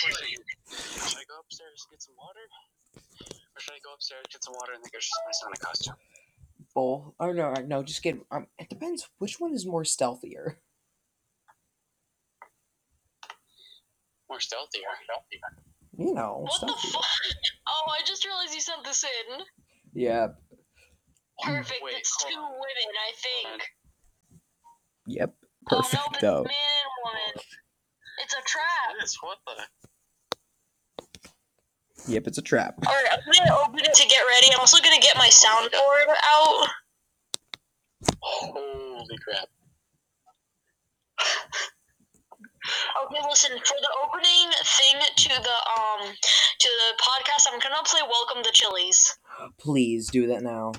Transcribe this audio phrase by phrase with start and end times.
[0.00, 2.40] Should I go upstairs get some water?
[3.54, 5.94] Or should I go upstairs get some water and then go to my Sonic costume?
[6.74, 7.14] Both.
[7.20, 8.16] Oh no, no, just get.
[8.30, 9.08] Um, it depends.
[9.18, 10.56] Which one is more stealthier?
[14.28, 14.94] More stealthier.
[15.98, 16.92] You know, What the stealthier.
[16.92, 17.04] fuck?
[17.66, 19.40] Oh, I just realized you sent this in.
[19.92, 20.28] Yeah.
[21.42, 21.80] Perfect.
[21.82, 22.52] Wait, it's two on.
[22.52, 23.62] women, I think.
[25.06, 25.34] Yep.
[25.72, 26.32] Oh, no, but Perfecto.
[26.44, 27.44] man and woman.
[28.22, 28.94] It's a trap.
[29.00, 29.18] It is.
[29.22, 29.88] What the?
[32.06, 32.74] Yep, it's a trap.
[32.86, 34.48] Alright, I'm gonna open it to get ready.
[34.52, 36.68] I'm also gonna get my soundboard out.
[38.20, 39.48] Holy crap.
[43.06, 46.14] Okay, listen, for the opening thing to the um
[46.58, 49.18] to the podcast, I'm gonna play Welcome to Chili's.
[49.58, 50.72] Please do that now.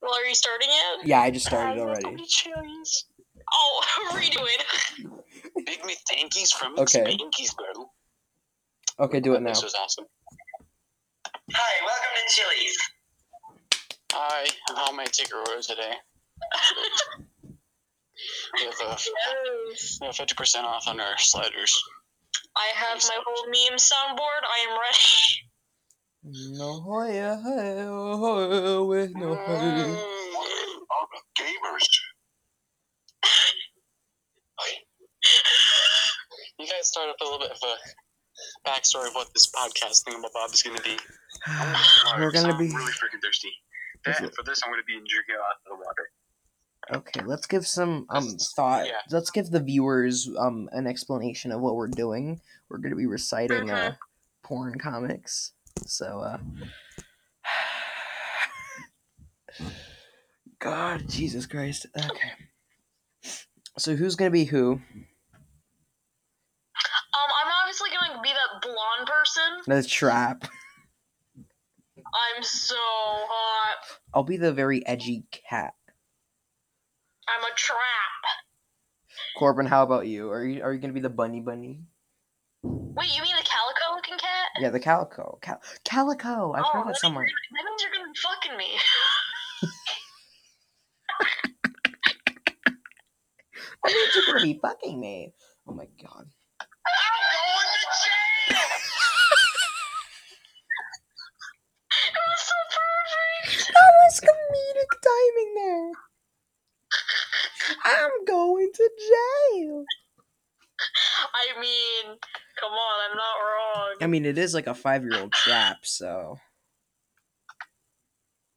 [0.00, 1.06] Well, are you starting it?
[1.06, 2.04] Yeah, I just started already.
[2.04, 3.06] welcome to Chili's.
[3.52, 4.64] Oh, redo it.
[5.66, 7.04] Big me thankies from Okay.
[7.04, 7.86] Spankies, bro.
[9.00, 9.50] Okay, do it now.
[9.50, 10.04] This was awesome.
[11.52, 12.76] Hi, welcome to Chili's.
[14.12, 15.92] Hi, how may I take a order today?
[18.54, 19.98] We have a Yes.
[20.00, 21.82] we have fifty percent off on our sliders.
[22.56, 24.44] I have my whole meme soundboard.
[24.46, 26.56] I am ready.
[26.56, 29.86] No hoya hoya with no hoya.
[29.86, 29.98] Mm.
[31.38, 31.88] gamers.
[36.56, 37.74] You guys start up a little bit of a
[38.64, 40.96] backstory of what this podcast thing about Bob is going to be.
[42.18, 43.52] We're gonna I'm be really freaking thirsty.
[44.04, 46.10] That, for this, I'm going to be drinking out of the water.
[46.98, 47.20] okay.
[47.26, 48.86] Let's give some um thought.
[48.86, 48.92] Yeah.
[49.10, 52.40] Let's give the viewers um an explanation of what we're doing.
[52.68, 53.94] We're gonna be reciting uh
[54.42, 55.52] porn comics.
[55.86, 56.38] So uh.
[60.58, 61.86] God, Jesus Christ.
[61.96, 62.30] Okay.
[63.78, 64.80] So who's gonna be who?
[67.74, 69.74] I'm obviously going to be that blonde person.
[69.82, 70.44] The trap.
[71.96, 73.98] I'm so hot.
[74.12, 75.74] I'll be the very edgy cat.
[77.28, 77.78] I'm a trap.
[79.36, 80.30] Corbin, how about you?
[80.30, 81.80] Are you are you gonna be the bunny bunny?
[82.62, 84.50] Wait, you mean the calico looking cat?
[84.60, 85.38] Yeah, the calico.
[85.42, 86.52] Cal- calico.
[86.52, 87.26] I've oh, heard that somewhere.
[87.26, 88.78] That means you're gonna be fucking me.
[93.84, 95.34] That means you're gonna be fucking me.
[95.68, 96.26] Oh my god.
[96.86, 98.60] I'm going to jail!
[102.04, 103.72] It was so perfect.
[103.72, 105.92] That was comedic timing there.
[107.84, 109.84] I'm going to jail.
[111.34, 112.18] I mean,
[112.60, 113.96] come on, I'm not wrong.
[114.00, 116.36] I mean, it is like a five year old trap, so.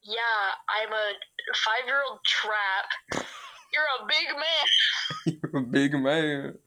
[0.04, 1.14] Yeah, I'm a
[1.66, 3.26] five-year-old trap.
[3.74, 5.40] You're a big man.
[5.54, 6.58] You're a big man.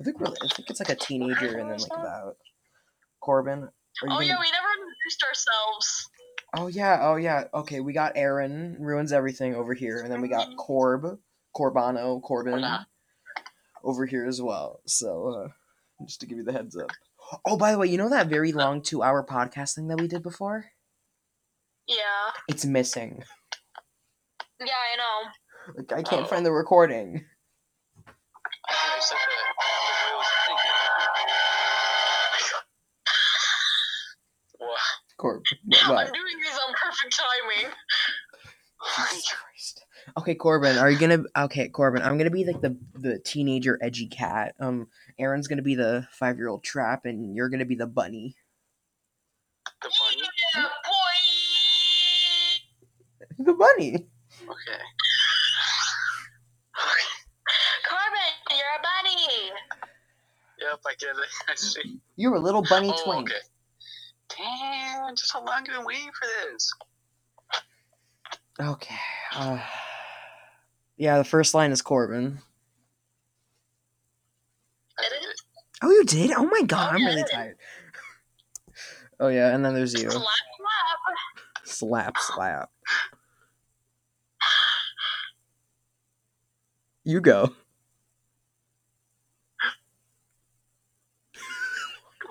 [0.00, 2.36] I think we're, I think it's like a teenager and then like about
[3.20, 3.68] Corbin.
[4.04, 6.10] Oh gonna- yeah, we never introduced ourselves.
[6.56, 7.44] Oh yeah, oh yeah.
[7.52, 11.18] Okay, we got Aaron ruins everything over here, and then we got Corb,
[11.56, 12.64] Corbano, Corbin
[13.84, 14.80] over here as well.
[14.86, 15.28] So
[16.00, 16.90] uh, just to give you the heads up.
[17.44, 20.22] Oh, by the way, you know that very long two-hour podcast thing that we did
[20.22, 20.64] before?
[21.86, 23.22] Yeah, It's missing.
[24.60, 25.74] yeah, I know.
[25.76, 26.28] Like I can't Oh.
[26.28, 27.26] find the recording.
[35.64, 35.80] What?
[35.80, 36.06] Corb, what?
[36.06, 37.72] I'm doing these on perfect timing.
[38.96, 39.84] Jesus Christ.
[40.16, 41.24] Okay, Corbin, are you gonna?
[41.36, 44.54] Okay, Corbin, I'm gonna be like the the teenager edgy cat.
[44.60, 48.36] Um, Aaron's gonna be the five year old trap, and you're gonna be the bunny.
[49.82, 50.28] The bunny?
[50.54, 50.62] Yeah,
[53.38, 53.44] boy.
[53.44, 54.06] The bunny.
[54.42, 54.82] Okay.
[57.88, 59.52] Corbin, you're a bunny.
[60.60, 61.28] Yep, I get it.
[61.48, 62.00] I see.
[62.16, 63.28] You're a little bunny Oh, twink.
[63.30, 63.38] okay.
[64.36, 66.72] Damn, just how long have you been waiting for this?
[68.60, 68.94] Okay.
[69.34, 69.58] Uh,
[70.96, 72.38] yeah, the first line is Corbin.
[74.98, 75.28] I did.
[75.82, 76.32] Oh, you did?
[76.32, 77.56] Oh my god, Oh, I'm yeah, really tired.
[79.20, 80.08] Oh yeah, and then there's you.
[80.08, 81.64] Slap, slap.
[81.64, 82.70] Slap, slap.
[87.02, 87.50] You go.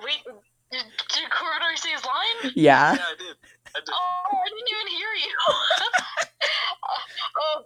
[0.04, 0.22] Wait,
[0.70, 2.27] did, did Corbin say his line?
[2.44, 2.94] Yeah.
[2.94, 3.36] Yeah, I did.
[3.74, 3.88] I did.
[3.92, 5.34] Oh, I didn't even hear you.
[7.42, 7.62] oh,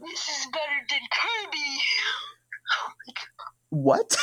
[0.00, 1.70] this is better than Kirby.
[3.70, 4.16] What?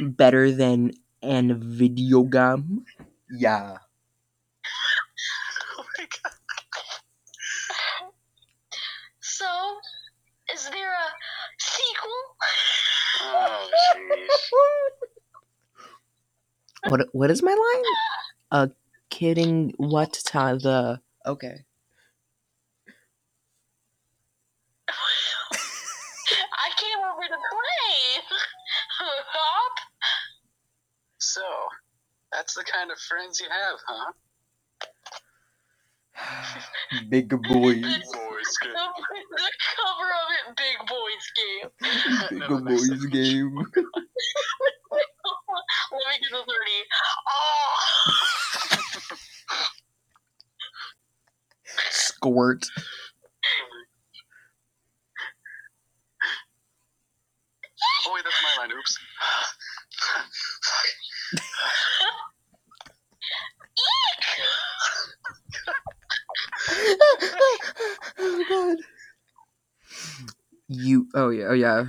[0.00, 0.92] Better than
[1.22, 2.84] an video game?
[3.30, 3.78] Yeah.
[5.78, 6.32] Oh my god.
[9.20, 9.46] So,
[10.54, 11.06] is there a
[11.58, 12.22] sequel?
[13.22, 14.28] Oh, jeez.
[16.88, 17.84] What what is my line?
[18.52, 18.66] Uh
[19.16, 21.64] kidding what to the Okay.
[24.88, 28.20] I can't remember to play.
[28.98, 29.72] Hop.
[31.16, 31.40] So,
[32.30, 34.12] that's the kind of friends you have, huh?
[37.08, 37.40] Big boys.
[37.48, 38.68] Boys, The,
[39.32, 41.68] the cover of it, Big Boys Game.
[42.30, 43.54] Big boys game.
[45.92, 46.46] Let me get the 30.
[47.28, 48.75] Oh!
[51.90, 52.66] Squirt.
[58.06, 58.72] Oh wait, that's my line.
[58.78, 58.98] Oops.
[68.18, 68.76] oh god.
[70.68, 71.86] You oh yeah, oh yeah.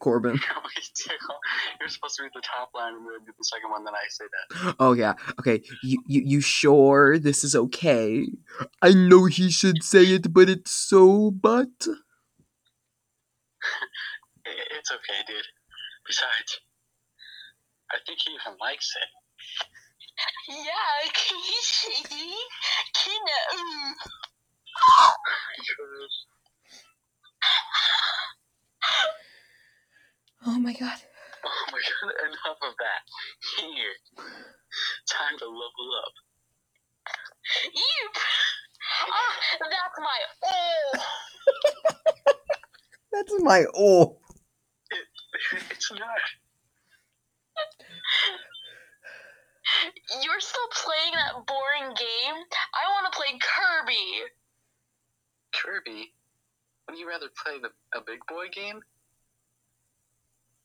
[0.00, 0.40] Corbin.
[1.80, 4.08] You're supposed to read the top line and then do the second one, then I
[4.08, 4.74] say that.
[4.80, 5.14] Oh yeah.
[5.38, 5.62] Okay.
[5.82, 8.26] You you you sure this is okay?
[8.82, 11.68] I know he should say it, but it's so but
[14.44, 15.44] It's okay, dude.
[16.06, 16.60] Besides,
[17.92, 19.08] I think he even likes it.
[20.48, 22.02] Yeah, can you see?
[22.92, 23.94] Can you?
[30.46, 30.98] Oh my god.
[31.44, 33.02] Oh my god, enough of that.
[33.60, 33.94] Here.
[35.08, 36.14] Time to level up.
[37.66, 38.16] Eep!
[39.02, 40.98] Ah, that's my oh!
[43.12, 44.18] That's my oh.
[45.70, 46.22] It's not.
[50.22, 52.36] You're still playing that boring game?
[52.74, 54.30] I want to play Kirby.
[55.52, 56.12] Kirby,
[56.86, 58.80] wouldn't you rather play the, a big boy game?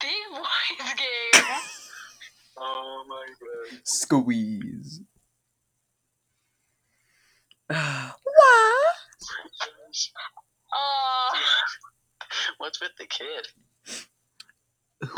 [0.05, 1.45] Big Boys game.
[2.57, 3.79] Oh my god.
[3.83, 5.01] Squeeze.
[7.69, 8.95] what?
[10.73, 11.37] Uh,
[12.59, 13.47] What's with the kid?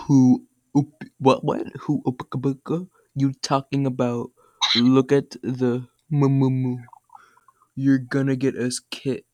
[0.07, 0.45] Who
[0.77, 1.67] oop, what what?
[1.81, 4.31] Who oopaka You talking about
[4.75, 6.77] look at the moo
[7.75, 9.25] You're gonna get us kit.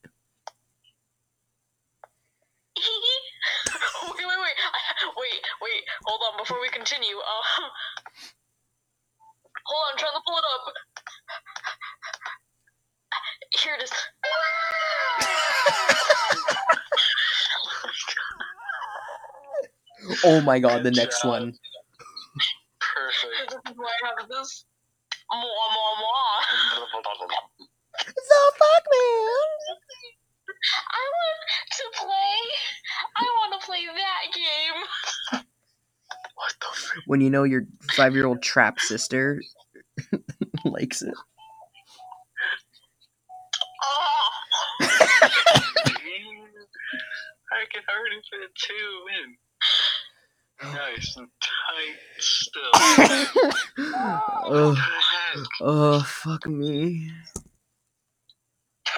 [4.04, 5.84] wait, wait, wait, I- wait, wait.
[6.06, 7.18] Hold on, before we continue.
[7.18, 7.44] Uh,
[9.66, 10.74] hold on, I'm trying to pull it up.
[13.64, 13.92] Here it is.
[20.26, 21.30] Oh my god, the next job.
[21.30, 21.54] one.
[22.80, 23.52] Perfect.
[23.52, 24.66] This is why I have this.
[25.32, 26.40] Mwah, mwah, mwah.
[28.06, 29.40] The fuck man?
[30.92, 31.40] I want
[31.72, 32.40] to play.
[33.18, 35.44] I want to play that game.
[36.36, 39.42] What the f- When you know your five year old trap sister
[40.66, 41.14] likes it.
[43.84, 44.30] Oh,
[47.52, 49.38] I can already fit two in.
[50.64, 52.62] Nice and tight still.
[54.46, 54.76] oh,
[55.62, 57.12] oh, fuck me.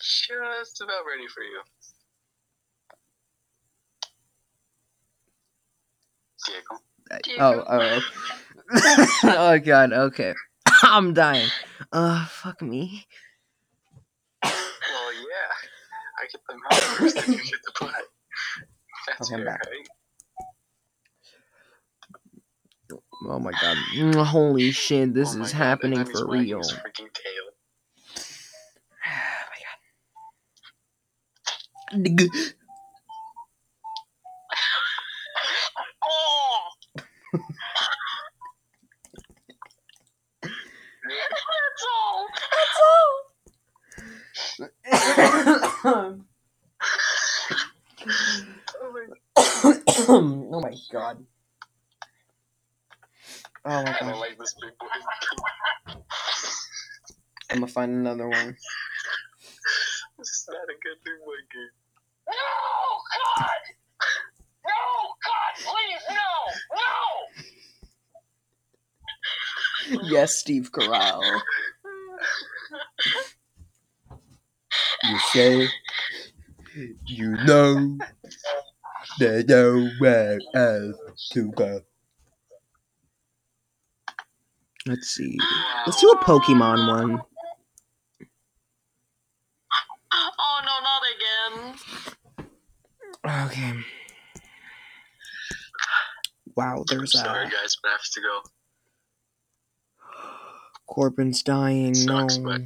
[0.00, 1.62] Just about ready for you.
[7.24, 7.40] Diego.
[7.40, 8.00] Oh, oh.
[9.24, 10.34] oh god, okay.
[10.82, 11.48] I'm dying.
[11.92, 13.06] Uh, fuck me.
[14.42, 14.52] Well,
[15.14, 15.52] yeah.
[16.18, 17.90] I get the mouse first, then you get the play.
[19.06, 19.66] That's Okay, I'm fair, back.
[19.66, 19.88] right?
[23.28, 23.76] Oh my god.
[24.24, 26.58] Holy shit, this Oh is God, happening and then he's for real.
[26.58, 27.46] his freaking tail.
[29.06, 29.10] Oh
[31.92, 32.28] my god.
[36.06, 36.70] oh.
[42.56, 43.28] That's all.
[45.84, 46.26] Um,
[48.82, 49.06] Oh my
[50.08, 51.24] Um, oh my god.
[53.64, 54.20] Oh my I don't god.
[54.20, 54.86] like this big boy.
[57.50, 58.56] I'm gonna find another one.
[60.18, 61.74] This is not a good big boy game.
[62.28, 62.34] No,
[63.16, 63.62] God.
[64.66, 64.80] No,
[65.26, 67.44] God, please, no, no.
[70.02, 71.42] Yes, Steve Carell.
[75.02, 75.68] You say
[77.06, 78.00] you know
[79.18, 81.80] there's nowhere else to go.
[84.86, 85.36] Let's see.
[85.86, 87.20] Let's do a Pokemon one.
[90.38, 91.74] Oh no, not again.
[93.46, 93.72] Okay.
[96.54, 98.42] wow, there's Sorry, a guys, but I have to go.
[100.86, 101.94] Corbin's dying.
[101.94, 102.44] Sucks, no.
[102.44, 102.60] but-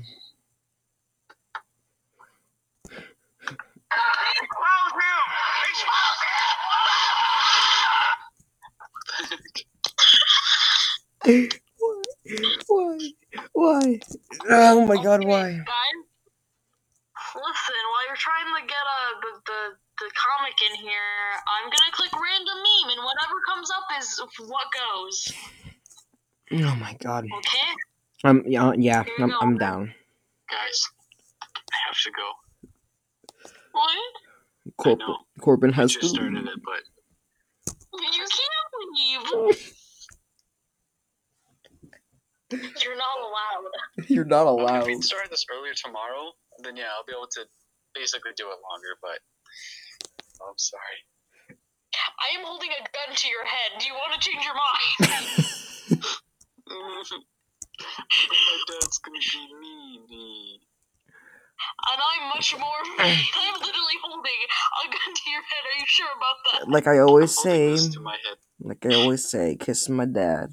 [11.30, 11.48] Why?
[12.66, 12.98] Why?
[13.52, 14.00] Why?
[14.50, 15.52] Oh my god, why?
[15.52, 15.98] Guys,
[17.36, 19.60] listen, while you're trying to get uh, the, the,
[20.00, 20.90] the comic in here,
[21.46, 25.32] I'm gonna click random meme, and whatever comes up is what goes.
[26.52, 27.24] Oh my god.
[27.24, 27.70] Okay?
[28.24, 29.38] Um, yeah, yeah, I'm, go.
[29.40, 29.94] I'm down.
[30.50, 30.88] Guys,
[31.42, 32.32] I have to go.
[33.72, 33.96] What?
[34.76, 35.16] Corbin, know.
[35.40, 36.82] Corbin I has just to started it, but
[38.02, 39.72] You can't leave.
[42.82, 44.08] You're not allowed.
[44.08, 44.82] You're not Okay, allowed.
[44.82, 47.46] if we started this earlier tomorrow, then yeah, I'll be able to
[47.94, 48.92] basically do it longer.
[49.02, 49.18] But
[50.42, 51.00] oh, I'm sorry.
[51.54, 53.78] I am holding a gun to your head.
[53.80, 54.98] Do you want to change your mind?
[57.80, 59.42] My dad's gonna be
[60.08, 60.58] mean.
[61.92, 62.82] And I'm much more.
[62.98, 64.40] I'm literally holding
[64.84, 65.62] a gun to your head.
[65.66, 66.70] Are you sure about that?
[66.70, 68.38] Like I always Holding say, this to my head.
[68.60, 70.50] like I always say, kiss my dad.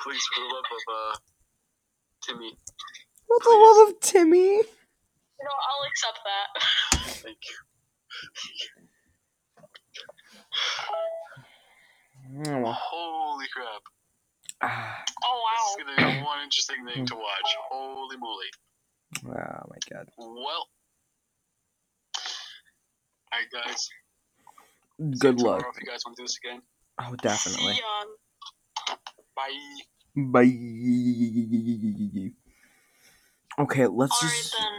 [0.00, 1.16] Please, for the love of uh,
[2.22, 2.50] Timmy,
[3.26, 4.56] For the love of Timmy.
[4.56, 6.48] No, I'll accept that.
[7.22, 7.56] thank you.
[12.46, 13.82] Oh, Holy crap!
[14.62, 15.64] ah, Oh wow.
[15.64, 17.50] This is gonna be one interesting thing to watch.
[17.70, 18.50] Holy moly!
[19.26, 20.06] oh my god.
[20.16, 20.68] Well,
[23.34, 23.88] alright, guys.
[25.18, 25.58] Good luck.
[25.58, 26.60] tomorrow If you guys want to do this again,
[27.00, 27.74] Oh, definitely.
[27.74, 28.92] See ya.
[28.92, 28.98] Um,
[29.36, 30.42] bye.
[30.42, 30.52] Bye.
[33.62, 34.70] Okay, let's Alright just then.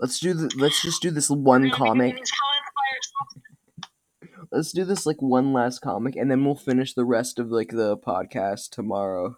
[0.00, 2.10] let's do the let's just do this one We're gonna be comic.
[2.12, 4.48] doing these comments by ourselves.
[4.52, 7.70] Let's do this like one last comic, and then we'll finish the rest of like
[7.70, 9.36] the podcast tomorrow.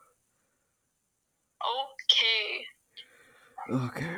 [2.04, 2.64] Okay.
[3.68, 4.16] Okay,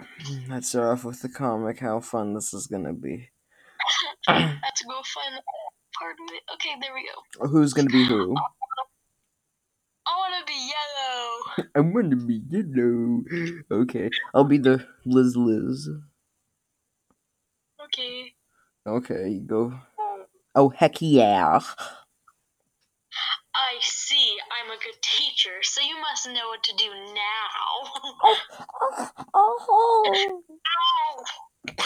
[0.48, 1.80] let's start off with the comic.
[1.80, 3.30] How fun this is gonna be.
[4.28, 5.40] Let's go find
[5.98, 6.42] part of it.
[6.54, 7.48] Okay, there we go.
[7.48, 8.34] Who's gonna be who?
[10.06, 11.68] I wanna be yellow.
[11.76, 13.82] I'm gonna be yellow.
[13.82, 15.88] Okay, I'll be the Liz Liz.
[17.84, 18.32] Okay.
[18.86, 19.70] Okay, you go.
[19.98, 20.22] Hmm.
[20.54, 21.60] Oh heck yeah!
[23.54, 24.36] I see.
[24.52, 27.92] I'm a good teacher, so you must know what to do now.
[28.80, 30.42] Oh, oh, oh, oh.
[31.78, 31.84] Ow!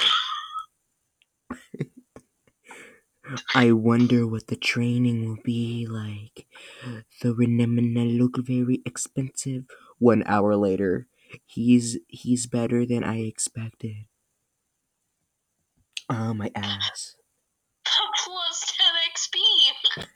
[3.55, 6.47] I wonder what the training will be like.
[7.21, 9.65] The Renemina look very expensive.
[9.99, 11.07] One hour later,
[11.47, 14.07] he's he's better than I expected.
[16.09, 17.17] Oh my ass.
[18.25, 20.07] Plus 10 XP.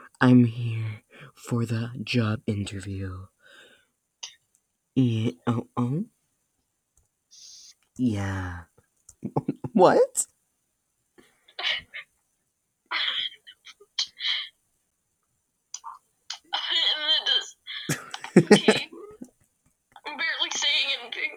[0.20, 1.02] I'm here
[1.34, 3.26] for the job interview.
[4.94, 5.32] Yeah.
[5.46, 5.68] Oh.
[5.76, 6.04] Oh.
[7.96, 8.64] Yeah.
[9.72, 10.26] what?
[16.72, 17.56] and then just.
[18.36, 18.88] Okay.
[20.06, 21.32] I'm barely saying anything.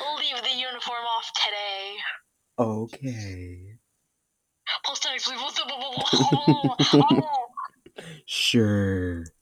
[0.00, 1.96] I'll leave the uniform off today.
[2.58, 3.78] okay.
[4.84, 5.36] Plus 10 XP.
[5.36, 5.58] Plus
[6.94, 7.20] oh,
[8.26, 9.24] Sure.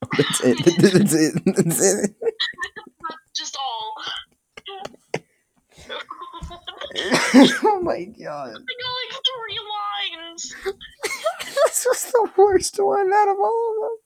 [0.00, 0.58] Oh, that's it.
[0.64, 1.42] That's it.
[1.44, 2.14] That's it.
[4.66, 7.70] Just all.
[7.72, 8.48] oh my god.
[8.48, 10.42] I got like three lines.
[11.66, 13.96] this was the worst one out of all of them.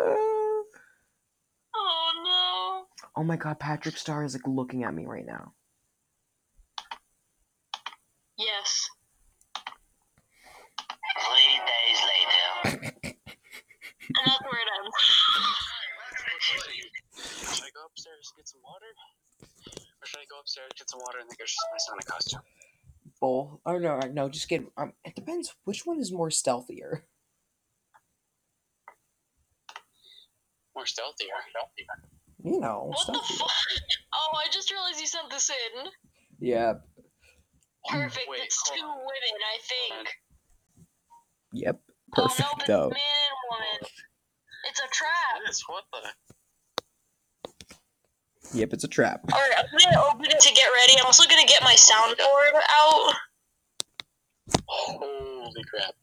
[0.00, 0.14] Uh,
[1.78, 3.20] Oh no.
[3.20, 5.52] oh my god, Patrick Star is like looking at me right now.
[8.38, 8.88] Yes.
[11.20, 12.00] Three days
[12.72, 12.92] later.
[13.04, 14.94] And that's where it ends.
[17.76, 18.86] Should I go upstairs get some water,
[20.00, 22.40] or should I go upstairs get some water and then go to my Santa costume?
[23.20, 23.60] Bowl.
[23.66, 24.62] Oh no, no, just get.
[24.76, 25.54] Um, it depends.
[25.64, 27.02] Which one is more stealthier?
[30.74, 31.36] More stealthier.
[31.52, 32.08] Stealthier.
[32.44, 33.50] You know, What the fuck?
[34.14, 35.86] Oh, I just realized you sent this in.
[36.38, 36.74] Yeah.
[37.90, 38.26] Perfect.
[38.28, 38.98] Wait, it's two on.
[38.98, 40.08] women, I think.
[41.52, 41.80] Yep.
[42.12, 42.40] Perfect.
[42.40, 42.66] Oh, no, Perfect.
[42.68, 42.88] though.
[42.90, 43.90] man and woman.
[44.68, 45.40] It's a trap.
[45.46, 45.62] It is.
[45.66, 46.34] What the?
[48.52, 49.20] Yep, it's a trap.
[49.32, 50.94] Alright, I'm gonna open it to get ready.
[50.98, 53.14] I'm also gonna get my soundboard out.
[54.66, 55.94] Holy crap!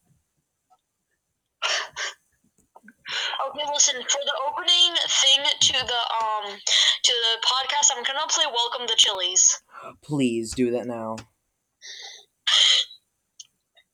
[3.50, 3.94] Okay, listen.
[4.02, 6.58] For the opening thing to the um
[7.02, 9.62] to the podcast, I'm gonna play "Welcome to Chili's."
[10.02, 11.16] Please do that now.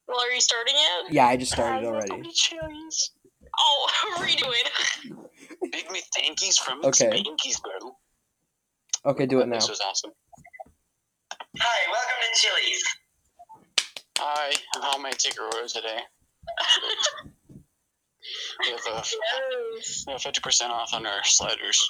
[0.09, 1.13] Well, are you starting it?
[1.13, 2.11] Yeah, I just started already.
[2.11, 3.13] welcome to Chili's.
[3.59, 4.71] Oh, redo it.
[5.73, 7.07] Big McThankies from Okay.
[7.23, 7.93] McSpankies, bro.
[9.07, 9.57] Okay, do it now.
[9.57, 10.11] This was awesome.
[11.59, 12.83] Hi, welcome to Chili's.
[14.19, 15.99] Hi, I'm how may I take a order today?
[18.61, 20.05] We have Yes.
[20.07, 21.89] we have fifty percent off on our sliders.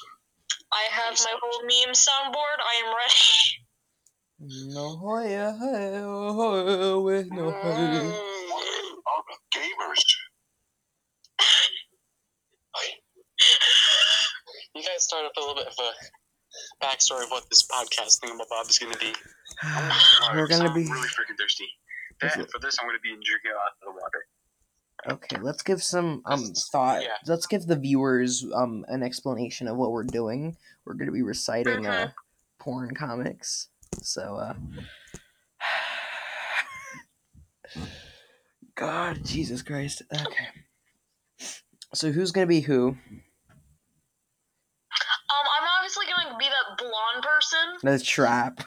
[0.72, 2.60] I have my whole meme soundboard.
[2.62, 4.72] I am ready.
[4.72, 8.02] No hoya hoya hoya with no hoya.
[8.02, 8.14] Mm.
[9.54, 10.04] Gamers.
[14.74, 15.90] You guys start up a little bit of a
[16.80, 19.12] backstory of what this podcast thing about Bob is going to be.
[20.34, 21.68] We're gonna I'm be really freaking thirsty.
[22.20, 24.26] That, for this, I'm going to be drinking out of the water.
[25.14, 25.36] okay.
[25.42, 27.02] Let's give some um thought.
[27.02, 27.08] Yeah.
[27.26, 30.56] Let's give the viewers um an explanation of what we're doing.
[30.84, 32.10] We're gonna be reciting uh
[32.58, 33.68] porn comics.
[34.02, 34.54] So uh.
[38.74, 40.02] God, Jesus Christ.
[40.12, 40.46] Okay.
[41.94, 42.96] So who's gonna be who?
[45.90, 47.90] I'm obviously gonna be that blonde person.
[47.98, 48.60] The trap.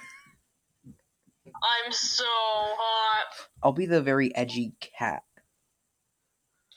[1.46, 3.48] I'm so hot.
[3.62, 5.24] I'll be the very edgy cat.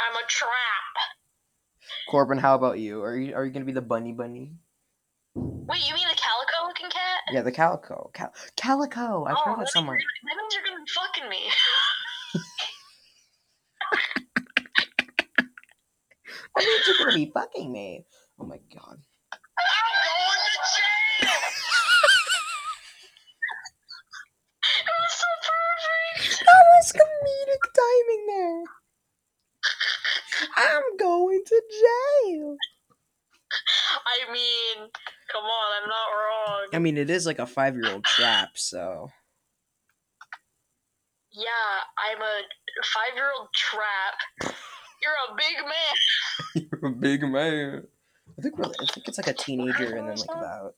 [0.00, 0.50] I'm a trap.
[2.08, 3.02] Corbin, how about you?
[3.02, 4.52] Are you are you gonna be the bunny bunny?
[5.34, 7.22] Wait, you mean the calico looking cat?
[7.32, 8.10] Yeah, the calico.
[8.14, 9.24] Cal- calico.
[9.24, 9.98] I've oh, heard that somewhere.
[9.98, 11.50] That means you're gonna be fucking me.
[16.56, 18.06] That means you're gonna be fucking me.
[18.40, 18.98] Oh my god.
[27.76, 28.62] Timing there.
[30.56, 32.56] I'm going to jail.
[34.06, 34.88] I mean,
[35.32, 36.68] come on, I'm not wrong.
[36.74, 39.08] I mean, it is like a five year old trap, so.
[41.32, 42.40] Yeah, I'm a
[42.94, 44.54] five-year-old trap.
[45.02, 46.68] You're a big man.
[46.82, 47.82] You're a big man.
[48.38, 50.74] I think we're, I think it's like a teenager and then like about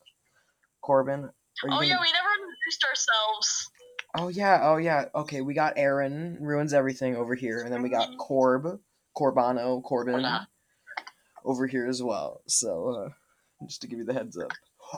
[0.81, 1.21] Corbin.
[1.23, 1.31] Are you
[1.67, 3.71] Oh gonna- yeah, we never introduced ourselves.
[4.17, 5.05] Oh yeah, oh yeah.
[5.13, 8.79] Okay, we got Aaron ruins everything over here, and then we got Corb,
[9.17, 10.25] Corbano, Corbin
[11.45, 12.41] over here as well.
[12.47, 12.89] So
[13.61, 14.51] uh, just to give you the heads up.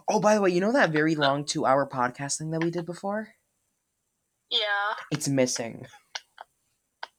[0.07, 2.85] Oh, by the way, you know that very long two-hour podcast thing that we did
[2.85, 3.27] before?
[4.49, 5.85] Yeah, It's missing.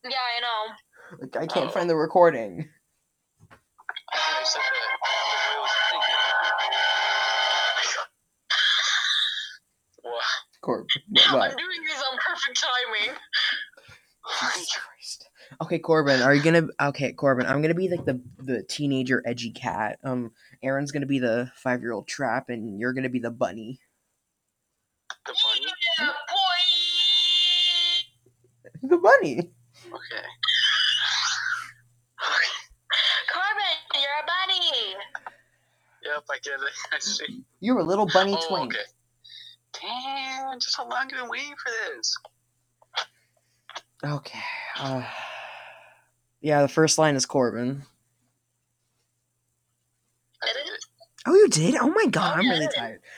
[0.05, 1.18] yeah, I know.
[1.20, 1.72] Like I can't Oh.
[1.72, 2.68] find the recording.
[10.64, 10.68] What?
[10.68, 10.87] Corb,
[11.33, 11.51] what?
[11.51, 13.16] I'm doing these on perfect timing.
[14.22, 15.29] Christ.
[15.61, 16.68] Okay, Corbin, are you gonna?
[16.81, 19.98] Okay, Corbin, I'm gonna be like the the teenager edgy cat.
[20.05, 20.31] Um,
[20.62, 23.81] Aaron's gonna be the five year old trap, and you're gonna be the bunny.
[25.27, 25.66] The bunny?
[25.98, 26.07] Yeah,
[28.83, 28.88] boy.
[28.88, 29.51] The bunny.
[29.87, 30.27] Okay.
[33.33, 34.94] Corbin, you're a bunny.
[36.05, 36.61] Yep, I get it.
[36.92, 37.44] I see.
[37.61, 38.75] You're a little bunny Oh, twink.
[38.75, 38.83] okay.
[39.82, 42.16] Damn, just how long have you been waiting for this?
[44.04, 44.38] Okay.
[44.78, 45.02] Uh,
[46.40, 47.82] yeah, the first line is Corbin.
[50.42, 50.72] I did.
[51.26, 51.76] Oh, you did?
[51.76, 53.00] Oh my god, Oh, I'm yeah, really tired.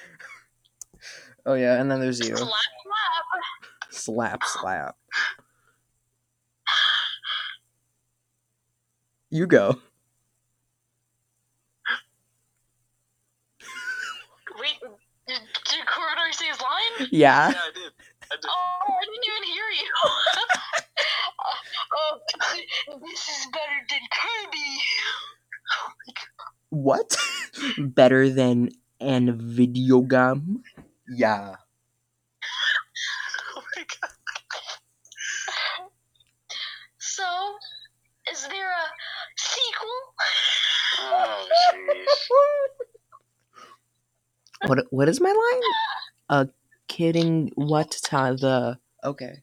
[1.47, 2.35] Oh yeah, and then there's you.
[2.35, 3.91] Slap, slap.
[3.91, 4.97] Slap, slap.
[9.29, 9.77] You go.
[14.59, 14.79] Wait,
[15.27, 16.84] did, did Corbin say his line?
[17.11, 17.51] Yeah.
[17.51, 17.93] Yeah, I did.
[18.31, 18.47] I did.
[18.49, 19.91] Oh, I didn't even hear you.
[21.99, 22.19] oh,
[23.09, 24.71] this is better than Kirby.
[26.71, 27.17] What?
[27.79, 30.63] Better than an video game?
[31.09, 31.57] Yeah.
[33.57, 34.11] Oh my god.
[36.99, 37.25] So,
[38.33, 38.85] is there a
[39.37, 40.01] sequel?
[40.99, 42.07] Oh, jeez.
[44.67, 45.63] What what is my line?
[46.31, 46.49] A
[46.89, 49.43] kidding what to the Okay.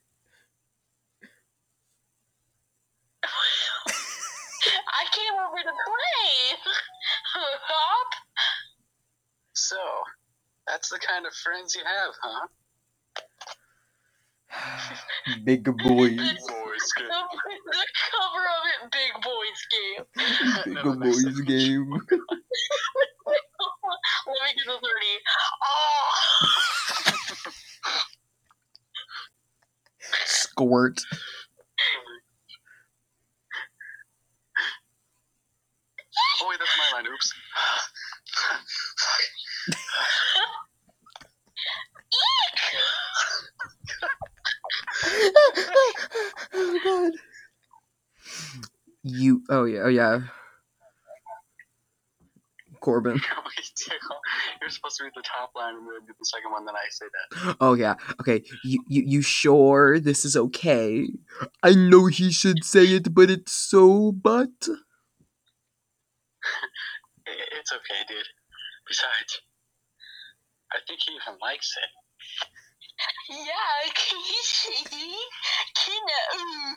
[3.24, 6.58] I came over to play.
[7.34, 8.08] Hop.
[9.54, 9.78] So,
[10.68, 12.48] that's the kind of friends you have, huh?
[15.44, 15.78] Big boys.
[15.86, 16.18] Boys,
[16.98, 17.04] The,
[17.72, 20.04] the cover of it, Big Boys Game.
[20.66, 21.90] Big boys game.
[24.28, 24.82] Let me get the 30.
[25.64, 27.11] Oh!
[30.26, 31.02] Squirt.
[36.42, 37.08] Oh wait, that's my line.
[37.14, 37.34] Oops.
[46.56, 47.12] oh god.
[49.04, 49.44] You.
[49.50, 49.82] Oh yeah.
[49.84, 50.22] Oh yeah.
[52.82, 53.22] Corbin.
[54.62, 56.90] You're supposed to read the top line and then do the second one, then I
[56.90, 57.56] say that.
[57.62, 57.96] Oh yeah.
[58.20, 58.44] Okay.
[58.64, 61.08] You you you sure this is okay?
[61.64, 64.50] I know he should say it, but it's so but.
[67.54, 68.26] It's okay, dude.
[68.88, 69.42] Besides,
[70.74, 71.90] I think he even likes it.
[73.30, 74.84] Yeah, can you see?
[75.74, 76.76] Can you?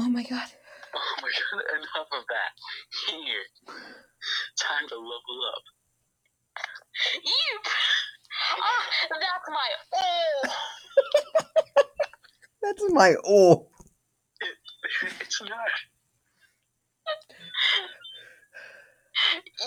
[0.00, 0.48] Oh my god.
[0.96, 2.56] Oh my god, enough of that.
[3.12, 3.44] Here.
[4.56, 5.64] Time to level up.
[7.16, 7.66] Eep.
[8.56, 10.48] Ah, that's my oh.
[12.62, 13.68] That's my oh.
[14.40, 15.50] It, It's not.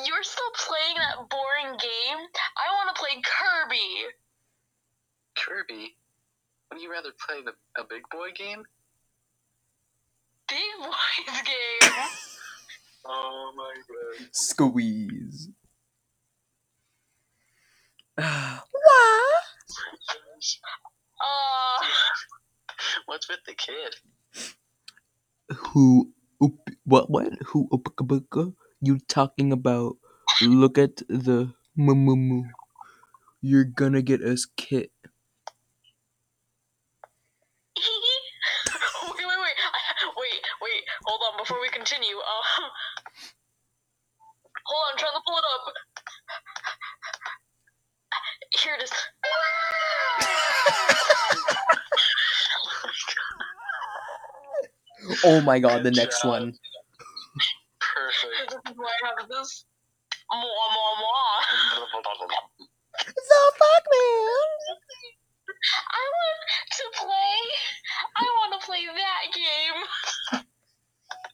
[0.03, 2.25] You're still playing that boring game?
[2.57, 4.09] I want to play Kirby.
[5.35, 5.95] Kirby,
[6.69, 8.63] wouldn't you rather play the, a big boy game?
[10.53, 11.91] Big boys game.
[13.05, 14.27] Oh my god.
[14.31, 15.49] Squeeze.
[18.15, 19.43] what?
[21.19, 21.79] Uh,
[23.07, 23.95] What's with the kid?
[25.73, 26.11] Who?
[26.43, 27.09] Oop, what?
[27.09, 27.33] What?
[27.47, 27.67] Who?
[27.73, 29.97] Oopaka You talking about?
[30.41, 32.43] Look at the moo.
[33.41, 34.91] You're gonna get us kit.
[39.03, 40.83] wait, wait, wait, I- wait, wait.
[41.05, 42.15] Hold on, before we continue.
[42.15, 42.63] Uh,
[44.65, 45.63] hold on, I'm trying to pull it up.
[48.63, 48.91] Here it is.
[55.25, 56.29] Oh my god, the Good next job.
[56.29, 56.53] one.
[57.81, 58.51] Perfect.
[58.51, 59.65] This is why I have this.
[60.31, 61.39] Mwah, mwah, mwah.
[63.03, 64.47] The fuck, man?
[65.91, 66.39] I want
[66.71, 67.39] to play.
[68.15, 70.43] I want to play that game.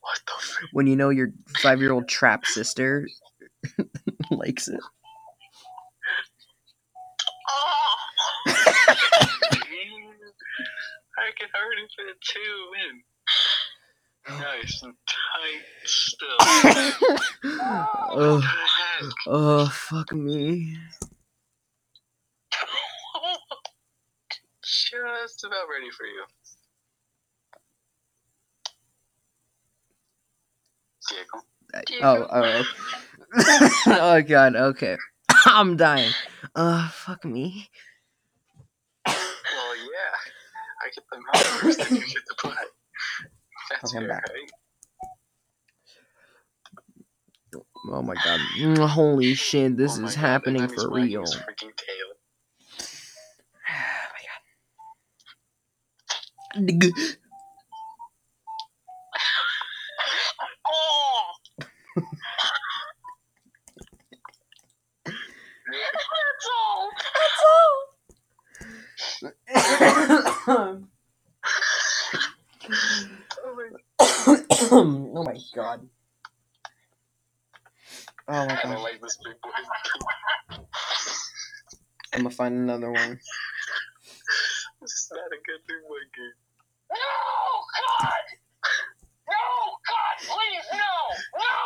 [0.10, 3.08] what the f- When you know your five-year-old trap sister
[4.32, 4.80] likes it.
[7.50, 7.96] Oh,
[11.18, 13.04] I can already fit two in.
[14.40, 16.38] Nice and tight still.
[18.12, 18.42] oh,
[19.28, 20.78] oh, fuck me.
[24.64, 26.26] Just about ready for you.
[31.10, 31.44] Diego.
[32.04, 32.64] Oh, oh.
[33.88, 34.98] oh god, okay.
[35.46, 36.12] I'm dying.
[36.56, 37.70] Uh, fuck me.
[39.06, 39.16] Well,
[39.78, 40.16] yeah.
[40.82, 42.58] I get the mouth first, you get the butt.
[43.72, 44.52] That's Okay, fair, right?
[47.92, 48.40] Oh my god.
[48.60, 51.24] Mm, Holy shit, this Oh is God, happening and then he's for real.
[51.24, 52.10] freaking tail.
[56.56, 56.92] Oh my god.
[60.72, 61.32] oh.
[65.72, 66.90] That's all.
[73.46, 73.70] Oh my
[74.72, 75.88] oh my god.
[78.28, 78.84] Oh my I don't god.
[78.84, 79.50] like this big boy.
[82.14, 83.20] I'm gonna find another one.
[84.82, 86.38] this is not a good big boy game.
[86.92, 86.98] No,
[87.80, 88.26] God.
[89.30, 89.44] No,
[89.90, 90.94] God, please, no,
[91.40, 91.58] no.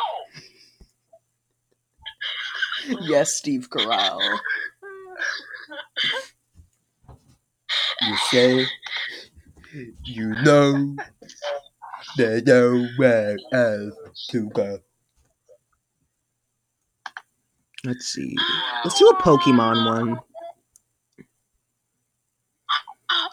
[3.02, 4.38] Yes, Steve Carell.
[8.00, 8.66] You say
[10.04, 10.96] you know
[12.16, 14.78] there's nowhere else to go.
[17.84, 18.34] Let's see.
[18.84, 20.18] Let's do a Pokemon one.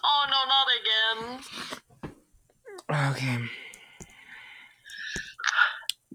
[0.03, 1.39] Oh no, not again.
[3.11, 3.37] Okay.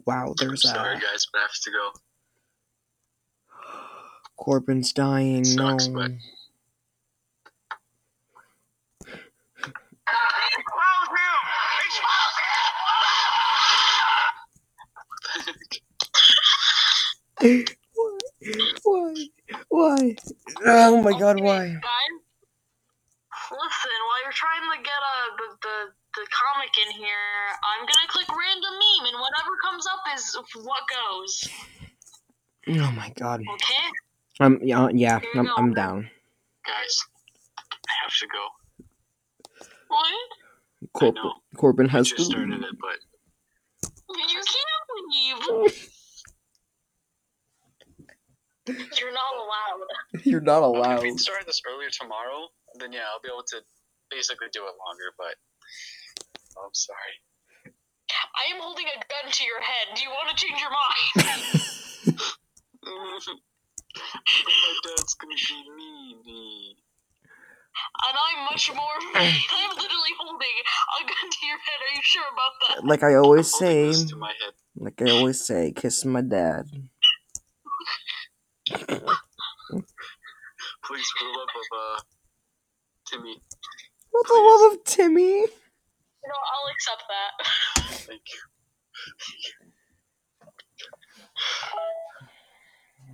[0.06, 1.92] Wow, there's Sorry, a guys, but I have to go.
[4.36, 5.44] Corbin's dying.
[5.54, 5.76] No.
[5.92, 6.12] But-
[17.40, 17.54] Why?
[18.84, 19.16] Why?
[19.68, 20.14] Why?
[20.64, 21.68] Oh my god, why?
[21.68, 22.14] Guys,
[23.50, 25.76] listen, while you're trying to get uh, the, the,
[26.20, 27.06] the comic in here,
[27.62, 31.48] I'm gonna click random meme, and whatever comes up is what goes.
[32.68, 33.40] Oh my god.
[33.40, 33.86] Okay?
[34.38, 35.48] Um, yeah, yeah, Here I'm.
[35.56, 36.10] I'm down.
[36.66, 36.98] Guys,
[37.58, 38.48] I have to go.
[39.88, 40.12] What?
[40.92, 41.32] Corbin, know.
[41.56, 42.98] Corbin I has just to started it, but
[44.10, 45.72] You can't leave.
[48.68, 49.86] You're not allowed.
[50.24, 50.98] You're not okay, allowed.
[50.98, 53.62] if we started this earlier tomorrow, then yeah, I'll be able to
[54.10, 55.14] basically do it longer.
[55.16, 55.36] But
[56.58, 57.22] oh, I'm sorry.
[58.36, 59.94] I am holding a gun to your head.
[59.96, 61.24] Do you want to change your mind?
[63.96, 65.64] My dad's gonna be
[66.24, 66.74] mean.
[68.08, 68.96] And I'm much more.
[69.14, 70.56] I'm literally holding
[71.00, 71.80] a gun to your head.
[71.80, 72.84] Are you sure about that?
[72.86, 74.54] Like I always Holding say, this to my head.
[74.76, 76.66] like I always say, kiss my dad.
[80.84, 82.00] Please, for the love of uh,
[83.06, 83.42] Timmy,
[84.12, 85.40] For the love of Timmy.
[86.26, 87.32] No, I'll accept that.
[88.06, 88.40] thank you.
[91.74, 91.78] Oh,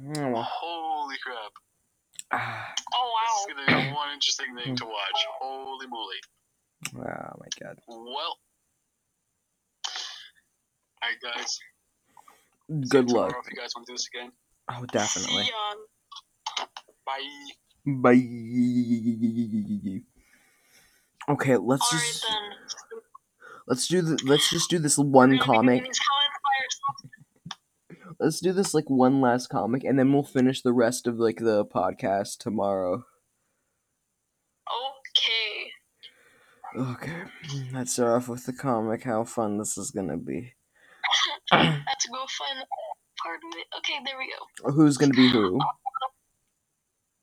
[0.05, 1.53] Holy crap!
[2.33, 3.12] ah, Oh
[3.47, 5.27] This is gonna be one interesting thing to watch.
[5.41, 6.17] Holy moly!
[6.97, 7.79] oh my god.
[7.87, 8.38] Well,
[11.05, 11.59] alright, guys.
[12.88, 13.29] Good See luck.
[13.29, 14.33] tomorrow If you guys want to do this again,
[14.71, 15.45] Oh, definitely.
[15.45, 16.67] See ya.
[17.07, 17.29] bye.
[17.87, 18.23] Bye.
[21.35, 22.41] Okay, let's Alright just then.
[23.69, 25.79] let's do the let's just do this one We're gonna be comic.
[25.81, 28.12] doing these comments by ourselves.
[28.23, 31.39] Let's do this like one last comic, and then we'll finish the rest of like
[31.39, 33.03] the podcast tomorrow.
[35.11, 35.73] Okay.
[36.93, 37.25] Okay,
[37.73, 39.03] let's start off with the comic.
[39.03, 40.53] How fun this is gonna be.
[41.51, 42.65] Let's go find
[43.21, 43.67] part of it.
[43.79, 44.71] Okay, there we go.
[44.71, 45.59] Who's gonna be who?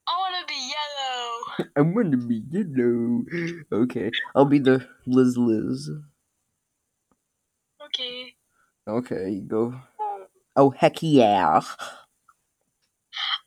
[0.05, 1.69] I wanna be yellow.
[1.77, 3.23] I'm gonna be yellow.
[3.83, 5.89] Okay, I'll be the Liz Liz.
[7.85, 8.33] Okay.
[8.85, 9.79] Okay, you go.
[10.61, 11.61] Oh heck yeah!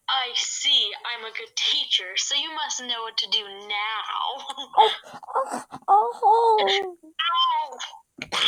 [0.09, 0.91] I see.
[1.05, 4.47] I'm a good teacher, so you must know what to do now.
[4.79, 4.91] Oh.
[5.89, 6.97] oh, oh.
[8.33, 8.39] Ow!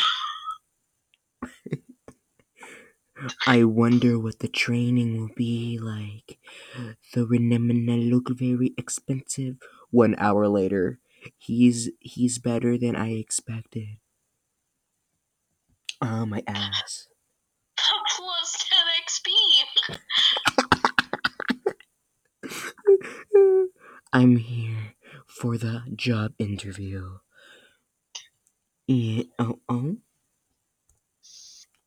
[3.47, 6.39] I wonder what the training will be like.
[7.13, 9.57] The Renemina look very expensive.
[9.91, 11.01] One hour later,
[11.37, 13.99] he's he's better than I expected.
[16.01, 17.09] Oh my ass.
[18.17, 19.29] Plus 10 XP.
[24.15, 24.95] I'm here
[25.27, 27.19] for the job interview.
[28.87, 29.25] Yeah.
[29.41, 29.59] Oh.
[29.69, 29.97] Oh.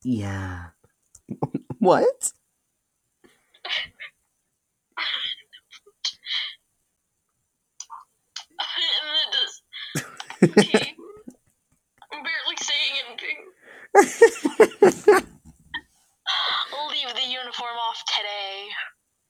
[0.04, 0.66] Yeah.
[1.78, 2.32] what?
[8.76, 9.62] and then just.
[10.42, 10.94] Okay.
[12.12, 13.38] I'm barely saying anything.
[16.90, 18.68] Leave the uniform off today.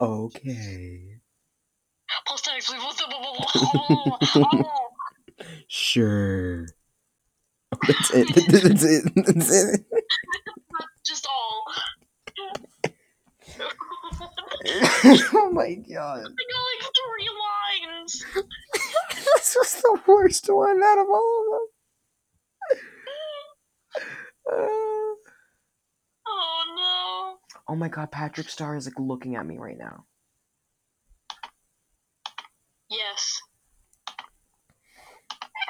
[0.01, 1.21] okay.
[2.09, 2.09] Plus 10 XP.
[2.09, 2.18] Plus oh,
[5.69, 6.67] Sure.
[7.73, 8.27] Oh, that's it.
[8.35, 9.13] That's it.
[9.15, 9.81] That's it.
[11.07, 11.65] Just all.
[15.35, 16.19] oh my god.
[16.19, 17.31] I got like three
[17.85, 18.25] lines.
[19.37, 21.67] this was the worst one out of all of them.
[24.51, 25.15] Uh,
[26.31, 27.73] Oh no.
[27.73, 30.05] oh my god, Patrick Star is like looking at me right now.
[32.91, 33.41] Yes.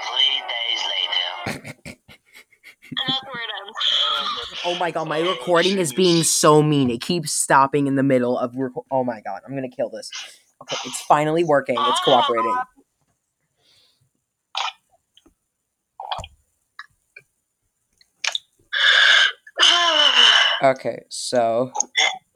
[0.01, 1.75] Three days later.
[3.01, 4.63] And that's where it ends.
[4.65, 6.91] Oh my god, my Oh, recording is being so mean.
[6.91, 10.11] It keeps stopping in the middle of reco- Oh my god, I'm gonna kill this.
[10.63, 11.77] Okay, it's finally working.
[11.79, 12.57] It's oh cooperating.
[20.63, 21.71] Okay, so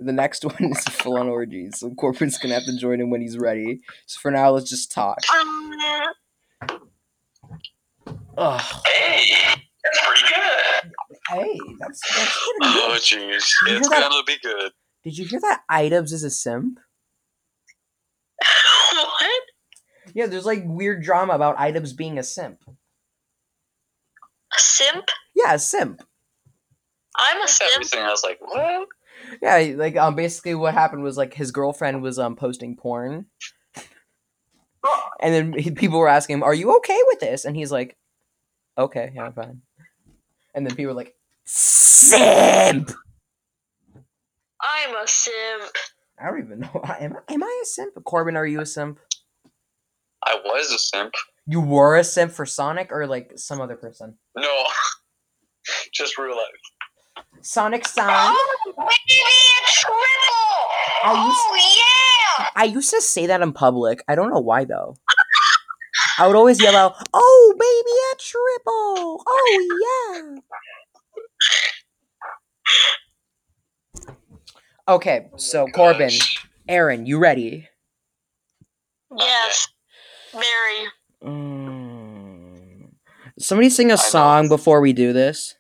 [0.03, 1.79] the next one is full on orgies.
[1.79, 3.81] So Corbin's gonna have to join him when he's ready.
[4.07, 5.19] So for now, let's just talk.
[8.39, 8.63] Ugh.
[8.87, 9.35] Hey,
[9.85, 10.93] that's pretty good.
[11.29, 13.11] Hey, that's that's pretty Oh jeez,
[13.65, 14.11] Did you it's hear that?
[14.11, 14.73] gonna be good.
[15.05, 16.79] Did you hear that iDubbbz is a simp?
[18.93, 19.43] what?
[20.15, 22.59] Yeah, there's like weird drama about items being a simp.
[24.55, 25.05] A simp?
[25.35, 26.03] Yeah, a simp.
[27.17, 27.71] I'm a simp.
[27.75, 28.89] Everything I was like, what?
[29.41, 33.27] Yeah, like um, basically what happened was like his girlfriend was um posting porn,
[35.21, 37.97] and then he, people were asking him, "Are you okay with this?" And he's like,
[38.77, 39.63] "Okay, yeah, I'm fine."
[40.55, 42.91] And then people were like, "Simp."
[44.63, 45.73] I'm a simp.
[46.21, 46.81] I don't even know.
[47.01, 47.95] Am I, am I a simp?
[48.05, 48.99] Corbin, are you a simp?
[50.25, 51.15] I was a simp.
[51.47, 54.17] You were a simp for Sonic or like some other person?
[54.37, 54.65] No,
[55.93, 56.47] just real life.
[57.43, 58.07] Sonic San.
[58.09, 59.99] Oh, baby, a triple!
[61.05, 61.57] I used- Oh,
[62.39, 62.49] yeah!
[62.55, 64.03] I used to say that in public.
[64.09, 64.95] I don't know why though.
[66.19, 69.23] I would always yell out, "Oh, baby, a triple!
[69.27, 70.37] Oh
[74.07, 74.15] yeah.
[74.89, 76.11] Okay, so Corbin,
[76.69, 77.69] Aaron, you ready?
[79.17, 79.69] Yes.
[80.33, 80.89] Very.
[81.25, 82.91] Mm.
[83.39, 85.55] Somebody sing a song before we do this.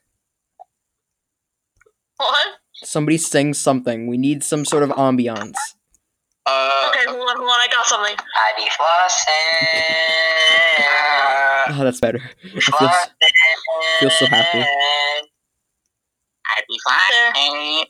[2.23, 2.47] What?
[2.85, 4.07] Somebody sing something.
[4.07, 5.55] We need some sort of ambiance.
[6.47, 7.61] Uh, Okay, hold on, hold on.
[7.61, 8.17] I got something.
[8.17, 8.67] I be
[11.69, 11.81] flossing.
[11.81, 12.21] Oh, that's better.
[12.45, 13.11] I feel, s-
[14.01, 14.65] feel so happy.
[16.47, 17.85] I be flossing.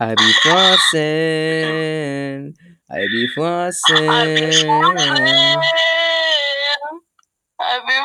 [0.00, 2.54] I be flossing.
[2.90, 4.08] I be flossing.
[4.08, 5.62] I be flossing.
[7.58, 7.96] I be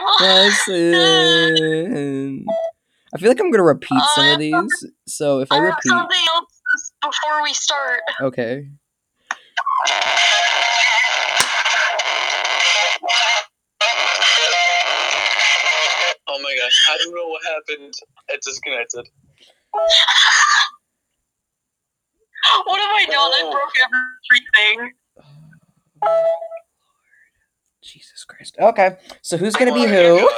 [0.71, 2.40] flossing.
[3.11, 3.15] Flossing.
[3.15, 4.85] I feel like I'm gonna repeat some uh, of these.
[5.07, 8.01] So if I I have repeat, something else before we start.
[8.21, 8.67] okay.
[16.27, 17.93] oh my gosh, I don't know what happened.
[18.29, 19.07] It disconnected.
[22.65, 23.15] What have I done?
[23.15, 23.51] I Oh.
[23.51, 23.73] broke
[24.75, 24.93] everything.
[27.83, 28.57] Jesus Christ.
[28.59, 30.29] Okay, so who's gonna be Oh my who?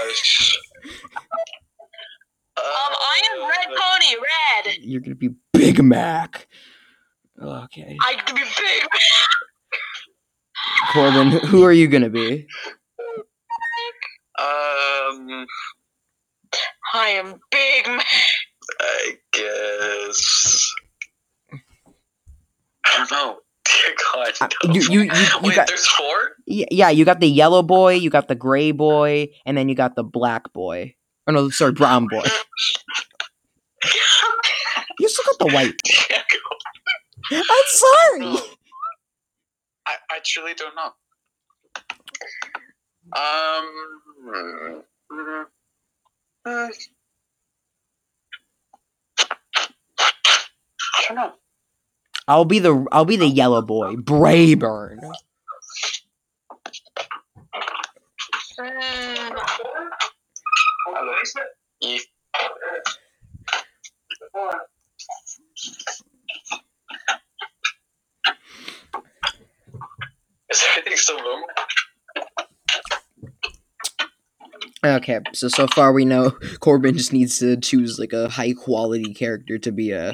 [2.63, 2.71] Gosh.
[2.71, 4.77] Um, I am Red Pony, Red.
[4.81, 6.47] You're gonna be Big Mac.
[7.41, 7.97] Okay.
[8.01, 8.83] I can be big.
[8.91, 9.01] Mac.
[10.93, 12.47] Corbin, who are you gonna be?
[14.39, 15.45] Um,
[16.93, 18.05] I am Big Mac.
[18.79, 20.71] I guess.
[22.85, 23.37] I don't know.
[23.65, 24.33] Dear God.
[24.41, 24.73] Uh, no.
[24.73, 26.31] you- you- you- you Wait, got- there's four?
[26.47, 29.75] Y- Yeah, you got the yellow boy, you got the gray boy, and then you
[29.75, 30.95] got the black boy.
[31.27, 32.23] Oh no, sorry, brown boy.
[34.99, 35.75] You still got the white.
[37.31, 38.55] I'm sorry.
[39.85, 40.91] I, I truly don't know.
[43.15, 44.83] Um.
[46.45, 46.69] uh,
[50.95, 51.33] I don't know.
[52.27, 54.99] I'll be the I'll be the yellow boy, Braeburn.
[60.87, 61.23] Mm,
[61.81, 61.99] E-
[70.49, 71.45] Is everything still booming?
[74.85, 79.13] Okay, so so far we know Corbin just needs to choose like a high quality
[79.13, 80.13] character to be a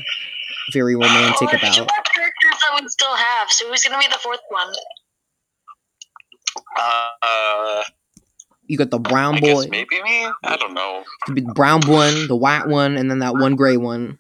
[0.72, 1.90] very romantic oh, there's two about.
[1.90, 3.52] more characters that we still have.
[3.52, 4.72] So who's gonna be the fourth one?
[6.78, 7.84] Uh,
[8.70, 10.28] You got the brown I boy, maybe me.
[10.44, 11.04] I don't know.
[11.28, 14.20] the brown one, the white one, and then that one gray one.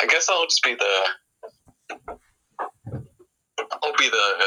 [0.00, 2.08] I guess I'll just be the.
[3.84, 4.44] I'll be the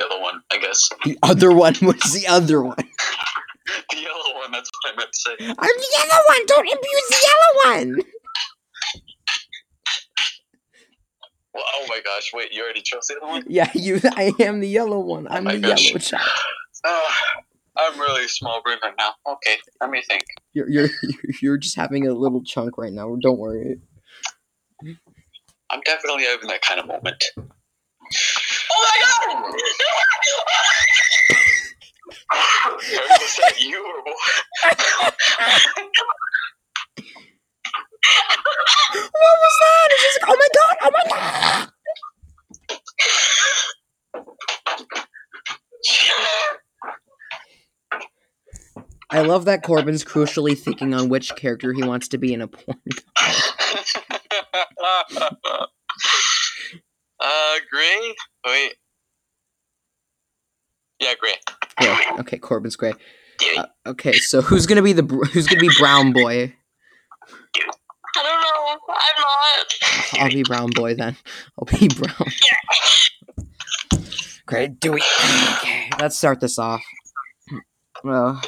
[0.00, 0.42] yellow one.
[0.52, 2.74] I guess The other one was the other one.
[3.90, 4.50] the yellow one.
[4.50, 5.36] That's what I meant to say.
[5.40, 6.46] I'm the yellow one.
[6.46, 8.00] Don't abuse the yellow one.
[11.54, 12.30] Well, oh my gosh!
[12.34, 13.44] Wait, you already chose the other one?
[13.46, 14.00] Yeah, you.
[14.04, 15.28] I am the yellow one.
[15.28, 15.86] I'm my the gosh.
[15.86, 16.28] yellow child.
[16.84, 17.00] Uh,
[17.78, 19.12] I'm really small brain right now.
[19.26, 20.22] Okay, let me think.
[20.52, 20.88] You're you're
[21.42, 23.16] you're just having a little chunk right now.
[23.20, 23.80] Don't worry.
[25.70, 27.22] I'm definitely having that kind of moment.
[28.70, 29.52] Oh my god!
[33.20, 34.16] Was that you or what?
[39.12, 39.88] What was that?
[39.90, 40.76] It's just like, oh my god!
[40.82, 41.68] Oh my god!
[49.10, 52.48] I love that Corbin's crucially thinking on which character he wants to be in a
[52.48, 52.78] porn.
[57.20, 58.14] uh, gray.
[58.46, 58.72] Wait.
[61.00, 61.32] Yeah, gray.
[61.78, 61.96] Gray.
[62.20, 62.92] Okay, Corbin's gray.
[63.56, 66.52] Uh, okay, so who's gonna be the br- who's gonna be brown boy?
[68.16, 68.78] I don't know.
[68.88, 70.20] I'm not.
[70.20, 71.16] I'll be brown boy then.
[71.58, 72.32] I'll be brown.
[74.46, 75.02] Great, do we?
[75.58, 76.82] Okay, let's start this off.
[78.02, 78.40] Well,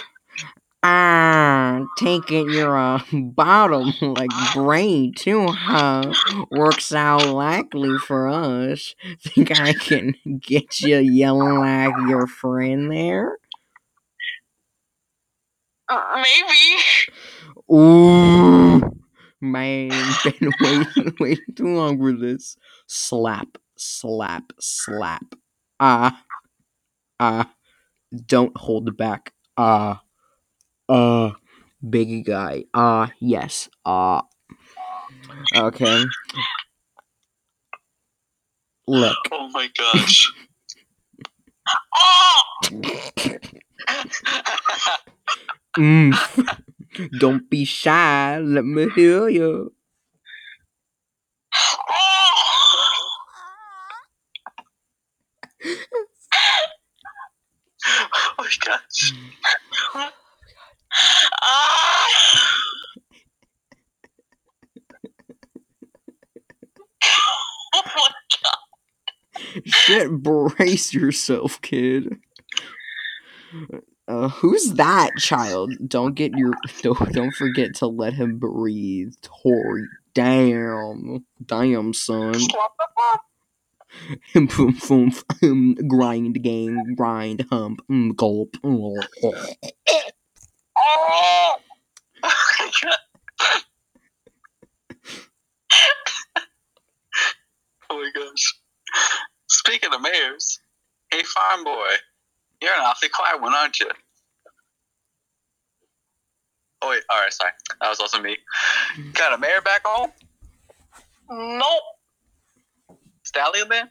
[0.83, 6.12] ah, taking your uh, bottom like brain too, huh?
[6.51, 8.95] Works out likely for us.
[9.20, 13.39] Think I can get you yelling like your friend there?
[15.89, 16.83] Uh, maybe.
[17.72, 18.81] Ooh,
[19.41, 19.91] man,
[20.24, 22.57] been waiting, waiting too long for this.
[22.87, 25.35] Slap, slap, slap.
[25.81, 26.22] Ah,
[27.20, 27.53] ah.
[28.26, 29.33] Don't hold back.
[29.57, 30.03] Ah,
[30.91, 31.32] uh,
[31.88, 32.64] big guy.
[32.74, 33.70] Ah, yes.
[33.86, 34.26] Ah.
[35.57, 36.05] Okay.
[38.86, 39.16] Look.
[39.32, 40.32] Oh my gosh.
[41.97, 42.43] Oh!
[45.78, 46.12] Mm.
[47.18, 48.38] Don't be shy.
[48.38, 49.72] Let me hear you.
[57.93, 59.12] Oh my gosh.
[61.43, 62.07] Ah!
[67.74, 68.09] oh my
[68.43, 69.64] god.
[69.64, 72.18] Shit, brace yourself, kid.
[74.07, 75.72] Uh, who's that child?
[75.86, 79.86] Don't get your don't, don't forget to let him breathe, Tori.
[80.14, 82.34] Damn, damn, son.
[84.34, 88.57] Boom, boom, grind, gang, grind, hump, mm, gulp.
[88.62, 89.03] mm,
[90.81, 91.57] oh.
[91.57, 91.57] Oh!
[92.22, 92.31] My
[97.91, 98.55] oh my gosh.
[99.49, 100.59] Speaking of mayors,
[101.12, 101.89] hey farm boy,
[102.61, 103.89] you're an awfully quiet one, aren't you?
[106.83, 107.53] Oh wait, alright, sorry.
[107.81, 108.37] That was also me.
[109.14, 110.11] Got a mayor back home?
[111.31, 111.83] Nope.
[113.24, 113.91] Stallion then?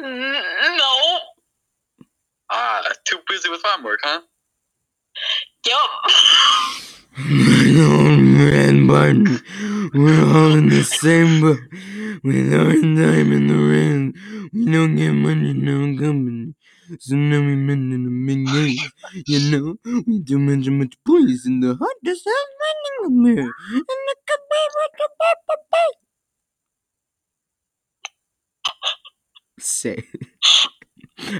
[0.00, 1.18] N- No.
[2.50, 4.20] Ah, too busy with farm work, huh?
[5.66, 5.90] Yup.
[7.16, 9.40] Man, Barton,
[9.94, 11.60] we're all in the same boat.
[12.24, 14.14] With our time in the rain,
[14.52, 16.54] we don't get money, no company.
[16.98, 18.78] So now we men in the midnight.
[19.26, 23.52] You know, we do much, much boys in the heart, just have running the mirror.
[23.72, 24.16] And the
[29.58, 30.02] Say.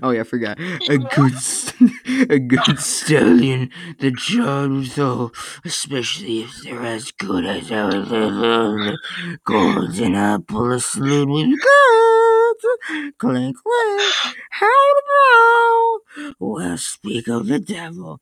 [0.03, 0.59] Oh yeah, I forgot.
[0.89, 1.33] A good,
[2.31, 3.71] a good stallion.
[3.99, 5.33] The job though,
[5.65, 8.97] especially if they're as good as our little
[9.45, 13.15] golden apple asleep with good.
[13.19, 14.13] Clink clink,
[14.51, 14.67] how
[14.97, 16.35] to blow.
[16.39, 18.21] Well, speak of the devil.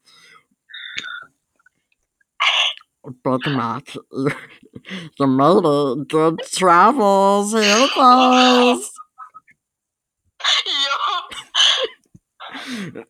[3.24, 3.96] But not
[5.18, 8.90] the motor, good travels, here goes.
[10.66, 11.34] Yup.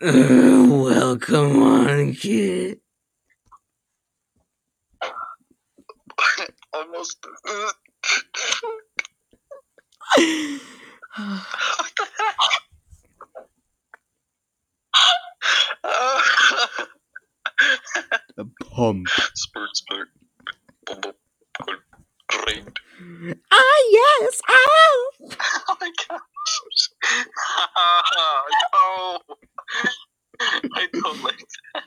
[0.02, 2.80] Uh, well, come on, kid.
[6.72, 7.26] Almost.
[18.38, 19.08] A pump.
[19.34, 20.08] spurt, spurt.
[20.86, 21.12] Boom, boom.
[21.64, 22.78] Good.
[23.50, 24.54] Ah, yes, ah.
[25.68, 26.88] Oh my gosh.
[28.72, 29.18] no.
[30.74, 31.38] I don't like
[31.74, 31.84] that.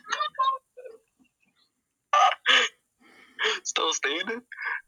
[3.64, 4.42] Still standing?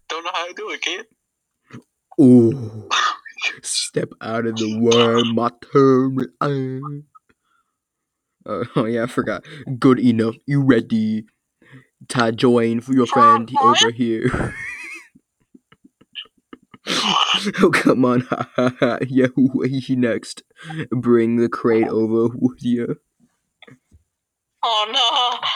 [0.09, 1.05] Don't know how to do it, kid.
[2.27, 2.89] Ooh.
[3.61, 6.17] Step out of the way, my turn.
[8.45, 9.45] Uh, oh, yeah, I forgot.
[9.79, 10.35] Good enough.
[10.45, 11.25] You ready?
[12.07, 14.53] Ta join for your friend over here.
[17.61, 18.27] oh, come on.
[19.07, 19.27] yeah,
[19.65, 20.43] he next.
[20.91, 22.97] Bring the crate over, would you?
[24.63, 25.47] Oh no.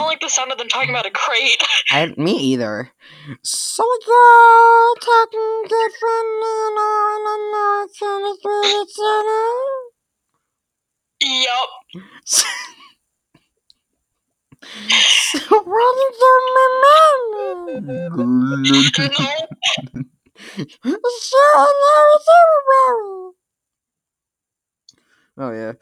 [0.00, 1.62] I don't like the sound of them talking about a crate.
[1.90, 2.90] I, me either.
[3.42, 6.76] So you're talking differently in
[7.36, 9.52] American Center?
[11.20, 11.68] yup.
[14.62, 16.32] So what did you
[17.70, 18.08] remember?
[18.26, 18.80] No.
[25.38, 25.72] Oh yeah.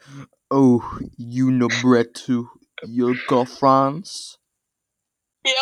[0.51, 2.47] Oh, you know Bretu,
[2.87, 4.37] your girlfriends?
[5.45, 5.55] Yup.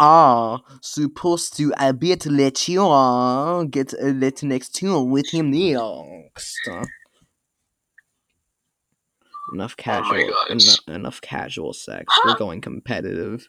[0.00, 5.50] Ah, supposed to I bet let you uh, get a little next tune with him
[5.50, 6.52] next.
[9.52, 10.78] Enough casual, gosh.
[10.88, 12.12] eno- enough casual sex.
[12.24, 13.48] We're going competitive.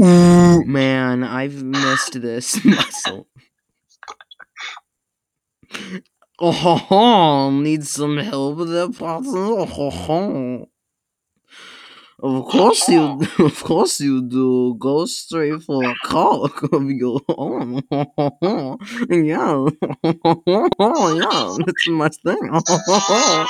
[0.00, 3.26] Ooh, man, I've missed this muscle.
[6.40, 9.32] Oh, ho, ho, need some help with that process?
[9.34, 10.68] Oh, ho, ho.
[12.20, 13.28] Of course you, oh.
[13.46, 14.76] of course you do.
[14.78, 17.82] Go straight for a cock of your own.
[17.90, 18.06] yeah,
[19.10, 19.66] yeah,
[21.66, 22.50] that's my thing.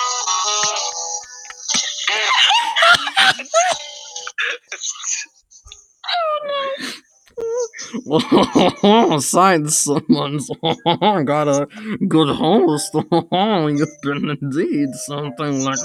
[6.11, 6.93] Oh,
[9.21, 10.51] Sign someone's
[11.25, 11.67] got a
[12.09, 12.91] good host.
[12.95, 15.79] You've been indeed something like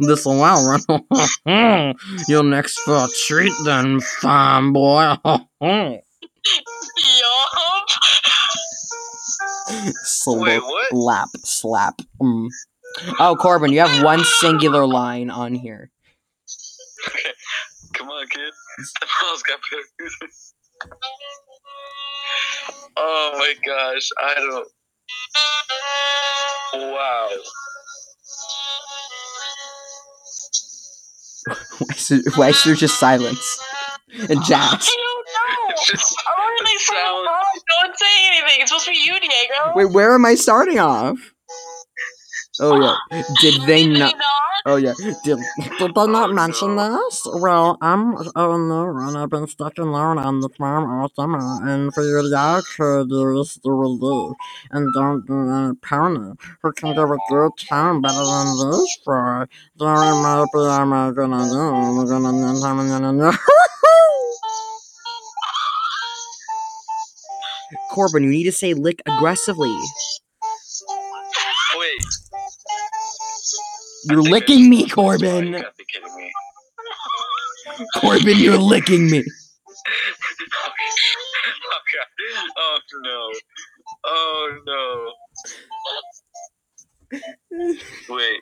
[0.00, 0.80] this a while.
[2.28, 5.16] You're next for a treat then, fine boy.
[10.04, 10.92] Slap, Wait, what?
[10.92, 12.00] lap, slap.
[12.20, 12.48] Mm.
[13.18, 15.90] Oh, Corbin, you have one singular line on here.
[18.00, 18.52] Come on, kid.
[19.00, 20.28] The mouse got better.
[22.96, 24.68] Oh my gosh, I don't.
[26.92, 27.28] Wow.
[31.78, 33.58] Why is there, why is there just silence?
[34.28, 34.48] And jazz.
[34.50, 35.68] I don't know.
[35.70, 36.16] It's just.
[36.26, 37.60] I'm already It so sounds- wrong.
[37.82, 38.60] Don't say anything.
[38.60, 39.72] It's supposed to be you, Diego.
[39.74, 41.18] Wait, where am I starting off?
[42.60, 42.78] Oh
[43.10, 43.22] yeah.
[43.40, 44.14] Did they not?
[44.66, 44.92] Oh yeah.
[45.24, 45.38] Did,
[45.78, 47.26] did they not mention this?
[47.40, 49.16] Well, I'm on the run.
[49.16, 52.22] I've been stuck in learn on the farm all summer, and for your
[52.76, 54.36] could use the relief
[54.70, 56.34] and don't do any pony.
[56.62, 59.48] Who can give a good time better than this for?
[59.78, 61.58] Might be I'm gonna do.
[61.58, 63.38] I'm gonna gonna gonna.
[67.92, 69.74] Corbin, you need to say lick aggressively.
[74.04, 75.20] You're I think I licking me, lost my spot.
[75.20, 75.46] Corbin.
[75.46, 76.32] You gotta be kidding me.
[77.96, 79.18] Corbin, you're licking me.
[79.18, 79.26] okay.
[82.56, 83.30] Oh no.
[84.04, 85.12] Oh no.
[88.08, 88.40] Wait.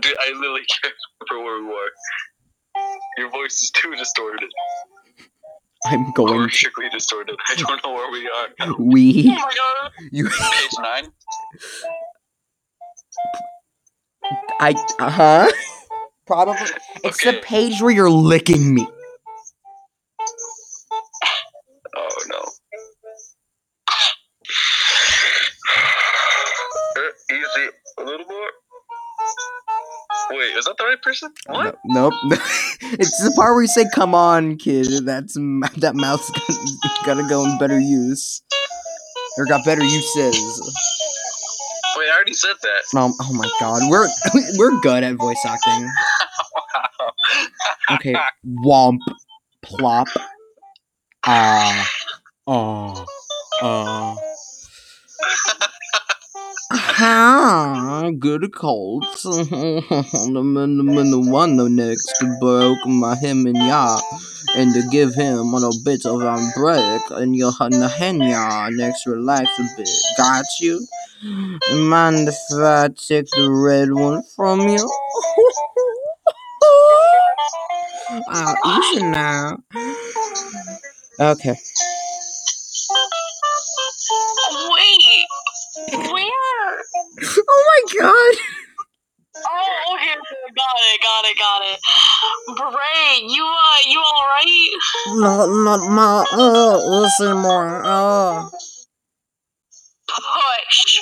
[0.00, 0.94] Dude, I literally can't
[1.30, 1.90] remember where we were.
[3.18, 4.50] Your voice is too distorted.
[5.86, 6.48] I'm going.
[6.48, 7.36] Horrifically distorted.
[7.48, 8.48] I don't know where we are.
[8.78, 9.28] We.
[9.28, 9.92] Oh my god.
[10.12, 10.28] You.
[10.28, 11.09] Page nine?
[14.60, 14.74] I.
[15.00, 15.52] Uh huh.
[16.26, 16.56] Probably.
[17.04, 18.88] It's the page where you're licking me.
[21.96, 22.38] Oh no.
[26.96, 27.68] Uh, Easy.
[27.98, 28.50] A little more.
[30.32, 31.32] Wait, is that the right person?
[31.48, 31.78] What?
[31.86, 32.14] No, nope.
[32.82, 37.28] it's the part where you say, "Come on, kid." That's m- that mouth's gotta, gotta
[37.28, 38.42] go in better use,
[39.38, 40.99] or got better uses.
[42.00, 42.98] Wait, I already said that.
[42.98, 44.08] Um, oh my god, we're
[44.56, 45.88] we're good at voice acting.
[47.90, 48.14] Okay,
[48.64, 48.98] womp,
[49.62, 50.06] plop,
[51.26, 51.90] ah,
[52.46, 53.04] oh,
[53.60, 54.14] uh.
[54.14, 54.29] Ha, good
[56.72, 58.12] Uh-huh.
[58.52, 59.22] colds.
[59.24, 63.98] the man, the man, the one the next broke my him and ya,
[64.56, 67.34] and to give him a little bit of a break, and
[67.72, 69.88] the hen ya next relax a bit.
[70.16, 70.86] Got you?
[71.74, 74.88] Mind if I take the red one from you?
[78.28, 79.58] I'll eat easy now.
[81.18, 81.56] Okay.
[87.98, 88.34] God.
[89.36, 90.12] Oh, okay.
[90.12, 91.00] okay, Got it.
[91.02, 91.38] Got it.
[91.38, 91.80] Got it.
[92.56, 94.70] Bray, you uh, you all right?
[95.08, 98.48] Not, not my, uh, listen more, uh.
[100.08, 101.00] Push.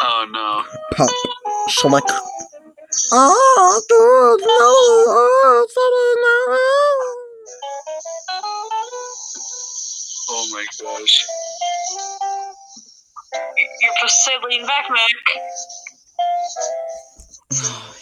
[0.00, 0.64] Oh no.
[0.96, 1.10] Pop,
[1.68, 2.04] slick.
[3.12, 6.18] Oh, dude, no, oh, sorry,
[10.30, 11.26] Oh my gosh.
[13.80, 14.98] You're supposed to say lean back, Mac.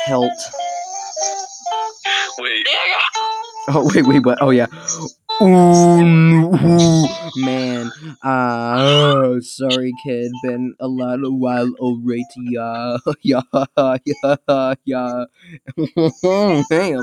[0.09, 0.22] no.
[0.30, 0.32] Helt.
[2.39, 2.66] Wait.
[3.68, 4.39] Oh, wait, wait, what?
[4.41, 4.66] Oh, yeah.
[5.43, 5.45] Ooh,
[6.55, 7.07] ooh,
[7.37, 7.91] man.
[8.22, 10.32] Ah, oh, sorry, kid.
[10.43, 12.24] Been a lot of while already.
[12.39, 13.43] Yeah, yeah,
[14.05, 15.24] yeah, yeah.
[16.70, 16.95] hey,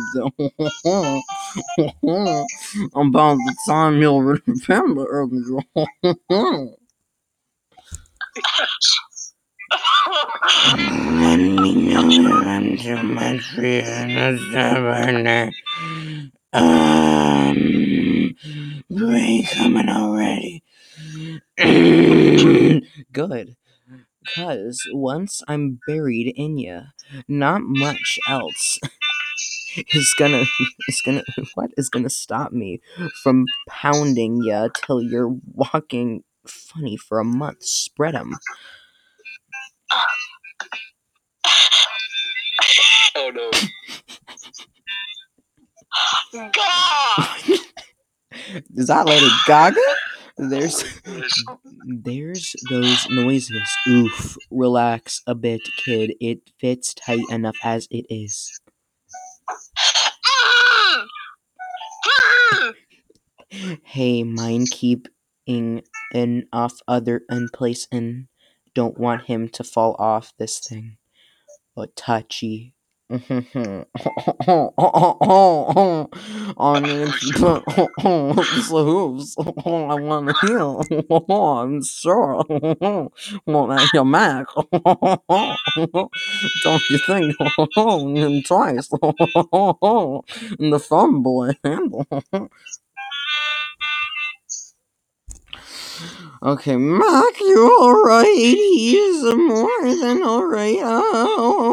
[2.95, 5.27] about the time you'll remember.
[16.53, 18.35] Um,
[18.89, 20.63] brain coming already.
[21.57, 23.55] Good.
[24.35, 26.81] Cause once I'm buried in ya,
[27.27, 28.79] not much else
[29.93, 30.45] is gonna
[30.87, 31.23] is gonna
[31.55, 32.81] what is gonna stop me
[33.23, 37.63] from pounding ya till you're walking funny for a month.
[37.63, 38.35] Spread 'em.
[43.15, 43.51] Oh no.
[46.51, 47.39] God.
[48.75, 49.79] Is that Lady Gaga?
[50.37, 50.83] There's
[51.85, 53.69] There's- those noises.
[53.87, 54.35] Oof.
[54.49, 56.15] Relax a bit, kid.
[56.19, 58.59] It fits tight enough as it is.
[63.83, 64.67] Hey, mind
[65.47, 68.27] an off other and place and
[68.73, 70.97] don't want him to fall off this thing.
[71.75, 72.75] But touchy
[73.09, 73.23] on
[78.69, 79.35] the hooves.
[79.39, 80.81] I want to heal.
[81.29, 82.43] I'm sure.
[82.49, 84.47] At your Mac.
[86.63, 87.35] Don't you think?
[88.45, 88.87] Twice.
[90.59, 92.07] The fun boy handle.
[96.43, 98.27] Okay, Mac, you alright?
[98.27, 100.77] He's more than alright.
[100.81, 101.71] Oh,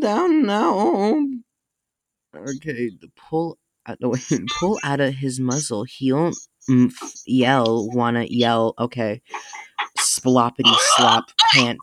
[0.00, 1.26] down now.
[2.36, 4.20] Okay, the pull out the way,
[4.60, 5.82] pull out of his muzzle.
[5.82, 6.30] He'll
[6.70, 6.92] mm,
[7.26, 8.74] yell, wanna yell.
[8.78, 9.20] Okay,
[9.98, 11.80] sploppity slop pant.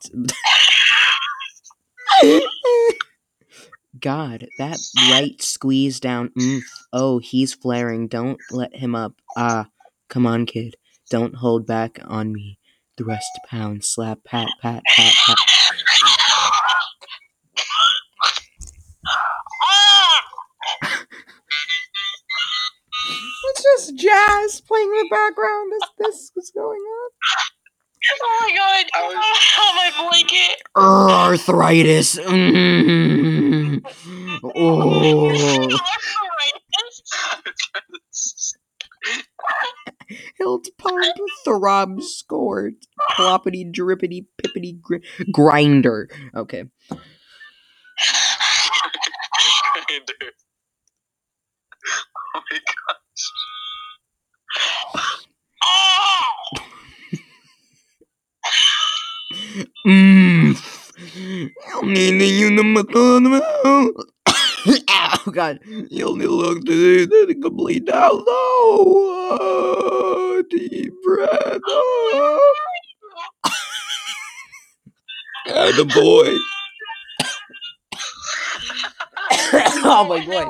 [3.99, 4.78] God, that
[5.11, 6.30] right squeeze down.
[6.39, 6.61] Mm,
[6.93, 8.07] oh, he's flaring.
[8.07, 9.15] Don't let him up.
[9.36, 9.68] Ah,
[10.07, 10.78] come on, kid.
[11.10, 12.60] Don't hold back on me.
[12.97, 15.36] Thrust, pound, slap, pat, pat, pat, pat.
[23.49, 27.10] It's just jazz playing in the background as this was going on.
[28.22, 28.86] Oh my god!
[28.93, 29.18] I was-
[29.58, 30.62] Oh, my blanket.
[30.76, 32.16] Arthritis.
[32.16, 33.82] Mm.
[34.55, 35.32] Oh.
[40.38, 42.76] Hilt pump, throb, scored,
[43.12, 44.97] ploppity, drippity, pippity, gr-
[45.32, 46.10] grinder.
[46.36, 46.64] Okay.
[49.74, 50.32] Grinder.
[52.36, 53.32] Oh my gosh.
[59.86, 60.55] Mmm.
[61.74, 63.41] I'll need the unimaton.
[65.28, 65.60] Oh god.
[65.66, 68.24] You only need to look to the complete down low.
[69.39, 71.62] Oh, deep breath.
[71.68, 72.53] Oh.
[75.47, 76.38] And a boy.
[79.84, 80.47] oh my voice.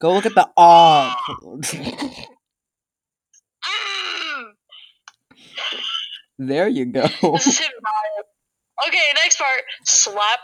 [0.00, 1.16] Go look at the aw.
[1.38, 1.92] Mm.
[6.38, 7.02] there you go.
[7.32, 8.88] This is him vibe.
[8.88, 9.62] Okay, next part.
[9.84, 10.40] Slap.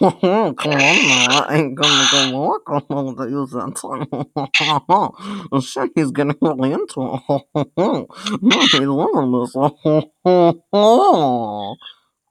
[0.00, 5.62] Come on I ain't gonna go walk on the use that time.
[5.62, 7.20] Shit, he's getting really into
[7.56, 8.70] it.
[8.72, 9.56] He's loving this.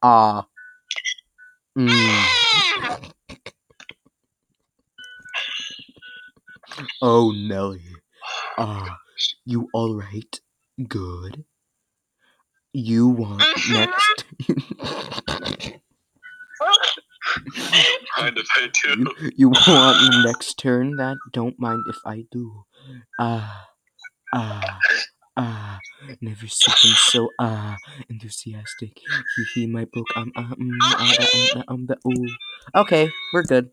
[0.04, 0.48] Ah.
[1.78, 2.32] Mm.
[7.02, 7.84] Oh, Nelly.
[8.58, 9.00] Ah,
[9.46, 10.42] you alright?
[10.88, 11.46] Good.
[12.74, 14.26] You want next?
[18.18, 19.06] Mind if I do?
[19.22, 20.96] you, you want the next turn?
[20.98, 22.66] That don't mind if I do.
[23.20, 23.68] Ah,
[24.34, 24.80] ah,
[25.38, 25.80] ah.
[26.20, 27.78] Never seen him so ah
[28.10, 29.00] enthusiastic.
[29.36, 30.08] He he my book.
[30.16, 31.16] Um um ah,
[31.56, 32.28] um, um the ooh.
[32.76, 33.70] Okay, we're good.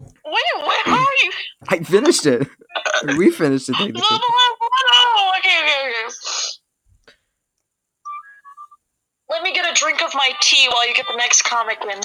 [0.00, 1.32] Wait, where are you?
[1.68, 2.46] I finished it.
[3.16, 3.76] We finished it.
[10.08, 12.00] Of my tea while you get the next comic in.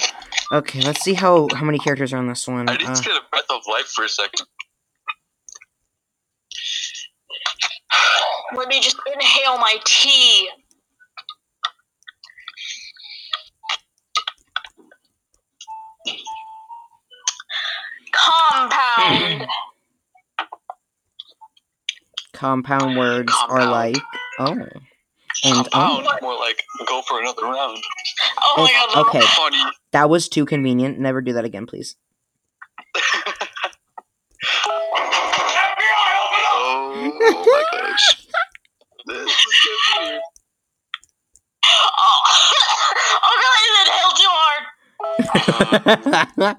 [0.52, 2.70] Okay, let's see how how many characters are on this one.
[2.70, 4.46] I need Uh, to get a breath of life for a second.
[8.56, 10.50] Let me just inhale my tea.
[18.12, 19.48] Compound.
[22.34, 23.98] compound words are like
[24.40, 24.56] oh,
[25.44, 27.84] and Compound, oh, more like go for another round.
[28.42, 29.08] Oh my god.
[29.08, 29.22] Okay.
[29.22, 29.64] Funny.
[29.92, 31.00] that was too convenient.
[31.00, 31.96] Never do that again, please.
[32.96, 33.02] oh,
[36.54, 38.28] oh my gosh.
[39.06, 39.34] This is
[39.64, 39.72] so
[40.02, 40.22] weird.
[41.66, 42.22] Oh,
[43.24, 44.64] oh god, I inhaled too hard.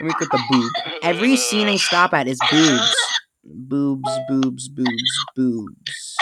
[0.00, 0.70] Let me put the boob.
[1.02, 2.96] Every scene I stop at is boobs.
[3.48, 6.16] Boobs, boobs, boobs, boobs.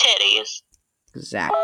[0.00, 0.62] Titties.
[1.14, 1.58] Exactly.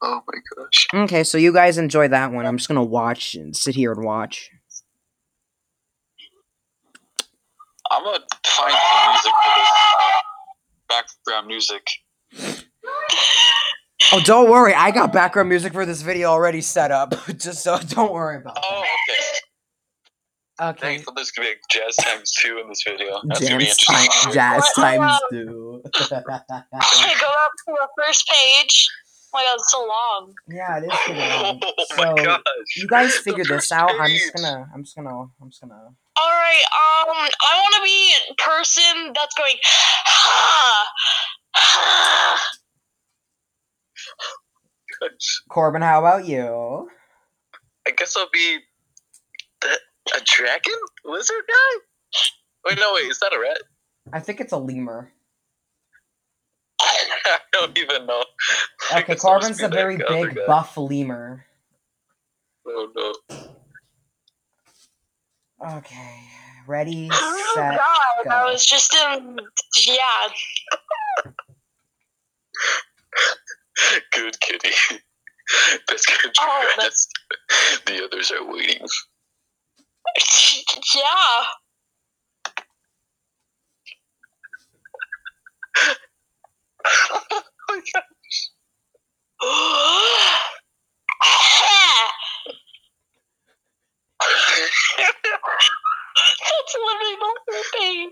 [0.00, 0.86] Oh my gosh.
[0.94, 2.46] Okay, so you guys enjoy that one.
[2.46, 4.50] I'm just gonna watch and sit here and watch.
[7.90, 9.68] I'm gonna find some music for this
[10.88, 11.88] background music.
[14.12, 14.72] Oh, don't worry.
[14.72, 17.14] I got background music for this video already set up.
[17.36, 18.64] just so don't worry about it.
[18.70, 19.38] Oh, okay.
[20.60, 20.80] Okay.
[20.80, 23.20] Thankful there's gonna be like jazz times two in this video.
[23.26, 24.10] That's gonna be Jazz, interesting.
[24.24, 24.98] time, jazz What?
[24.98, 25.82] times two.
[25.86, 28.88] Okay, go up to the first page.
[29.34, 30.34] Oh my god, it's so long.
[30.48, 31.60] Yeah, it is pretty long.
[31.62, 32.42] Oh So my gosh.
[32.76, 33.90] you guys The figure this first out.
[34.00, 34.66] I'm just gonna.
[34.74, 35.10] I'm just gonna.
[35.40, 35.74] I'm just gonna.
[35.74, 39.54] All right, um, I want to be a person that's going.
[40.00, 40.86] Ha,
[41.54, 42.40] ha.
[45.50, 46.88] Corbin, how about you?
[47.86, 48.60] I guess I'll be the,
[50.16, 51.80] a dragon lizard guy.
[52.68, 53.58] Wait, no, wait, is that a rat?
[54.12, 55.12] I think it's a lemur.
[56.80, 58.24] I don't even know.
[58.92, 60.46] Okay, guess I'll Corbin's a very big guy.
[60.46, 61.44] buff lemur.
[62.66, 62.88] Oh
[63.30, 63.36] no.
[65.76, 66.20] Okay,
[66.66, 69.40] ready, Oh set, god, I was just in.
[69.86, 70.28] Yeah.
[74.12, 74.74] Good kitty.
[75.90, 77.10] Let's get Oh, dressed.
[77.86, 78.86] The others are waiting.
[80.94, 81.44] Yeah.
[89.42, 90.38] oh.
[96.18, 98.10] That's literally the whole thing.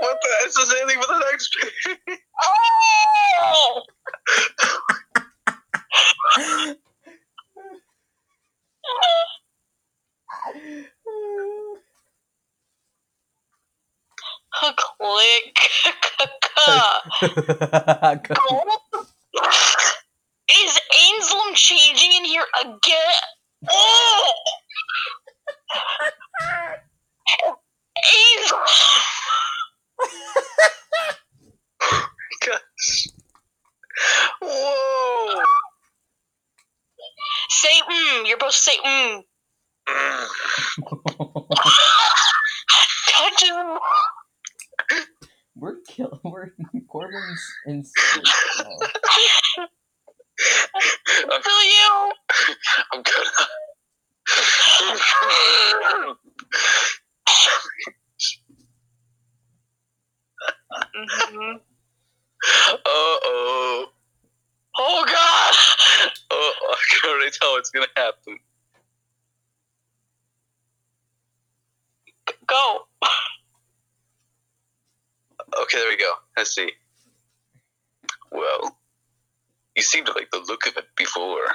[0.00, 0.28] what the?
[0.44, 1.96] It's the same thing with the next page.
[2.44, 3.82] Oh!
[14.52, 15.58] Click.
[20.64, 22.78] Is Ainslem changing in here again?
[23.70, 24.34] Oh!
[27.96, 28.60] Ainslem!
[32.44, 33.08] Gosh.
[34.42, 35.42] Whoa.
[37.50, 38.26] Say mm.
[38.26, 38.76] You're supposed to say.
[38.84, 39.22] Mm.
[43.08, 43.78] Touch him.
[45.54, 45.76] we're
[46.42, 47.84] We're Corbin's in.
[51.30, 52.12] I'm, Feel you.
[52.92, 53.02] I'm.
[60.96, 61.54] Mhm.
[62.74, 63.86] uh oh.
[64.78, 65.54] Oh god!
[66.30, 68.38] Oh, I can already tell what's gonna happen.
[72.46, 72.86] Go.
[75.62, 75.78] Okay,
[76.42, 76.72] Let's see.
[78.32, 78.76] Well,
[79.76, 81.46] you seemed to like the look of it before.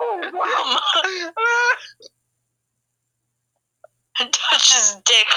[0.00, 0.80] oh, mom.
[4.18, 5.28] Touch his dick.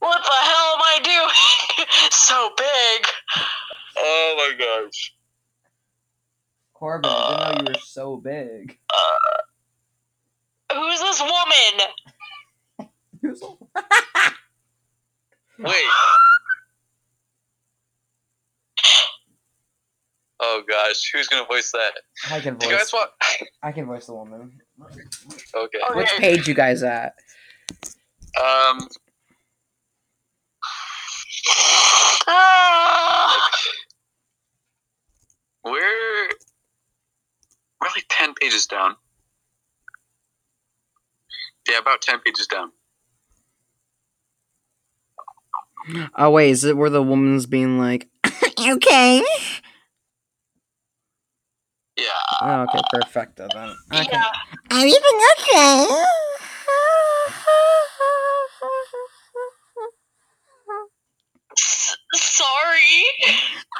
[0.00, 1.86] What the hell am I doing?
[2.10, 3.06] so big.
[3.96, 5.14] oh my gosh.
[6.74, 7.80] Corbin, I didn't know you were
[8.14, 8.78] so big.
[10.72, 11.88] Who's this woman?
[15.58, 15.74] Wait.
[20.40, 21.92] Oh gosh, who's gonna voice that?
[22.30, 22.92] I can Do you guys voice.
[22.92, 23.10] want?
[23.62, 24.58] I can voice the woman.
[24.82, 25.00] Okay.
[25.54, 25.78] Okay.
[25.94, 27.14] Which page you guys at?
[28.38, 28.88] Um.
[32.26, 33.50] Ah!
[35.64, 36.03] We're we're
[37.94, 38.96] like ten pages down.
[41.68, 42.72] Yeah, about ten pages down.
[46.16, 48.08] Oh wait, is it where the woman's being like,
[48.60, 49.22] "Okay"?
[51.96, 52.06] Yeah.
[52.40, 53.74] Oh, okay, perfecto then.
[53.92, 54.08] Okay.
[54.12, 54.30] Yeah.
[54.70, 55.86] Everything okay?
[62.14, 63.04] Sorry.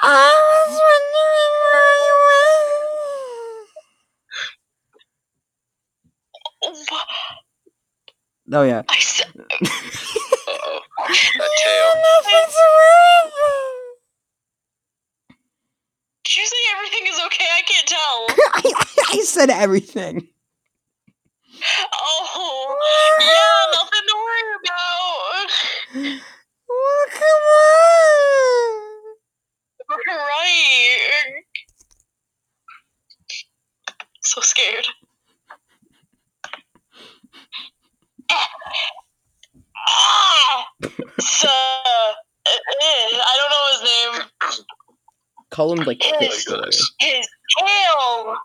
[0.01, 0.31] I
[0.67, 3.67] was wondering Wha- where you were.
[8.51, 8.83] Oh yeah.
[8.89, 9.31] I said.
[10.47, 10.79] Oh.
[11.07, 11.91] That tail.
[16.23, 17.45] Did you say everything is okay?
[17.45, 18.27] I can't tell.
[19.19, 20.27] I said everything.
[21.93, 22.77] Oh,
[23.19, 25.49] yeah, nothing to worry about.
[26.69, 27.43] Well, come
[29.89, 30.07] on.
[30.07, 31.43] Right.
[34.21, 34.87] So scared.
[38.31, 38.49] Ah!
[41.19, 44.13] So, I don't know his name.
[45.51, 46.55] Call him like Oh my Fish Boy.
[46.57, 46.79] gosh.
[46.99, 48.35] His tail.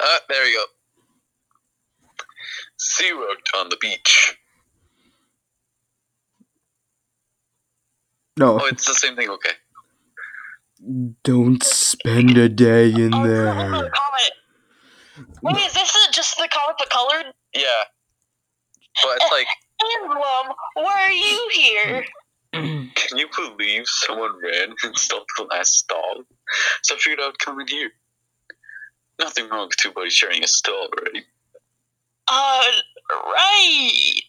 [0.00, 0.64] Uh, there you go.
[2.80, 4.38] SeaWorld on the beach.
[8.38, 9.28] No, Oh, it's the same thing.
[9.30, 9.50] Okay.
[11.24, 13.54] don't spend a day in Oh, there.
[13.54, 14.32] comment.
[15.42, 17.84] Wait, is this the- just the comic book colored Yeah.
[19.02, 19.46] But it's like,
[20.02, 20.56] emblem?
[20.74, 22.04] Why are you here?
[22.52, 26.22] can you believe someone ran and stole the last stall?
[26.82, 27.90] So I figured I would come in here.
[29.18, 31.24] Nothing wrong with two buddies sharing a stall, right?
[32.28, 32.62] Uh,
[33.10, 34.20] right.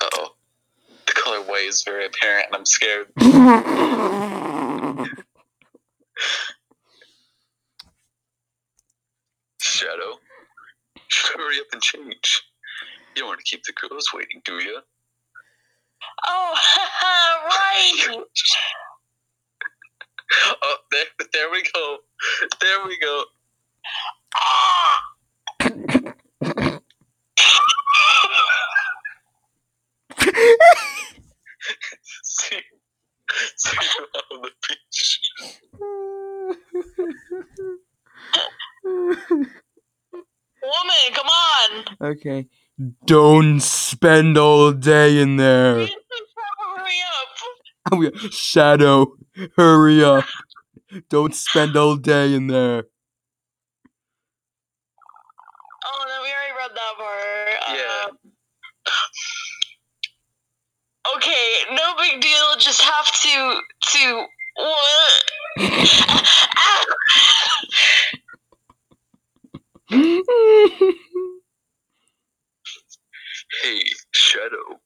[0.00, 0.34] Uh oh.
[1.06, 3.08] The color white is very apparent and I'm scared.
[9.60, 10.25] Shadow, should
[11.36, 12.42] hurry up and change.
[13.14, 14.80] You don't want to keep the girls waiting, do you?
[16.26, 16.54] Oh,
[17.46, 18.24] right.
[20.62, 21.98] Oh, there, there we go.
[22.60, 23.24] There we go.
[24.34, 25.02] Ah.
[32.24, 32.60] See,
[33.56, 35.20] see you on the beach.
[40.66, 41.84] Woman, come on.
[42.12, 42.48] okay.
[43.06, 45.74] Don't spend all day in there.
[45.76, 45.92] Hurry up.
[47.92, 48.10] Oh.
[48.32, 49.14] Shadow,
[49.56, 50.24] hurry up.
[51.08, 52.82] Don't spend all day in there.
[55.84, 57.78] Oh, no, we already read that part.
[57.78, 58.10] Yeah.
[58.86, 59.08] Uh,
[61.16, 62.56] okay, no big deal.
[62.58, 63.60] Just have to
[63.92, 65.22] to what?
[73.62, 73.82] Hey,
[74.12, 74.80] Shadow.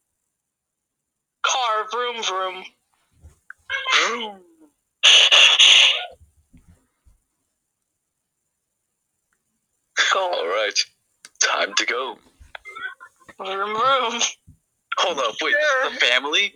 [1.44, 2.64] Car, vroom vroom.
[10.12, 10.78] Go, All right,
[11.42, 12.18] time to go.
[13.38, 14.22] vroom vroom.
[14.98, 15.90] Hold up, wait, Sure.
[15.90, 16.54] the family?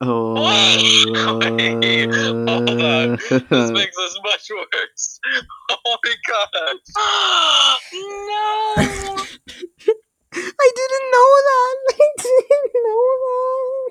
[0.00, 0.34] Oh.
[0.34, 3.16] Wait, hold on.
[3.16, 5.20] This makes this much worse.
[5.88, 6.76] Oh my god.
[7.92, 9.24] no.
[10.34, 11.76] I didn't know that.
[11.90, 13.04] I didn't know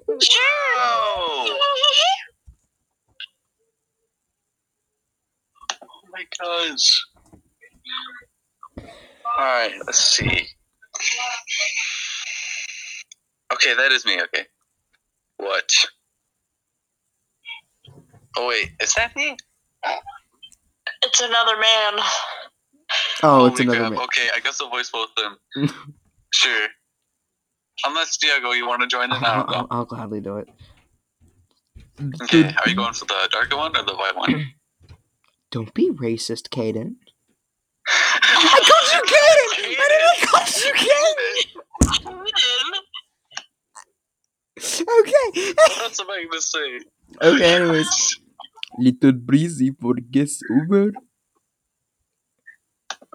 [0.07, 0.23] that.
[0.23, 0.75] Sure.
[0.77, 1.57] Oh,
[5.81, 6.87] oh my gosh.
[9.39, 10.47] Alright, let's see.
[13.53, 14.45] Okay, that is me, okay.
[15.37, 15.69] What?
[18.37, 19.37] Oh wait, is that me?
[21.03, 21.93] It's another man.
[23.23, 23.91] Oh, it's Holy another crap.
[23.91, 24.01] man.
[24.01, 25.69] Okay, I guess I'll voice both of them.
[26.33, 26.67] sure.
[27.85, 29.11] Unless Diego, you want to join in?
[29.23, 29.45] I I'll.
[29.47, 30.49] I'll, I'll gladly do it.
[32.23, 34.45] Okay, are you going for the darker one or the white one?
[35.51, 36.95] Don't be racist, Caden.
[37.87, 39.75] I called you Caden!
[39.79, 41.35] I didn't call you Caden!
[44.57, 45.53] Okay.
[45.79, 46.79] What's am I gonna say?
[47.21, 48.19] Okay, anyways.
[48.77, 50.91] Little breezy for guess over.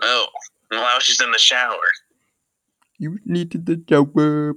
[0.02, 0.26] Oh,
[0.70, 1.76] well, I was just in the shower.
[2.98, 4.54] You needed the shower.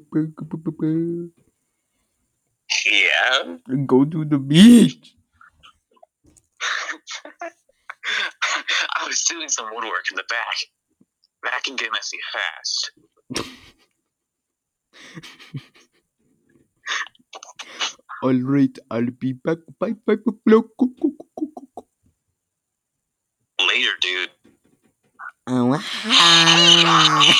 [2.85, 3.57] Yeah.
[3.67, 5.15] And go to the beach.
[8.95, 10.55] I was doing some woodwork in the back.
[11.43, 12.91] That can get messy fast.
[18.23, 19.57] Alright, I'll be back.
[19.79, 20.61] Bye bye bye.
[23.67, 24.29] Later, dude.
[25.47, 27.33] Oh, hi.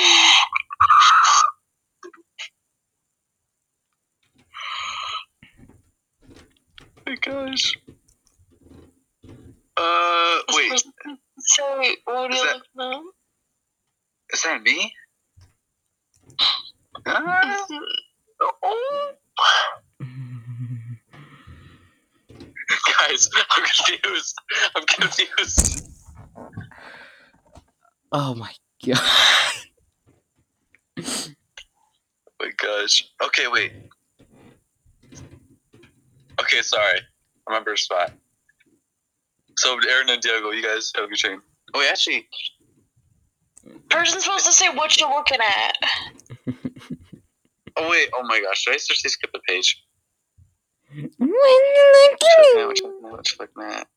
[6.86, 7.76] Oh my gosh.
[9.76, 10.84] Uh, wait.
[11.40, 13.04] Sorry, what do Is you that- look now?
[14.32, 14.94] Is that me?
[17.06, 17.66] Ah,
[18.42, 19.12] Oh,
[22.98, 24.36] guys, I'm confused.
[24.76, 25.90] I'm confused.
[28.12, 28.52] Oh my
[28.86, 29.00] god.
[31.00, 33.10] Oh my gosh.
[33.24, 33.72] Okay, wait.
[36.40, 37.00] Okay, sorry.
[37.48, 38.12] Remember a spot.
[39.58, 41.40] So, Aaron and Diego, you guys have your chain.
[41.74, 42.28] Oh, wait, actually,
[43.90, 45.78] person's supposed to say what you're looking at.
[47.78, 49.84] oh, wait, oh my gosh, did I seriously skip a page?
[50.94, 52.83] When you
[53.40, 53.88] look Check that, check that, check that.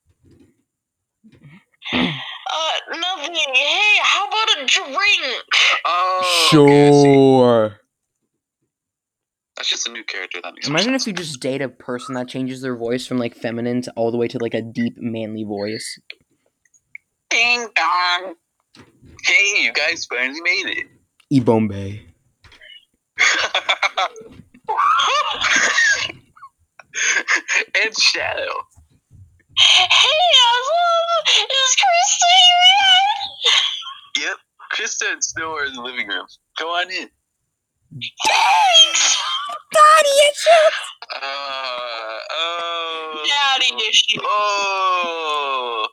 [1.93, 3.35] Uh, nothing.
[3.35, 5.43] Hey, how about a drink?
[5.85, 7.81] Oh, okay, Sure.
[9.57, 10.41] That's just a new character.
[10.43, 13.19] That makes more Imagine if you just date a person that changes their voice from
[13.19, 15.99] like feminine to all the way to like a deep manly voice.
[17.31, 18.35] Ding dong.
[19.25, 20.87] Hey, you guys finally made it.
[21.31, 22.07] E-Bombay.
[27.83, 28.67] and Shadow.
[29.59, 31.49] Hey, Aslan!
[31.49, 34.39] Is Krista here Yep,
[34.75, 36.27] Krista and Snow are in the living room.
[36.59, 37.09] Go on in.
[38.27, 39.17] Thanks!
[41.15, 41.19] Uh,
[42.31, 43.25] oh.
[43.25, 44.21] Daddy issue.
[44.23, 45.89] Oh.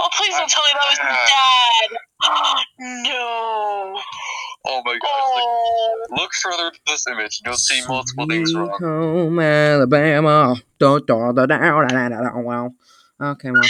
[0.00, 2.64] Oh, please don't tell me that was his dad.
[3.04, 4.00] no.
[4.70, 5.00] Oh my gosh.
[5.02, 6.06] Oh.
[6.10, 7.40] Look, look further into this image.
[7.44, 8.76] You'll see multiple things wrong.
[8.78, 10.56] home Alabama.
[10.78, 12.38] Da, da, da, da, da, da, da, da.
[12.38, 12.74] Well,
[13.20, 13.62] okay, well.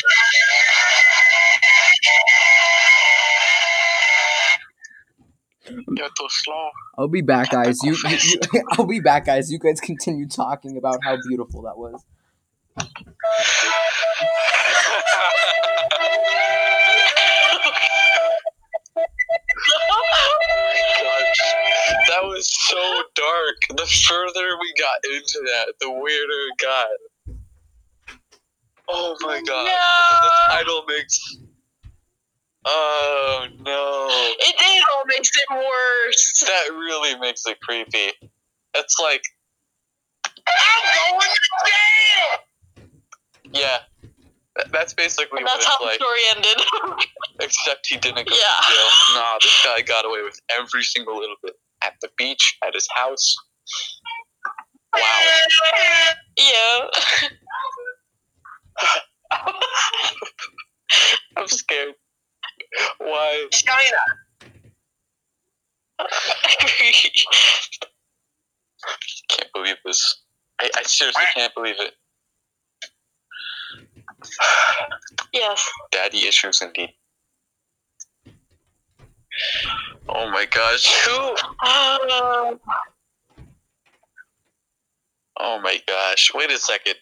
[5.70, 6.70] You're too slow.
[6.98, 7.78] I'll be back, guys.
[7.84, 8.18] You, you,
[8.52, 9.52] you, I'll be back, guys.
[9.52, 12.04] You guys continue talking about how beautiful that was.
[21.02, 23.56] Gosh, that was so dark.
[23.78, 26.86] The further we got into that, the weirder it got.
[28.88, 29.58] Oh my oh, god.
[29.58, 31.38] And then the title makes.
[32.64, 34.08] Oh no.
[34.10, 36.44] It did all makes it worse.
[36.46, 38.12] That really makes it creepy.
[38.74, 39.22] It's like,
[40.46, 43.60] I'm going to jail!
[43.60, 43.78] yeah.
[44.58, 46.60] That- That's basically that's how the story ended.
[47.40, 48.60] Except he didn't go Yeah.
[48.60, 48.90] to jail.
[49.14, 51.54] Nah, this guy got away with every single little bit.
[51.82, 53.36] At the beach, at his house.
[54.92, 55.00] Wow.
[56.36, 56.88] Yeah.
[61.36, 61.94] I'm scared.
[62.98, 63.46] Why?
[63.52, 63.98] China.
[69.28, 70.22] Can't believe this.
[70.60, 71.94] I, I seriously can't believe it.
[75.32, 75.68] Yes.
[75.92, 76.90] Daddy issues indeed.
[80.08, 80.86] Oh my gosh.
[81.06, 81.36] Who?
[81.62, 82.54] Uh,
[85.40, 86.32] Oh my gosh.
[86.34, 86.96] Wait a second.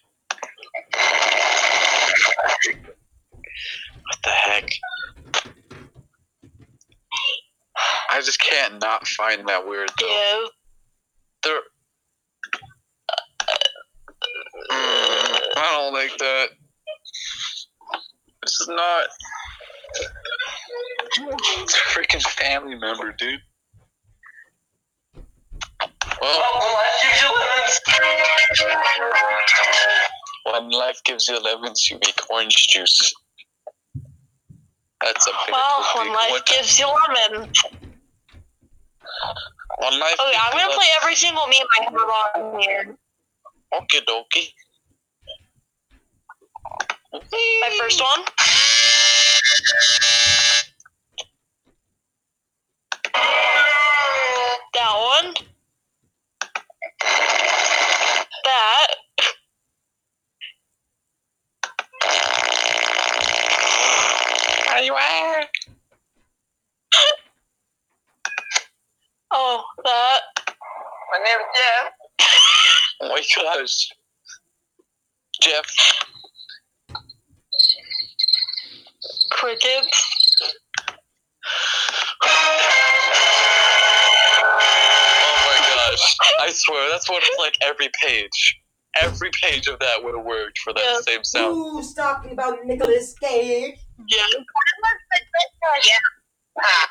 [4.03, 4.69] What the heck?
[8.11, 10.07] I just can't not find that weird though.
[10.07, 10.47] yeah.
[11.45, 11.61] There.
[14.71, 16.47] Mm, I don't like that.
[18.47, 19.07] This is not.
[21.19, 23.41] It's a freaking family member, dude.
[26.21, 26.43] Well,
[30.45, 33.13] when life gives you lemons, you make orange juice.
[35.03, 35.53] That's something.
[35.53, 37.51] Well, when life what- gives you lemon.
[39.79, 42.97] When life Okay, I'm gonna play every single meme I have on here.
[43.75, 44.53] Okie dokie.
[47.13, 48.25] My first one.
[54.75, 55.35] That one.
[58.45, 58.87] That.
[64.71, 65.49] Are you at?
[69.31, 70.21] Oh, that.
[71.13, 71.93] My name is Jeff.
[73.01, 73.89] Oh my gosh.
[75.41, 75.67] Jeff.
[79.31, 80.13] Crickets.
[82.23, 82.27] Oh
[85.47, 86.17] my gosh.
[86.41, 88.61] I swear, that's what it's like every page.
[89.01, 91.01] Every page of that would have worked for that Yeah.
[91.01, 91.55] same sound.
[91.55, 93.79] Who's talking about Nicolas Cage?
[94.09, 94.27] Yeah.
[96.59, 96.89] Ah,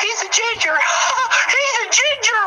[0.00, 0.78] he's a ginger!
[1.50, 2.46] he's a ginger!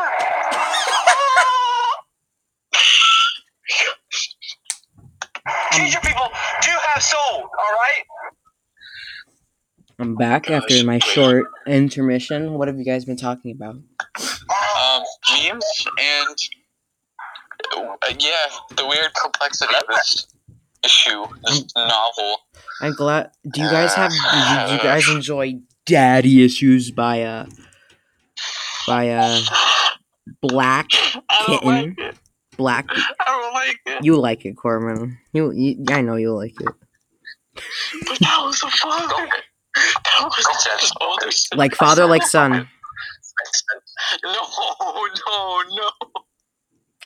[5.72, 6.28] ginger people
[6.62, 8.04] do have soul, alright?
[9.98, 12.54] I'm back after my short intermission.
[12.54, 13.76] What have you guys been talking about?
[13.76, 16.36] Um, memes and.
[17.74, 18.32] Uh, yeah,
[18.76, 20.26] the weird complexity of this
[20.84, 22.38] issue, this novel.
[22.80, 23.30] I'm glad.
[23.52, 24.10] Do you guys have?
[24.10, 27.46] Did you guys enjoy Daddy Issues by uh
[28.86, 29.40] by uh
[30.40, 32.18] Black I don't like Kitten?
[32.56, 32.86] Black.
[32.90, 34.04] I don't like it.
[34.04, 35.18] You like it, Corman.
[35.32, 36.74] You, you I know you like it.
[38.06, 39.28] But that was a father.
[39.74, 41.30] That was just older.
[41.54, 42.68] Like father, like son.
[44.22, 44.32] No,
[45.26, 45.90] no, no.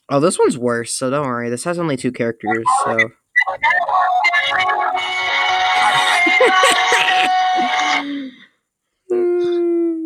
[0.08, 0.92] Oh, this one's worse.
[0.92, 1.50] So don't worry.
[1.50, 2.64] This has only two characters.
[2.84, 2.98] So.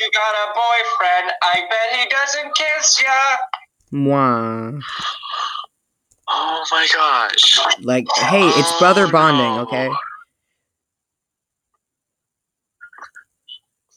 [0.00, 1.32] You got a boyfriend.
[1.42, 3.36] I bet he doesn't kiss ya.
[3.98, 4.80] Mwah.
[6.28, 7.58] Oh my gosh.
[7.82, 9.62] Like, hey, it's brother Oh, bonding, no.
[9.62, 9.90] okay?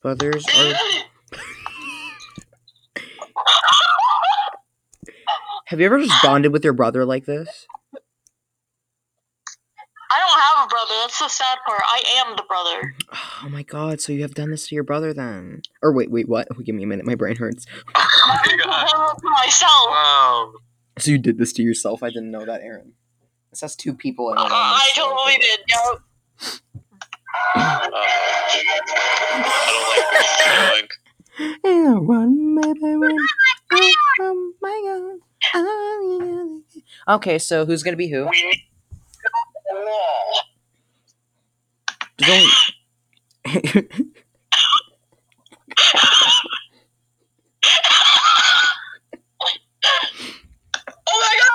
[0.01, 0.73] Brothers are.
[5.65, 7.67] Have you ever just bonded with your brother like this?
[10.11, 10.93] I don't have a brother.
[11.01, 11.81] That's the sad part.
[11.85, 12.95] I am the brother.
[13.41, 15.61] Oh my god, so you have done this to your brother then?
[15.81, 16.49] Or wait, wait, what?
[16.51, 17.65] Oh, Give me a minute, my brain hurts.
[17.95, 18.91] Oh my I gosh.
[18.91, 19.87] have to myself.
[19.87, 20.51] Wow.
[20.97, 22.03] So you did this to yourself?
[22.03, 22.95] I didn't know that, Aaron.
[23.49, 24.41] This has two people in it.
[24.41, 25.59] Uh, I totally did.
[25.69, 26.01] Yep.
[27.55, 27.93] Uh, I don't
[30.73, 30.91] like
[32.09, 33.17] Run, baby, run.
[34.19, 34.81] Oh my
[37.05, 37.15] god.
[37.15, 38.27] Okay, so who's gonna be who?
[38.27, 38.63] We
[39.71, 40.41] need a wall.
[42.17, 42.31] There's
[43.85, 43.89] only-
[51.11, 51.49] Oh my god!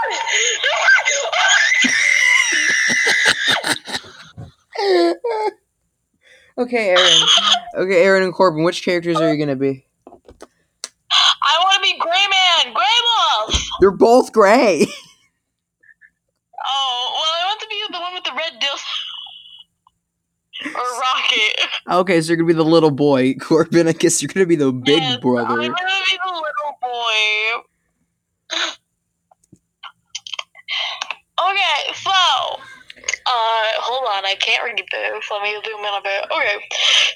[6.58, 7.22] okay, Aaron.
[7.76, 9.86] Okay, Aaron and Corbin, which characters are you gonna be?
[10.10, 12.84] I want to be Gray Man, Gray
[13.48, 13.62] Wolf.
[13.80, 14.86] They're both gray.
[16.66, 17.76] Oh, well, I want to be
[18.60, 20.74] the one with the red dill.
[20.74, 22.00] or Rocket.
[22.00, 23.88] Okay, so you're gonna be the little boy, Corbin.
[23.88, 25.56] I guess you're gonna be the big Yes, I'm brother.
[25.56, 27.62] gonna be the little boy.
[31.36, 35.24] Okay, so, uh, hold on, I can't read this.
[35.30, 36.24] Let me zoom in a bit.
[36.30, 36.56] Okay,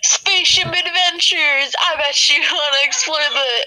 [0.03, 1.73] spaceship adventures.
[1.79, 3.67] I bet you want to explore the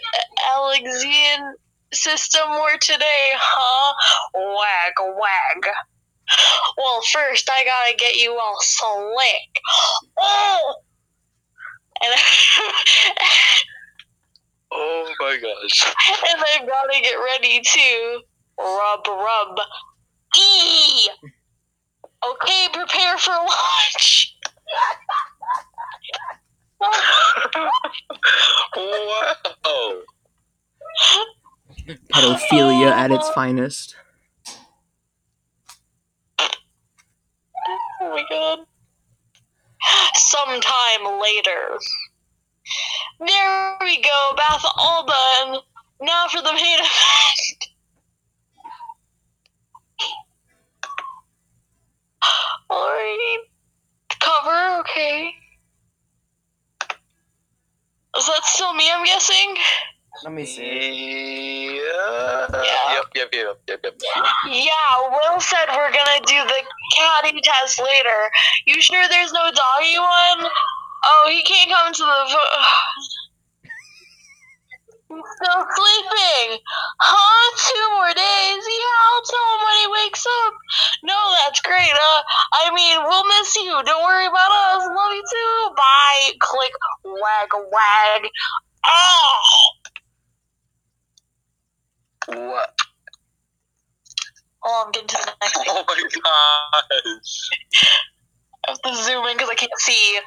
[0.54, 1.54] Alexian
[1.94, 3.94] system more today, huh?
[4.36, 5.74] Wag, wag.
[6.78, 9.60] Well, first I gotta get you all slick.
[10.20, 10.76] Oh!
[12.04, 12.14] And
[14.74, 15.84] Oh my gosh.
[16.34, 18.22] and I gotta get ready to
[18.58, 19.60] rub rub.
[20.38, 21.10] E.
[22.24, 24.38] Okay, prepare for launch.
[28.78, 29.36] wow.
[32.14, 33.96] Pedophilia at its finest.
[38.02, 38.60] Oh my god.
[40.16, 41.78] Sometime later.
[43.20, 45.62] There we go, bath all done.
[46.02, 47.68] Now for the main event.
[52.72, 53.38] Alrighty.
[54.20, 55.34] Cover, okay.
[58.18, 59.56] Is that still me, I'm guessing?
[60.24, 61.82] Let me Yeah.
[62.52, 62.94] Yeah.
[62.94, 63.96] Yep, yep, yep, yep, yep.
[64.50, 66.62] Yeah, Will said we're gonna do the
[66.96, 68.30] caddy test later.
[68.68, 70.50] You sure there's no doggy one?
[71.04, 72.26] Oh, he can't come to the.
[72.30, 72.38] vo-
[75.12, 76.60] He's still sleeping.
[77.00, 77.46] Huh?
[77.58, 78.64] Two more days?
[78.64, 80.54] Yeah, I'll tell him when he wakes up.
[81.04, 81.92] No, that's great.
[81.92, 82.22] Uh,
[82.64, 83.84] I mean, we'll miss you.
[83.84, 84.88] Don't worry about us.
[84.88, 85.74] Love you too.
[85.76, 86.32] Bye.
[86.40, 86.72] Click.
[87.04, 87.50] Wag.
[87.54, 88.30] Wag.
[88.88, 89.40] Oh.
[92.28, 92.74] What?
[94.64, 95.58] Oh, I'm getting to the next.
[95.68, 97.50] Oh my gosh.
[98.68, 100.20] I have to zoom in because I can't see.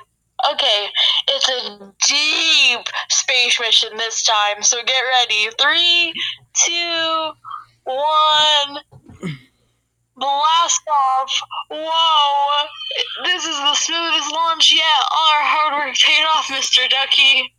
[0.52, 0.88] Okay,
[1.28, 5.48] it's a deep space mission this time, so get ready.
[5.60, 6.12] Three,
[6.54, 7.30] two,
[7.84, 8.80] one.
[10.16, 11.40] Blast off!
[11.70, 12.68] Whoa!
[13.24, 14.84] This is the smoothest launch yet.
[15.10, 16.88] All our hard work paid off, Mr.
[16.88, 17.52] Ducky.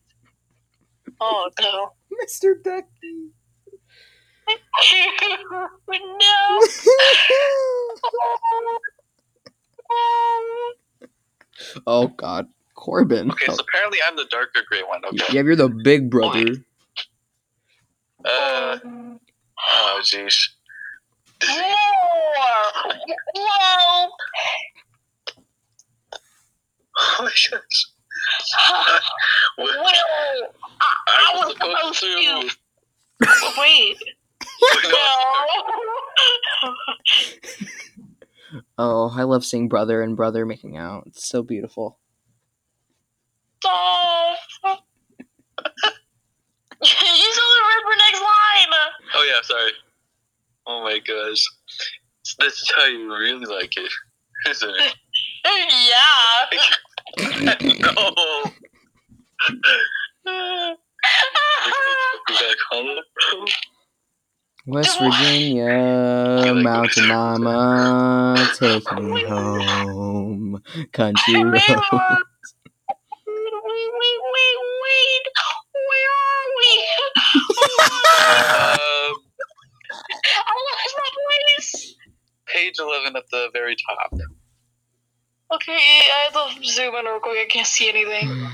[1.19, 1.91] Oh no.
[2.23, 2.61] Mr.
[2.63, 3.34] Ducky.
[5.89, 6.59] No!
[11.87, 12.47] oh god.
[12.75, 13.31] Corbin.
[13.31, 15.01] Okay, so apparently I'm the darker gray one.
[15.05, 15.33] Okay.
[15.33, 16.45] Yeah, you're the big brother.
[18.23, 18.77] Uh.
[19.67, 20.35] Oh jeez.
[21.47, 21.61] More!
[23.35, 24.09] Whoa!
[26.97, 27.87] Oh my gosh.
[29.57, 29.75] What?
[29.75, 30.47] Will!
[31.07, 32.49] I I was was supposed supposed to.
[33.23, 33.51] to.
[33.61, 33.97] Wait.
[34.91, 36.73] No.
[38.77, 41.03] Oh, I love seeing brother and brother making out.
[41.07, 41.97] It's so beautiful.
[43.59, 44.37] Stop.
[46.81, 48.73] you still read the next line.
[49.13, 49.71] Oh yeah, sorry.
[50.67, 51.43] Oh my gosh.
[52.39, 53.91] this is how you really like it,
[54.49, 54.95] isn't it?
[55.89, 56.59] yeah.
[57.85, 58.45] no.
[62.27, 62.99] Back home.
[64.65, 70.63] West Virginia, Mountain Mama, take me home.
[70.93, 72.17] Country Wait, road.
[73.27, 75.25] wait, wait, wait, wait.
[75.73, 76.85] Where are we?
[78.17, 79.15] Um,
[80.47, 81.95] I lost my place.
[82.47, 84.13] page eleven at the very top.
[85.53, 87.39] Okay, I have to zoom in real quick.
[87.39, 88.27] I can't see anything.
[88.29, 88.47] Oh,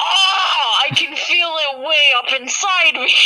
[0.00, 3.12] I can feel it way up inside me.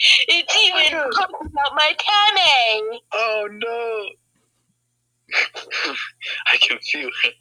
[0.28, 3.00] It's oh, even popping out my tummy.
[3.12, 4.08] Oh no!
[6.52, 7.34] I can feel it.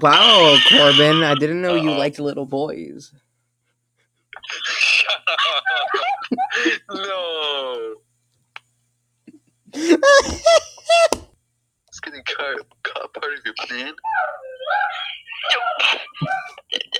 [0.00, 1.98] Wow, Corbin, I didn't know you Uh-oh.
[1.98, 3.12] liked little boys.
[4.64, 5.38] Shut up.
[6.94, 7.94] no.
[11.88, 13.94] It's getting caught, caught part of your plan.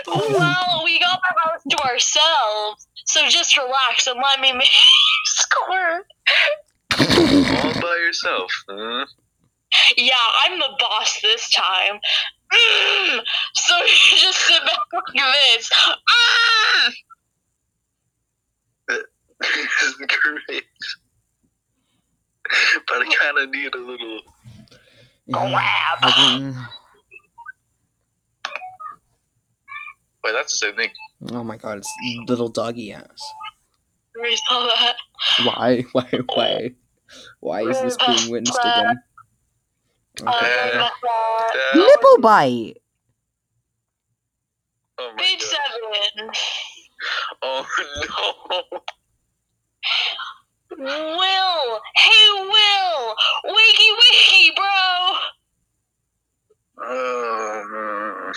[0.06, 4.68] Well, we got the house to ourselves, so just relax and let me make
[5.24, 6.04] score.
[6.98, 8.50] All by yourself.
[8.68, 9.06] Huh?
[9.96, 10.12] Yeah,
[10.44, 11.98] I'm the boss this time.
[12.52, 13.20] Mm.
[13.54, 15.70] So you just sit back like this.
[18.88, 18.98] Mm.
[19.40, 20.64] this is great.
[22.88, 24.20] But I kind of need a little.
[25.30, 25.98] Grab.
[26.02, 26.56] Hasn't-
[30.24, 30.90] Wait, that's the same thing.
[31.30, 31.92] Oh my god, it's
[32.28, 33.32] little doggy ass.
[34.20, 34.96] We saw that.
[35.44, 35.84] Why?
[35.92, 36.08] Why?
[36.34, 36.70] Why?
[37.40, 39.02] Why is this being witnessed again?
[40.20, 40.72] Okay.
[40.76, 40.88] Uh,
[41.74, 42.74] Nipple bite.
[44.98, 45.50] oh my page God.
[46.16, 46.30] seven.
[47.42, 47.66] Oh
[48.06, 48.80] no.
[50.78, 53.14] Will, hey Will,
[53.46, 54.80] wakey wakey, bro.
[56.86, 58.32] Um,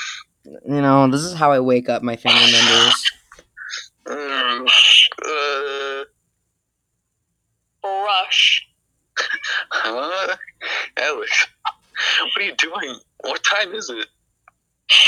[0.46, 3.04] You know, this is how I wake up my family members.
[4.10, 4.66] um,
[5.26, 6.04] uh,
[7.84, 8.68] Rush.
[9.72, 10.36] huh?
[10.98, 11.48] Alex,
[12.36, 13.00] what are you doing?
[13.22, 14.08] What time is it?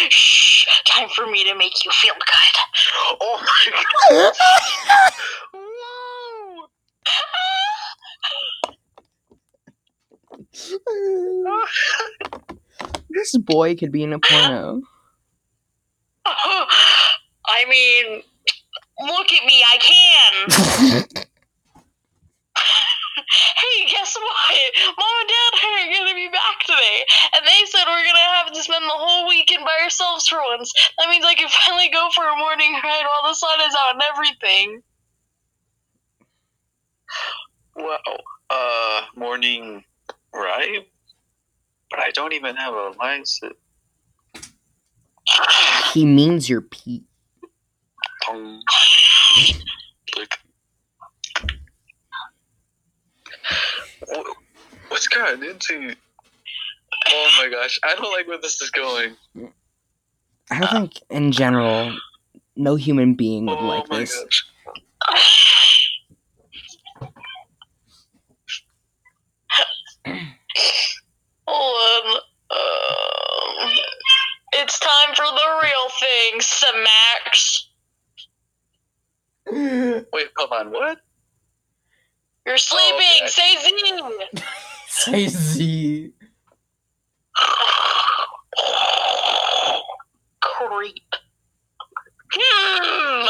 [0.10, 0.66] Shh.
[0.86, 3.18] Time for me to make you feel good.
[3.22, 3.82] Oh my
[4.90, 5.14] god.
[5.54, 6.68] Whoa.
[13.10, 14.82] this boy could be in a porno.
[17.48, 18.22] I mean,
[19.00, 20.34] look at me, I can.
[23.58, 24.72] hey, guess what?
[24.98, 27.06] Mom and Dad are gonna be back today,
[27.36, 30.74] and they said we're gonna have to spend the whole weekend by ourselves for once.
[31.00, 33.96] That means I can finally go for a morning ride while the sun is out
[33.96, 34.84] and everything.
[37.76, 38.18] Wow.
[38.50, 39.84] Uh, morning
[40.34, 40.86] ride?
[41.90, 43.54] But I don't even have a license.
[45.94, 47.04] He means your pee.
[48.30, 48.62] Um,
[50.18, 50.40] like,
[54.90, 55.96] what's gotten into?
[57.10, 59.16] Oh my gosh, I don't like where this is going.
[60.52, 61.98] I don't think, in general,
[62.56, 64.24] no human being would oh like this.
[64.24, 64.46] gosh.
[71.48, 72.22] Hold on.
[72.50, 73.70] Um,
[74.60, 77.64] it's time for the real thing, Samax.
[80.14, 80.98] Wait, hold on, what?
[82.46, 83.24] You're sleeping.
[83.24, 83.28] okay.
[83.28, 84.44] Say Z.
[84.88, 86.14] Say Z.
[90.42, 91.16] Creep.
[92.34, 93.28] Hmm.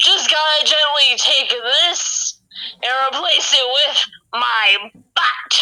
[0.00, 2.37] Just gotta gently take this
[2.82, 5.52] and replace it with my butt.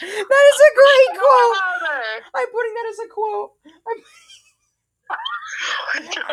[0.00, 1.52] that is a great quote.
[1.56, 2.02] Louder.
[2.34, 3.52] I'm putting that as a quote.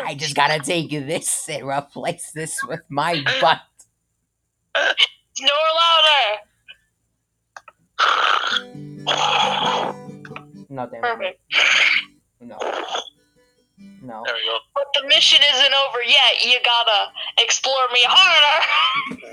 [0.06, 3.60] I just gotta take this and replace this with my butt.
[5.36, 6.42] Snore louder.
[10.68, 11.00] No, damn.
[11.02, 11.40] Perfect.
[12.40, 12.58] No.
[14.04, 14.22] No.
[14.26, 14.58] There we go.
[14.74, 16.44] But the mission isn't over yet.
[16.44, 18.60] You gotta explore me harder.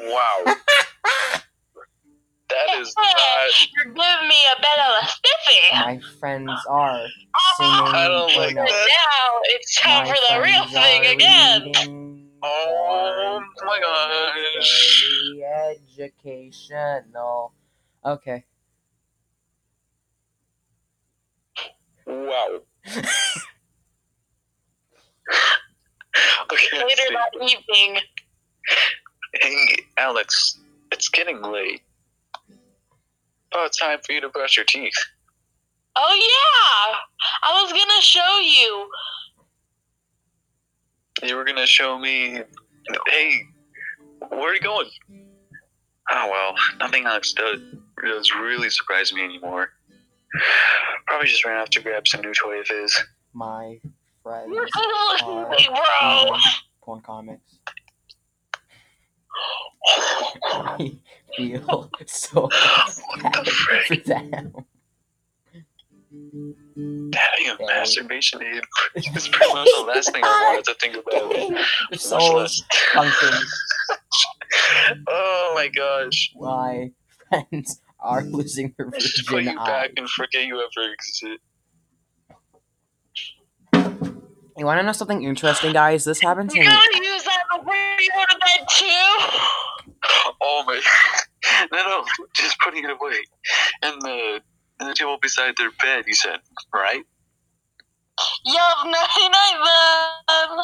[0.09, 0.55] Wow.
[2.51, 3.15] That is not.
[3.77, 5.61] You're giving me a bit of a stiffy.
[5.71, 7.55] My friends are uh-huh.
[7.57, 7.95] singing.
[7.95, 8.65] I don't like that.
[8.65, 11.71] now it's time My for the real thing again.
[12.43, 15.05] Oh my gosh.
[15.97, 17.53] Educational.
[18.05, 18.43] Okay.
[22.05, 22.59] Wow.
[26.51, 26.67] Okay.
[26.73, 27.13] let's Later see.
[27.15, 28.01] that evening,
[29.41, 30.59] Hey, Alex,
[30.91, 31.81] it's getting late.
[33.53, 34.93] About time for you to brush your teeth.
[35.95, 36.97] Oh yeah,
[37.43, 38.89] I was gonna show you.
[41.29, 42.39] You were gonna show me.
[43.07, 43.41] Hey,
[44.29, 44.89] where are you going?
[46.11, 47.59] Oh well, nothing Alex does
[48.03, 49.69] does really surprise me anymore.
[51.07, 52.97] Probably just ran off to grab some new toy of his.
[53.33, 53.79] My
[54.23, 56.37] friends Wait, bro.
[56.83, 57.57] porn comics.
[60.45, 60.99] I
[61.37, 63.87] feel so What the frick?
[63.87, 64.53] for them.
[66.13, 68.61] Having a masturbation aid
[68.95, 71.99] is pretty much the last thing I wanted to think about.
[71.99, 73.39] Souls pumping.
[75.07, 76.33] Oh my gosh.
[76.37, 76.91] My
[77.29, 79.67] friends are losing their Just put you eyes.
[79.67, 81.39] back and forget you ever existed.
[84.61, 86.03] You want to know something interesting, guys?
[86.03, 86.67] This happened to You me.
[86.67, 88.85] gotta use that before you go to bed too.
[90.43, 90.79] Oh my.
[91.71, 92.05] No, no,
[92.35, 93.15] just putting it away.
[93.81, 94.39] And the,
[94.79, 96.37] and the table beside their bed, you said,
[96.71, 97.01] right?
[98.45, 100.57] Yup, nighty night then.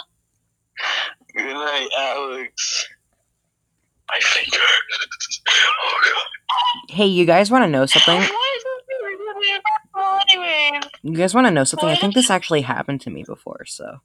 [1.35, 2.87] Good night, Alex.
[4.09, 4.57] My finger.
[5.49, 6.95] oh god.
[6.95, 8.21] Hey, you guys want to know something?
[9.97, 10.83] Why is this really well, anyways?
[11.03, 11.89] You guys want to know something?
[11.89, 13.99] I think this actually happened to me before, so.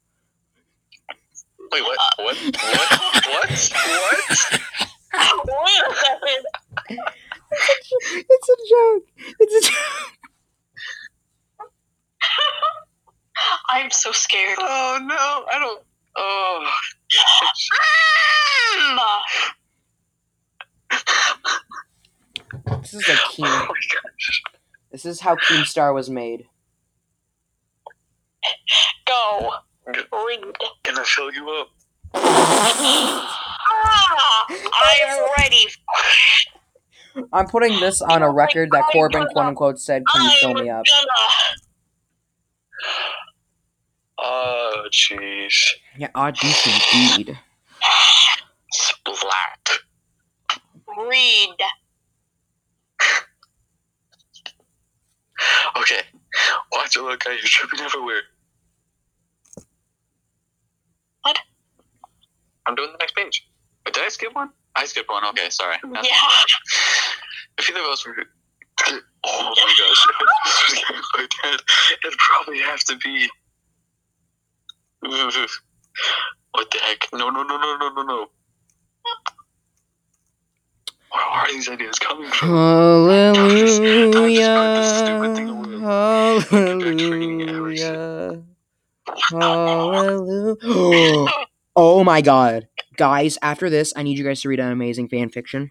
[1.71, 1.99] Wait, what?
[2.19, 2.37] What?
[2.37, 2.55] What?
[2.55, 3.51] What?
[3.51, 3.51] What?
[5.45, 6.45] Wait a second.
[8.31, 9.05] It's a joke.
[9.41, 9.79] It's a joke.
[13.71, 14.57] I'm so scared.
[14.59, 15.83] Oh no, I don't.
[16.17, 16.71] Oh.
[22.83, 23.47] This is like Keen.
[23.47, 24.43] Oh my gosh.
[24.93, 26.47] This is how Keemstar was made.
[29.07, 29.53] Go.
[29.87, 30.41] Read.
[30.85, 31.69] Can I fill you up?
[33.75, 35.67] Ah, I'm ready.
[37.33, 40.69] I'm putting this on a record that Corbin, quote unquote, said, "Can you fill me
[40.69, 40.85] up?"
[44.19, 45.71] Oh, jeez.
[45.97, 47.39] Yeah, audition indeed.
[48.71, 49.69] Splat.
[50.99, 51.57] Read.
[55.79, 56.01] Okay.
[56.73, 57.33] Watch it look, guy.
[57.33, 58.23] You're tripping everywhere.
[61.23, 61.39] What?
[62.67, 63.47] I'm doing the next page.
[63.85, 64.51] Wait, did I skip one?
[64.77, 65.25] I skipped one.
[65.27, 65.77] Okay, sorry.
[65.83, 66.17] That's- Yeah.
[67.59, 68.17] If either of us were.
[69.25, 70.07] Oh my gosh.
[70.09, 71.59] If this was
[72.05, 73.29] it'd probably have to be.
[76.53, 77.09] What the heck?
[77.13, 78.31] No, no, no, no, no, no, no.
[81.13, 82.49] Where are these ideas coming from?
[82.49, 84.13] Hallelujah.
[85.81, 87.01] Hallelujah.
[87.01, 88.43] Hallelujah.
[89.31, 91.27] Hallelujah.
[91.77, 92.69] Oh my god.
[92.97, 95.71] Guys, after this, I need you guys to read an amazing fan fiction.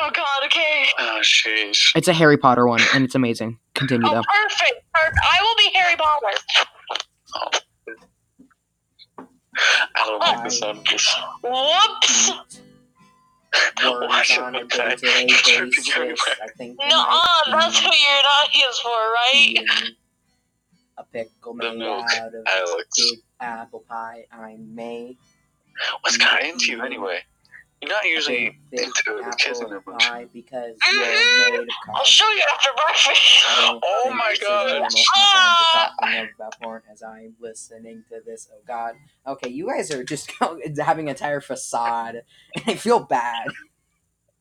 [0.00, 0.44] Oh God.
[0.46, 0.86] Okay.
[0.98, 1.92] Oh, sheesh.
[1.96, 3.58] It's a Harry Potter one, and it's amazing.
[3.74, 4.22] Continue, Oh, though.
[4.22, 4.82] perfect.
[4.94, 5.18] perfect.
[5.22, 6.36] I will be Harry Potter.
[7.36, 7.50] Oh.
[9.96, 11.14] I don't like the sound of this.
[11.42, 12.32] Whoops.
[13.84, 14.96] Watch it look, guy.
[15.26, 16.16] You're tripping everywhere.
[16.42, 19.54] I think Nuh-uh, oh, that's what your naughty is for, right?
[20.98, 22.88] A pickle The made milk, out of Alex.
[22.96, 24.26] big apple pie.
[24.32, 25.16] I made
[26.02, 27.18] What's got into you anyway?
[27.84, 30.26] You're not usually into kissing that much.
[30.32, 33.20] because you're made of I'll show you after breakfast.
[33.86, 34.66] Oh my god.
[34.66, 34.88] is normal.
[34.88, 34.94] gosh.
[34.94, 38.48] My friends are talking about porn as I'm listening to this.
[38.52, 38.94] Oh God.
[39.26, 40.32] Okay, you guys are just
[40.78, 42.22] having a entire facade,
[42.56, 43.48] and I feel bad.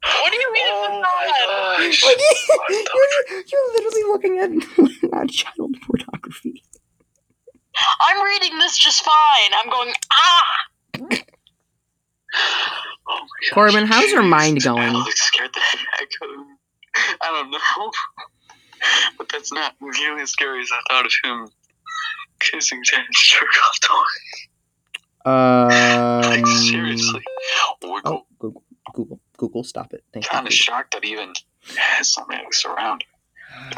[0.03, 1.77] What do you mean Oh it's my not?
[1.79, 2.03] gosh.
[3.29, 6.63] you're, you're literally looking at, at child pornography.
[8.07, 9.51] I'm reading this just fine.
[9.55, 11.09] I'm going, ah!
[12.35, 13.53] Oh my.
[13.53, 14.81] Corbin, how's your mind going?
[14.95, 16.53] Alex scared the heck out of me.
[17.21, 17.91] I don't know.
[19.17, 21.47] But that's not nearly as scary as I thought of him
[22.41, 25.31] kissing Janet's jerk off toy.
[25.31, 27.21] Um, Like, seriously.
[28.03, 30.03] Oh, Google, Google, Google, stop it.
[30.13, 31.31] Thank kind of shocked that even
[31.77, 33.05] has something else around.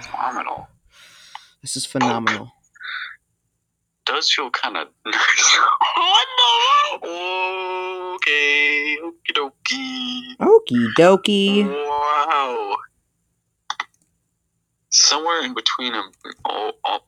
[0.02, 0.68] Phenomenal.
[1.62, 2.52] This is phenomenal.
[4.08, 5.60] Does feel kind of nice.
[5.98, 6.28] What
[7.04, 7.08] the?
[8.26, 10.34] Okay, okie dokie.
[10.42, 11.62] Okie dokie.
[11.62, 12.76] Wow.
[14.90, 16.02] Somewhere in between a
[16.46, 17.00] oh, oh.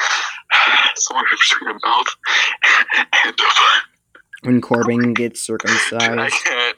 [0.94, 2.06] somewhere in between a mouth
[3.26, 3.82] and a butt.
[4.44, 5.92] When Corbin gets circumcised.
[6.00, 6.76] I can't.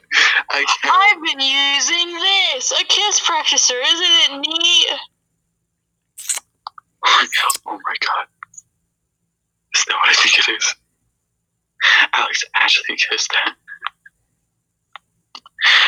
[0.49, 1.15] I can't.
[1.15, 2.73] I've been using this.
[2.73, 3.79] A kiss practicer.
[3.81, 4.99] Isn't it neat?
[7.05, 7.27] Oh,
[7.67, 8.27] oh my god.
[9.75, 10.75] Is that what I think it is?
[12.13, 13.55] Alex actually kissed that.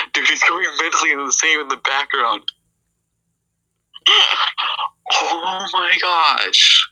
[0.14, 2.44] Dude, he's going mentally in the same in the background.
[5.12, 6.90] Oh my gosh.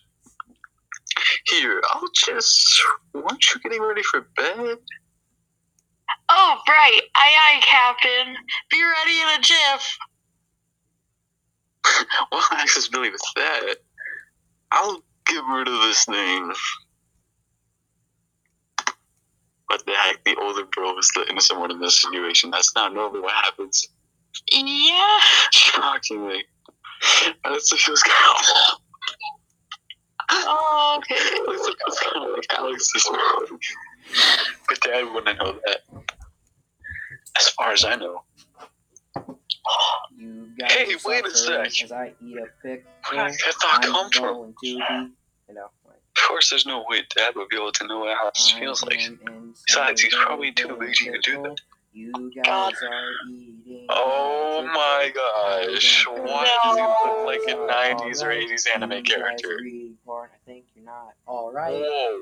[1.47, 2.81] Here, I'll just.
[3.11, 4.77] Weren't you getting ready for bed?
[6.29, 7.01] Oh, right.
[7.15, 8.35] Aye, aye, Captain.
[8.69, 9.97] Be ready in a jiff.
[12.31, 13.75] Well, accessibility with that.
[14.71, 16.51] I'll get rid of this thing.
[19.73, 20.23] What the heck?
[20.23, 22.51] The older bro was the innocent one in this situation.
[22.51, 23.87] That's not normally what happens.
[24.51, 25.17] Yeah.
[25.51, 26.43] Shockingly.
[27.43, 28.77] That's it feels kind of.
[30.29, 31.15] Oh, okay.
[31.47, 33.59] Looks like it's kind of like Alex's mom.
[34.69, 35.79] But Dad wouldn't know that.
[37.35, 38.21] As far as I know.
[40.15, 41.83] You guys Hey, wait a sec.
[41.83, 44.23] As I eat a pickle, Where did that thought I'm come from?
[44.35, 45.82] going be, you know, like,
[46.15, 48.83] Of course, there's no way Dad would be able to know what Alex I feels
[48.83, 49.01] like.
[49.65, 51.57] Besides, he's probably too little lazy to do that.
[51.91, 52.73] You oh guys God.
[52.91, 53.85] are eating.
[53.89, 56.05] Oh my gosh.
[56.07, 59.59] Why think does he look like a 90s or 80s anime character?
[59.61, 61.73] I think you're not alright.
[61.73, 62.21] Whoa.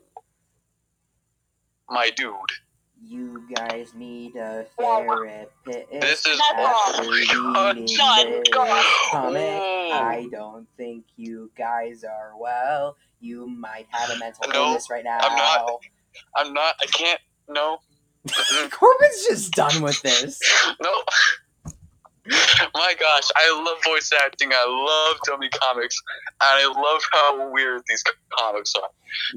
[1.89, 2.33] My dude.
[3.03, 5.05] You guys need a Whoa.
[5.05, 5.89] therapist.
[5.91, 7.75] This is That's after oh reading god.
[7.97, 8.49] God, this
[9.09, 9.61] comic.
[9.61, 12.97] I don't think you guys are well.
[13.21, 15.19] You might have a mental No, illness right now.
[15.21, 15.79] I'm not.
[16.35, 16.75] I'm not.
[16.81, 17.19] I can't.
[17.47, 17.77] No.
[18.71, 20.39] Corbin's just done with this.
[20.81, 20.89] no.
[22.75, 24.51] My gosh, I love voice acting.
[24.53, 25.95] I love dummy comics,
[26.41, 28.03] and I love how weird these
[28.37, 28.89] comics are.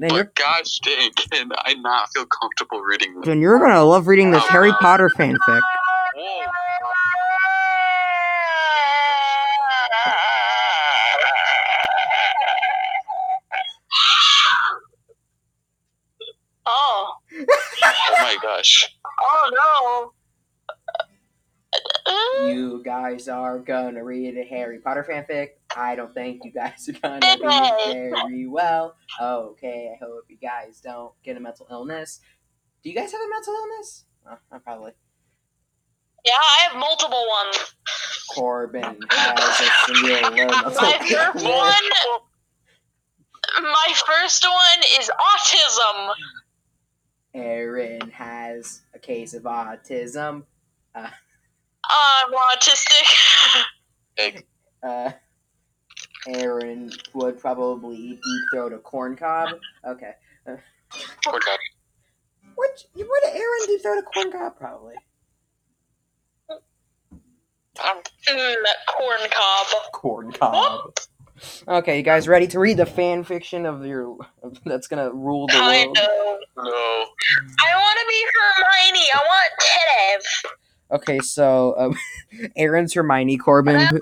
[0.09, 3.23] You're But gosh dang, can I not feel comfortable reading them?
[3.23, 4.51] then you're gonna love reading this ah.
[4.51, 5.61] Harry Potter fanfic.
[6.15, 6.41] Whoa.
[16.65, 17.13] Oh.
[17.37, 18.95] Oh my gosh.
[19.21, 20.11] Oh no.
[22.47, 25.49] You guys are gonna read a Harry Potter fanfic.
[25.75, 28.95] I don't think you guys are gonna do very well.
[29.19, 32.19] Okay, I hope you guys don't get a mental illness.
[32.83, 34.05] Do you guys have a mental illness?
[34.25, 34.91] Uh, oh, I probably.
[36.25, 37.75] Yeah, I have multiple ones.
[38.35, 42.23] Corbin has a severe low My first one,
[43.63, 46.13] my first one is autism.
[47.35, 50.43] Aaron has a case of autism.
[50.95, 53.63] I'm autistic.
[54.81, 55.11] Uh,
[56.27, 59.49] Aaron would probably deep throat a corn cob.
[59.85, 60.11] Okay.
[60.45, 61.57] Poor guy.
[62.53, 62.85] What?
[62.95, 64.57] Would Aaron deep throat a corn cob?
[64.57, 64.93] Probably.
[67.81, 67.97] I'm
[68.29, 68.55] Mm,
[68.87, 69.67] corn cob.
[69.91, 70.93] Corn cob.
[71.67, 74.17] Okay, you guys ready to read the fan fiction of your
[74.65, 75.97] that's gonna rule the Kind world?
[75.97, 76.63] of.
[76.65, 77.05] no.
[77.59, 79.07] I want to be Hermione.
[79.13, 79.51] I want
[80.41, 80.51] Tev.
[80.97, 81.97] Okay, so um,
[82.55, 83.37] Aaron's Hermione.
[83.37, 83.99] Corbin, I'm.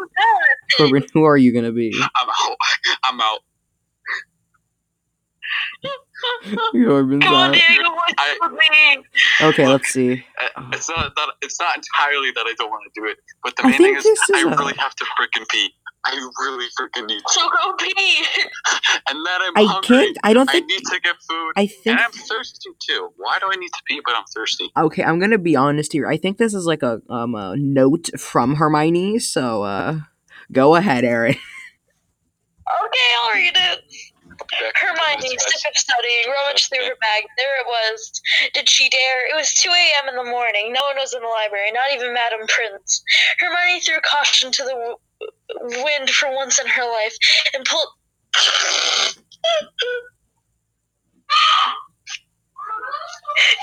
[0.77, 1.91] Corbin, who are you gonna be?
[2.15, 2.57] I'm out.
[3.03, 3.39] I'm out.
[6.73, 7.53] Corbin's Come on, out.
[7.55, 9.03] Diego, what's I- with me?
[9.47, 10.23] Okay, let's see.
[10.55, 11.30] Uh, It's not that.
[11.41, 13.85] It's not entirely that I don't want to do it, but the I main thing
[13.95, 15.73] think is this is I a- really have to freaking pee.
[16.05, 16.11] I
[16.41, 17.39] really freaking need to.
[17.39, 18.25] Go pee.
[19.09, 19.97] And then I'm I hungry.
[19.97, 20.17] can't.
[20.23, 20.63] I don't think.
[20.63, 21.51] I need to get food.
[21.55, 21.88] I think.
[21.88, 23.09] And I'm thirsty too.
[23.17, 24.71] Why do I need to pee but I'm thirsty?
[24.77, 26.07] Okay, I'm gonna be honest here.
[26.07, 29.19] I think this is like a um a note from Hermione.
[29.19, 29.99] So uh,
[30.51, 31.35] go ahead, Aaron.
[32.85, 33.80] Okay, I'll read it.
[34.39, 37.23] Back to Hermione, this sick of studying, rummaged through her bag.
[37.38, 38.21] There it was.
[38.53, 39.27] Did she dare?
[39.30, 40.09] It was 2 a.m.
[40.09, 40.73] in the morning.
[40.73, 43.03] No one was in the library, not even Madame Pince.
[43.39, 44.95] Hermione threw caution to the w-
[45.83, 47.15] wind for once in her life
[47.53, 47.87] and pulled.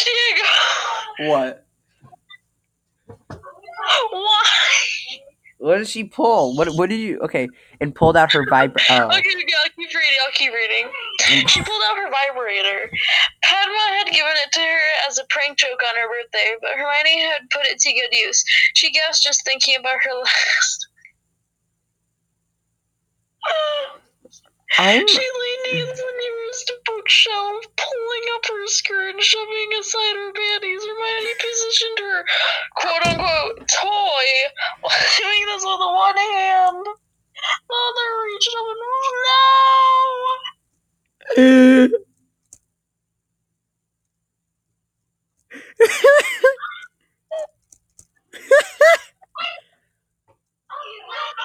[0.04, 1.66] Diego, What?
[4.10, 4.44] why?
[5.58, 6.56] What did she pull?
[6.56, 6.68] What?
[6.74, 7.18] What did you?
[7.20, 7.46] Okay,
[7.82, 8.82] and pulled out her vibrator.
[8.90, 10.18] Oh, uh, Okay, okay, I'll keep reading.
[10.24, 11.48] I'll keep reading.
[11.48, 12.90] She pulled out her vibrator.
[13.42, 17.20] Padma had given it to her as a prank joke on her birthday, but Hermione
[17.20, 18.42] had put it to good use.
[18.74, 20.88] She gasped just thinking about her last.
[24.78, 25.08] I'm.
[25.08, 30.82] she leaned against the nearest bookshelf, pulling up her skirt and shoving aside her panties.
[30.84, 32.24] Hermione positioned her
[32.76, 34.28] quote unquote toy,
[35.18, 36.86] doing this with one hand.
[37.68, 38.80] The other reached up and
[41.38, 41.98] no!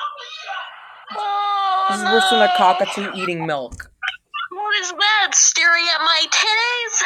[1.18, 3.92] Oh, This is worse than a cockatoo eating milk.
[4.52, 5.32] What is that?
[5.36, 7.04] Staring at my titties?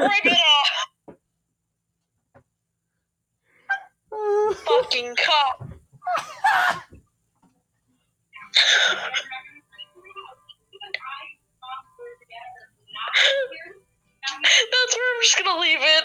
[0.00, 0.38] Rip it
[4.12, 5.68] off, fucking cop.
[14.42, 16.04] That's where I'm just gonna leave it.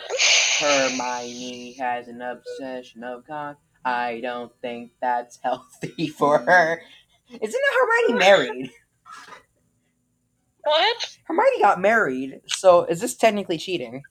[0.60, 3.58] Hermione has an obsession of cock.
[3.86, 6.82] I don't think that's healthy for her.
[7.42, 8.72] Isn't Hermione married?
[10.64, 11.18] What?
[11.26, 14.02] Hermione got married, so is this technically cheating?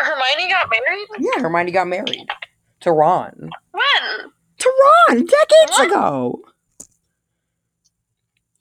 [0.00, 1.06] Hermione got married?
[1.20, 2.26] Yeah, Hermione got married
[2.80, 3.50] to Ron.
[3.70, 4.30] When?
[4.58, 4.72] To
[5.08, 5.86] Ron decades What?
[5.86, 6.42] ago.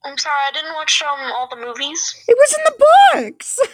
[0.03, 2.23] I'm sorry, I didn't watch um all the movies.
[2.27, 2.85] It was in the
[3.23, 3.59] books.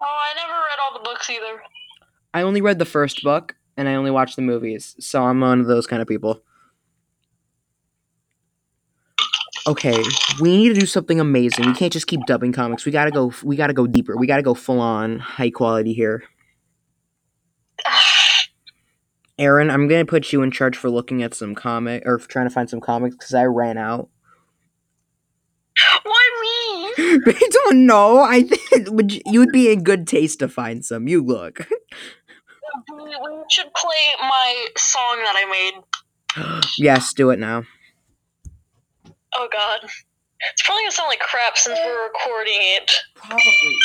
[0.00, 1.62] Oh, I never read all the books either.
[2.34, 5.60] I only read the first book and I only watched the movies, so I'm one
[5.60, 6.42] of those kind of people.
[9.68, 10.00] Okay,
[10.40, 11.66] we need to do something amazing.
[11.66, 12.86] We can't just keep dubbing comics.
[12.86, 13.32] We gotta go.
[13.42, 14.16] We gotta go deeper.
[14.16, 16.22] We gotta go full on high quality here.
[19.38, 22.54] Aaron, I'm gonna put you in charge for looking at some comic or trying to
[22.54, 24.08] find some comics because I ran out.
[26.96, 27.18] Why?
[27.26, 28.20] I don't know.
[28.20, 31.08] I think would you, you would be in good taste to find some.
[31.08, 31.66] You look.
[32.92, 36.62] We, we should play my song that I made.
[36.78, 37.64] yes, do it now.
[39.34, 39.88] Oh god.
[40.52, 42.90] It's probably gonna sound like crap since we're recording it.
[43.14, 43.76] Probably.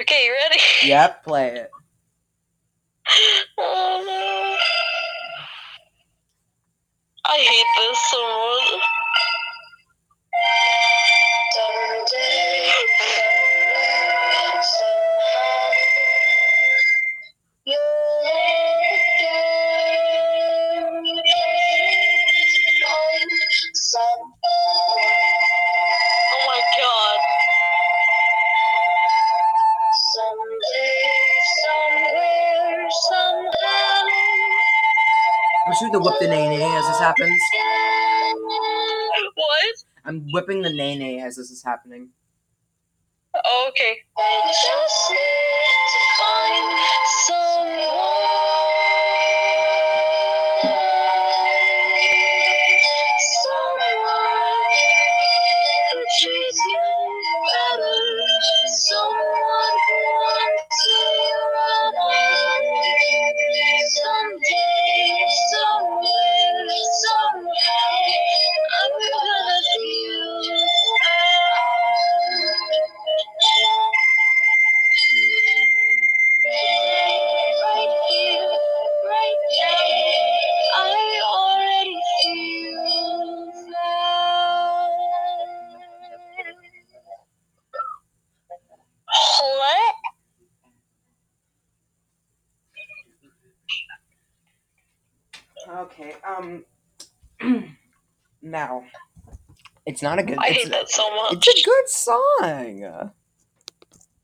[0.00, 0.60] Okay, you ready?
[0.82, 1.70] Yep, play it.
[3.58, 4.56] Oh no.
[7.26, 8.20] I hate this so
[8.72, 8.82] much.
[26.32, 27.20] Oh my god.
[30.14, 31.10] Someday,
[31.64, 34.08] somewhere, somehow.
[35.66, 37.42] I'm shooting the whip the nay nay as this happens.
[40.04, 40.14] What?
[40.14, 42.10] I'm whipping the nay nay as this is happening.
[43.34, 43.98] Oh, okay.
[99.94, 100.38] It's not a good.
[100.40, 101.34] I hate that so much.
[101.34, 103.12] it's a good song.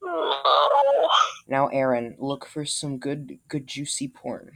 [0.02, 1.08] No.
[1.46, 4.50] Now, Aaron, look for some good, good juicy porn.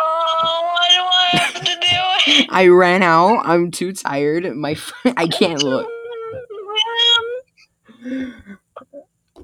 [0.00, 2.46] Oh, why do I have to do it?
[2.48, 3.42] I ran out.
[3.44, 4.50] I'm too tired.
[4.56, 5.86] My, fr- I can't look.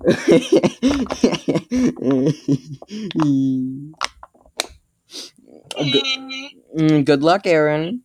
[5.76, 6.04] good,
[6.74, 8.02] mm, good luck, Aaron.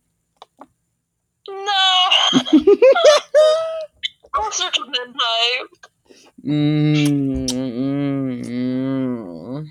[1.68, 2.08] No.
[4.34, 5.66] I'm such a hentai.
[6.44, 9.66] Mm, mm, mm.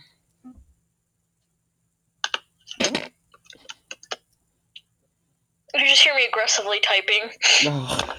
[5.76, 7.30] You just hear me aggressively typing.
[7.66, 8.16] Oh.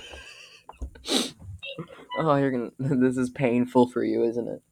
[2.18, 2.70] oh, you're gonna.
[2.78, 4.62] This is painful for you, isn't it?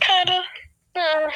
[0.00, 0.42] Kinda.
[0.96, 1.30] Uh,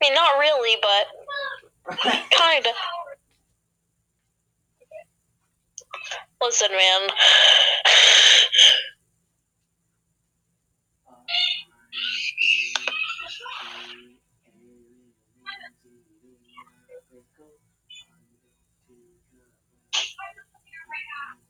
[0.00, 1.06] I mean, not really, but
[2.30, 2.70] kinda.
[6.42, 7.08] Listen, man.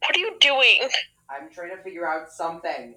[0.00, 0.88] What are you doing?
[1.28, 2.94] I'm trying to figure out something.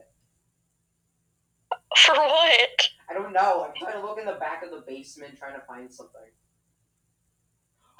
[1.97, 2.89] For what?
[3.09, 3.65] I don't know.
[3.67, 6.21] I'm trying to look in the back of the basement, trying to find something.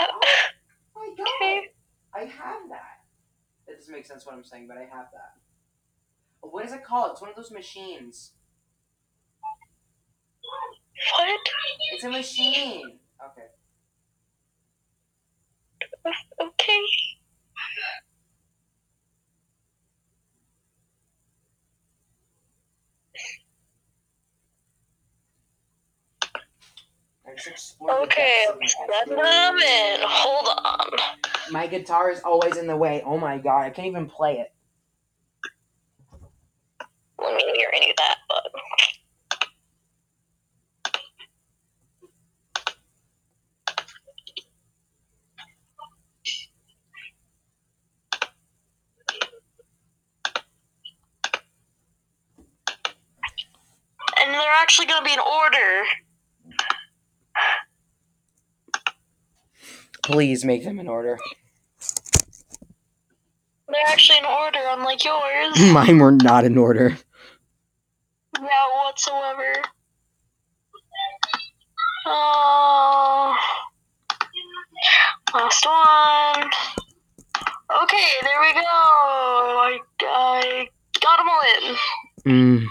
[0.02, 0.08] Uh,
[0.96, 1.62] My God, okay.
[2.16, 3.02] I have that.
[3.68, 5.34] That doesn't make sense what I'm saying, but I have that.
[6.42, 7.12] What is it called?
[7.14, 8.34] It's one of those machines.
[11.18, 11.40] What?
[11.94, 13.00] It's a machine.
[13.26, 13.48] Okay.
[16.42, 16.82] Okay.
[27.90, 30.00] Okay, in.
[30.02, 30.90] Hold on.
[31.52, 33.02] My guitar is always in the way.
[33.06, 34.54] Oh my god, I can't even play it.
[37.20, 38.52] Let me hear any of that, but
[54.22, 55.84] and they're actually going to be in order.
[60.04, 61.18] Please make them in order.
[63.68, 65.60] They're actually in order, unlike yours.
[65.74, 66.98] Mine were not in order.
[68.40, 69.54] Not whatsoever.
[72.06, 73.38] Oh.
[75.34, 76.50] Last one.
[77.84, 78.62] Okay, there we go.
[78.62, 80.68] I, I
[81.00, 81.76] got them all in.
[82.28, 82.66] Mm.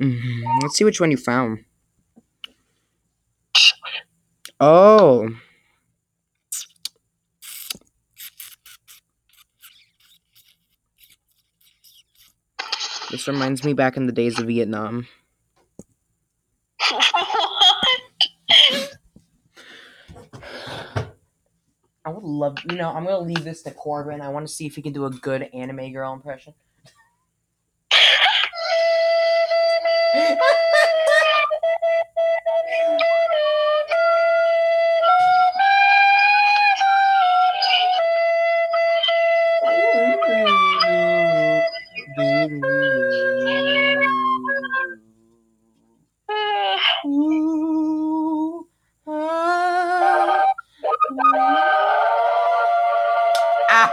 [0.00, 0.42] Mm.
[0.62, 1.64] Let's see which one you found.
[4.60, 5.28] Oh.
[13.10, 15.06] This reminds me back in the days of Vietnam.
[22.06, 24.20] I would love, you know, I'm gonna leave this to Corbin.
[24.20, 26.54] I want to see if he can do a good anime girl impression.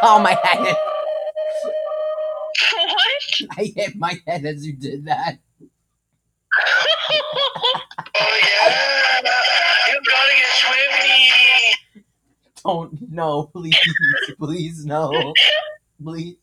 [0.04, 0.76] Ow, oh, my head!
[2.74, 3.42] what?
[3.58, 5.38] I hit my head as you did that.
[8.14, 9.22] Oh yeah!
[9.92, 12.06] You gotta get swifty!
[12.64, 13.78] Don't, no, please,
[14.38, 15.34] please, no.
[16.04, 16.38] Please,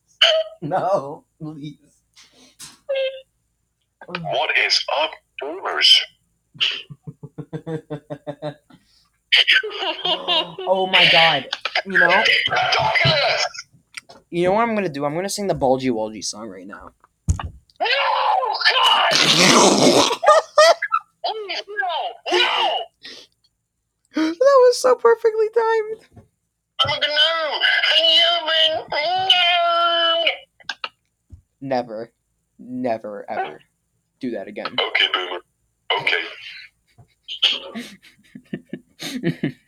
[0.63, 1.79] no, please.
[4.07, 5.11] What is up,
[5.41, 6.01] boomers?
[10.05, 11.49] oh my god.
[11.85, 12.23] You know,
[14.31, 15.05] you know what I'm gonna do?
[15.05, 16.93] I'm gonna sing the Bulgy Wulgy song right now.
[17.81, 17.87] No!
[18.71, 19.11] God!
[24.15, 26.25] That was so perfectly timed.
[31.61, 32.13] Never,
[32.59, 33.61] never, ever
[34.21, 34.77] do that again.
[34.81, 35.41] Okay, boomer.
[36.01, 36.23] Okay.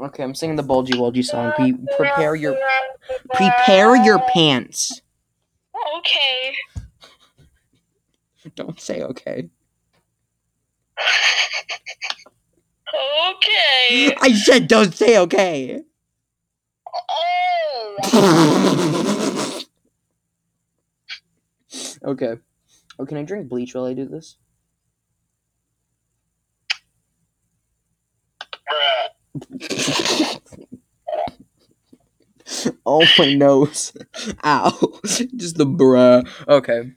[0.00, 1.52] Okay, I'm singing the Bulgy Wulgy song.
[1.58, 2.56] Be, prepare your
[3.32, 5.00] prepare your pants.
[5.98, 6.54] Okay.
[8.54, 9.50] Don't say okay.
[12.94, 14.14] Okay.
[14.20, 15.82] I said don't say okay.
[17.10, 17.96] Oh.
[22.04, 22.36] okay.
[22.98, 24.36] Oh, can I drink bleach while I do this?
[32.86, 33.92] Oh my nose.
[34.44, 34.70] Ow.
[35.36, 36.26] Just the bruh.
[36.48, 36.92] Okay.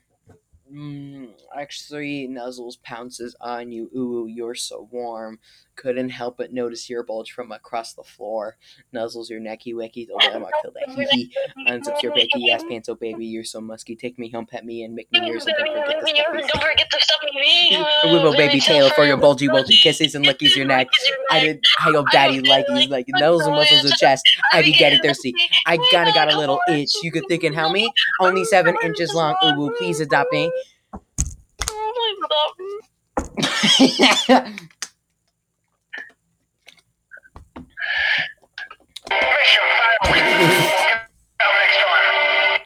[0.74, 3.90] Mm, actually, Nuzzles pounces on you.
[3.96, 5.40] Ooh, you're so warm.
[5.76, 8.58] Couldn't help but notice your bulge from across the floor.
[8.94, 10.08] Nuzzles your necky wicky.
[10.12, 10.90] Oh, I'm gonna kill that.
[10.96, 11.36] Hee hee.
[11.68, 12.90] Unzips your baggy ass pants.
[12.90, 13.96] Oh, baby, you're so musky.
[13.96, 15.46] Take me home, pet me, and make me yours.
[15.48, 17.78] And don't forget the stuff Don't forget the stuff me.
[18.04, 20.88] Whippo baby tail for your bulgy bulgy kisses and lickies your neck.
[21.30, 21.60] I did.
[21.80, 24.24] I hope daddy like these like Nuzzles and muscles of chest.
[24.54, 25.34] I be getting thirsty.
[25.66, 26.92] I kinda got a little itch.
[27.04, 27.92] You could thinking how me?
[28.20, 29.36] Only seven inches long.
[29.44, 30.52] Ooh, please adopt me.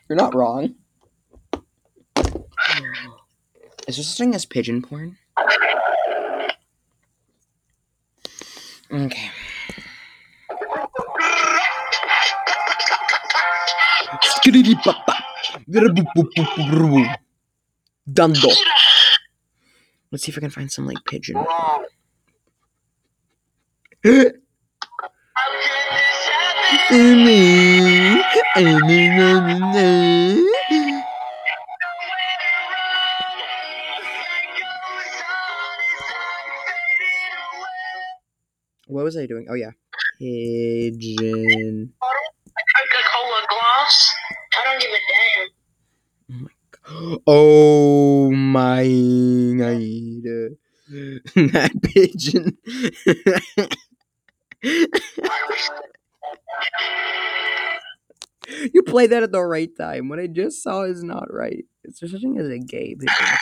[0.08, 0.76] You're not wrong.
[3.88, 5.18] Is such thing as pigeon porn?
[8.92, 9.32] Okay.
[18.08, 18.50] Dundo.
[20.16, 21.36] Let's see if I can find some like pigeon.
[21.36, 21.84] What
[39.04, 39.48] was I doing?
[39.50, 39.72] Oh yeah,
[40.18, 41.92] pigeon.
[43.50, 44.14] Gloss.
[44.54, 45.50] I don't give a damn.
[46.88, 48.84] Oh my
[49.58, 50.58] god,
[51.36, 52.58] that pigeon.
[58.74, 60.10] you played that at the right time.
[60.10, 61.66] What I just saw is not right.
[61.86, 63.38] Is there such thing as a gay pigeon?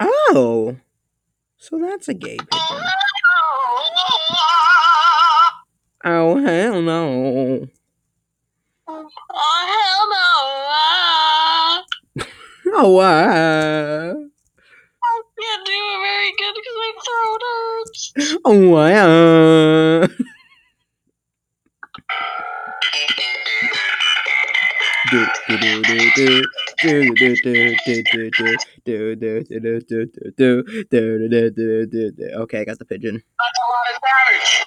[0.00, 0.76] Oh,
[1.58, 2.82] so that's a gay pigeon.
[6.06, 7.68] Oh hell no!
[9.32, 10.04] Oh hell
[12.16, 12.26] no!
[12.76, 14.14] Oh uh,
[15.04, 18.02] I can't do it very good because my throat hurts.
[18.44, 20.08] oh uh.
[25.10, 26.42] Do, do, do, do, do.
[26.82, 28.56] Do, do, do, do, do, do.
[28.84, 30.62] Do, do, do, do, do, do, do.
[30.90, 32.24] Do, do, do, do, do.
[32.42, 33.14] Okay, I got the pigeon.
[33.14, 34.66] That's a lot of damage.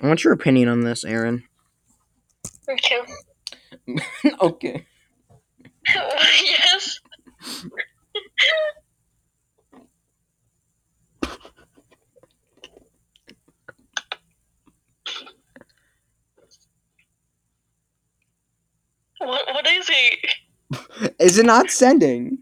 [0.00, 1.44] What's your opinion on this, Aaron?
[2.68, 3.00] Okay.
[4.40, 4.86] okay.
[6.44, 7.00] yes.
[19.18, 20.18] what, what is he?
[21.18, 22.38] Is it not sending?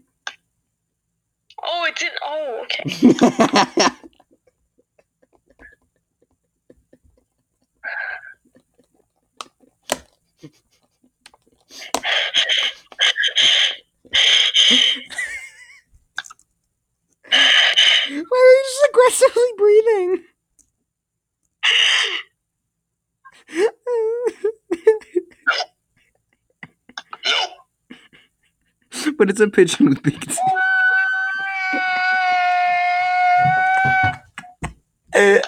[1.63, 2.17] Oh, it didn't.
[2.25, 3.93] Oh, okay.
[18.09, 20.23] Why are you just aggressively breathing?
[29.21, 30.39] But it's a pigeon with big teeth.
[35.13, 35.39] Uh,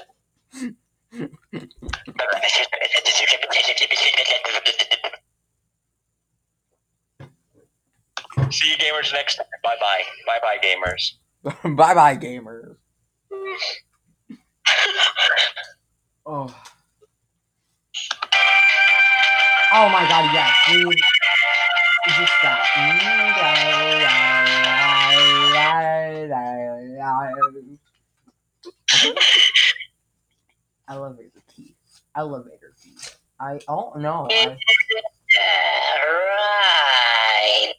[8.51, 9.47] See you gamers next time.
[9.63, 10.03] Bye bye.
[10.27, 11.13] Bye bye gamers.
[11.75, 12.75] bye bye, gamers.
[16.25, 16.47] Oh.
[19.73, 21.01] Oh my god, yes, dude.
[32.23, 32.73] Elevator.
[33.37, 34.29] I oh no.
[34.31, 34.55] I,
[37.65, 37.73] right.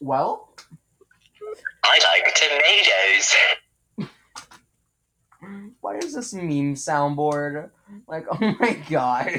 [0.00, 0.52] well,
[1.84, 4.10] I like tomatoes.
[5.80, 7.70] what is this meme soundboard?
[8.08, 9.30] Like, oh my god.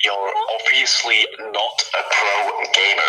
[0.00, 0.32] You're
[0.64, 3.02] obviously not a pro gamer.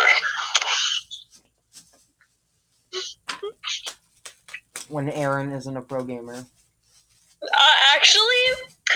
[4.88, 6.44] when Aaron isn't a pro gamer.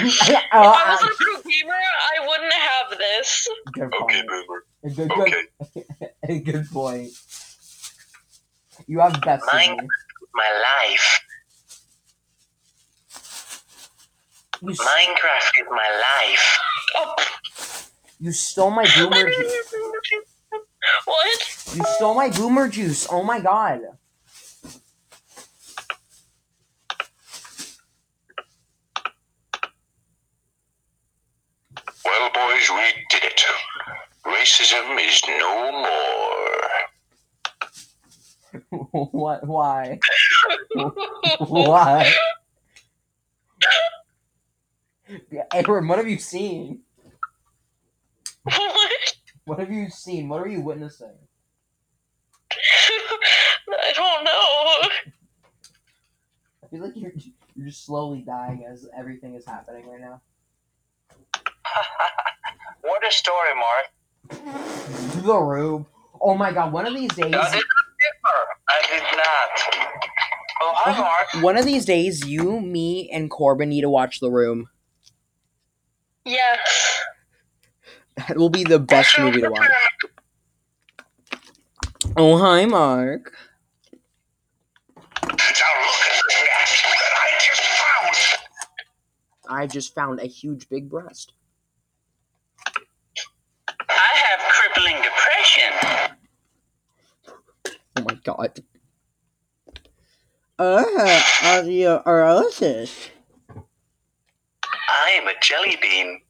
[0.02, 3.48] Uh, if I oh, was a pro gamer, I wouldn't have this.
[3.72, 4.28] good Okay, point.
[4.28, 4.94] boomer.
[4.94, 5.42] Good, Okay.
[6.26, 7.10] good, good point.
[8.86, 9.88] You have best of Mine- me.
[10.34, 11.20] My life.
[14.62, 15.90] You, s- Minecraft is my
[16.28, 16.58] life.
[16.96, 17.14] Oh,
[18.20, 19.30] you stole my boomer.
[19.30, 20.24] Ju-
[21.04, 21.66] what?
[21.74, 23.06] you stole my boomer juice.
[23.10, 23.80] Oh my god.
[32.04, 33.42] Well, boys, we did it.
[34.26, 36.28] Racism is no more.
[39.12, 39.46] what?
[39.46, 39.98] Why?
[41.38, 42.12] Why?
[45.54, 46.80] Aaron, what have you seen?
[48.44, 48.92] what?
[49.44, 50.28] What have you seen?
[50.28, 51.14] What are you witnessing?
[53.68, 54.88] I don't know.
[56.64, 57.12] I feel like you're
[57.54, 60.20] you're just slowly dying as everything is happening right now.
[62.82, 65.24] what a story, Mark.
[65.24, 65.86] The room.
[66.20, 66.72] Oh my god!
[66.72, 67.62] One of these days, I did
[68.68, 69.92] I did not.
[70.64, 71.44] Oh, hi, Mark.
[71.44, 74.68] one of these days, you, me, and Corbin need to watch The Room.
[76.24, 77.00] Yes.
[78.16, 79.68] That will be the best movie to watch.
[82.16, 83.32] Oh hi, Mark.
[85.22, 88.16] Now look at the nest that I just found.
[89.48, 91.32] I just found a huge big breast.
[95.52, 96.16] action.
[97.96, 98.60] Oh my god.
[100.58, 100.84] Uh,
[101.42, 103.10] osteoporosis.
[104.88, 106.20] I am a jelly bean.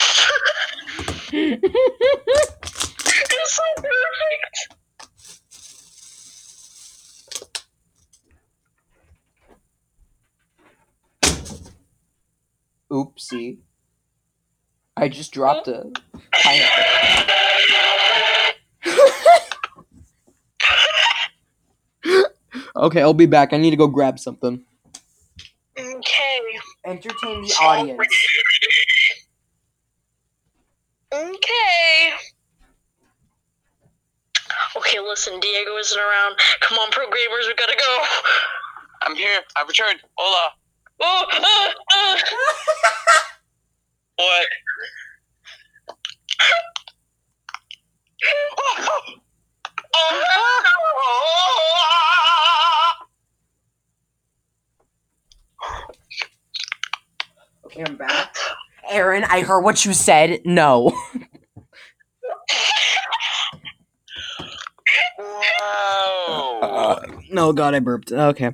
[1.32, 4.56] it's so perfect.
[12.90, 13.58] Oopsie.
[15.00, 15.90] I just dropped a
[16.30, 16.84] pineapple.
[22.76, 23.54] okay, I'll be back.
[23.54, 24.62] I need to go grab something.
[25.78, 26.40] Okay.
[26.84, 27.98] Entertain the audience.
[31.14, 32.12] Okay.
[34.76, 36.36] Okay, listen, Diego isn't around.
[36.60, 38.04] Come on, programmers, we gotta go.
[39.00, 39.40] I'm here.
[39.56, 40.00] I've returned.
[40.18, 40.52] Hola.
[41.00, 43.20] Oh, uh, uh.
[44.20, 44.46] What?
[57.64, 58.36] Okay, I'm back.
[58.90, 60.40] Aaron, I heard what you said.
[60.44, 60.92] No.
[65.18, 67.00] Wow.
[67.30, 68.12] no, God, I burped.
[68.12, 68.52] Okay.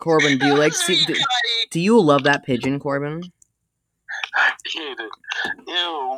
[0.01, 1.15] Corbin, do you like see, do,
[1.69, 3.21] do you love that pigeon, Corbin?
[4.35, 5.11] I hate it.
[5.67, 6.17] Ew.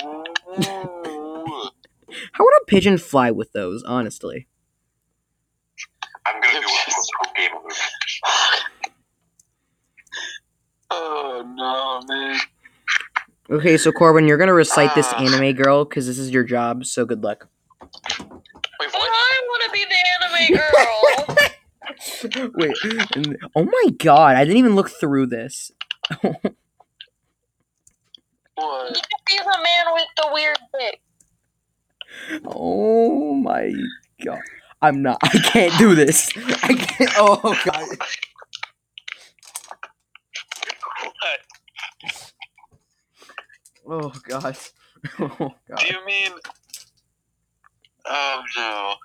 [2.31, 4.47] How would a pigeon fly with those, honestly?
[6.25, 7.73] I'm gonna do a pro game move.
[10.91, 12.39] oh no, man.
[13.51, 15.21] Okay, so Corbin, you're gonna recite this Ah.
[15.21, 16.85] anime girl because this is your job.
[16.85, 17.49] So good luck.
[17.81, 17.89] Wait,
[18.19, 19.09] But what?
[19.11, 21.49] I want to be the anime girl.
[22.55, 22.77] Wait.
[23.55, 24.35] Oh my God!
[24.35, 25.71] I didn't even look through this.
[28.55, 29.01] What?
[29.29, 31.01] He's a man with the weird dick.
[32.45, 33.73] Oh my
[34.23, 34.41] God!
[34.81, 35.17] I'm not.
[35.23, 36.31] I can't do this.
[36.63, 37.11] I can't.
[37.17, 37.87] Oh God.
[43.83, 44.03] What?
[44.03, 44.57] Oh God.
[45.19, 45.79] Oh god.
[45.79, 46.31] Do you mean?
[48.05, 48.95] Oh no.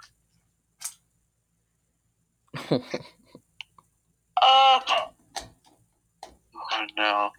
[4.41, 4.81] Uh,
[6.71, 7.31] Oh no.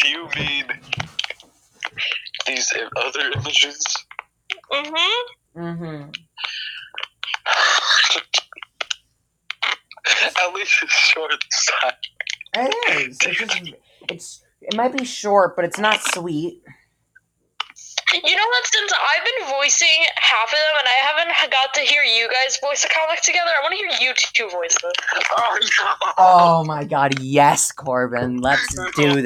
[0.00, 0.64] Do you mean
[2.46, 3.82] these other images?
[4.72, 5.60] mm-hmm.
[5.60, 6.10] mm-hmm.
[10.46, 11.94] At least it's short side.
[12.56, 13.18] It is.
[13.22, 13.72] It's just.
[14.08, 14.44] It's.
[14.60, 16.62] It might be short, but it's not sweet.
[18.12, 18.66] You know what?
[18.66, 22.58] Since I've been voicing half of them and I haven't got to hear you guys
[22.60, 24.90] voice a comic together, I want to hear you two voice them.
[25.38, 26.12] Oh no.
[26.18, 27.20] Oh my God!
[27.20, 28.38] Yes, Corbin.
[28.38, 29.24] Let's do this.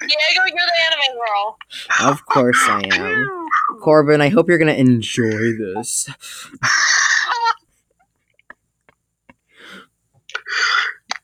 [0.00, 1.58] Diego, you're the anime girl.
[2.10, 3.46] Of course I am.
[3.80, 6.08] Corbin, I hope you're gonna enjoy this.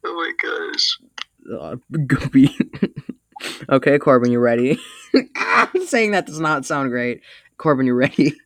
[0.03, 0.99] Oh my gosh.
[1.53, 1.77] Uh,
[2.07, 2.51] goopy.
[3.71, 4.79] Okay, Corbin, you ready?
[5.87, 7.23] Saying that does not sound great.
[7.59, 8.35] Corbin, you ready?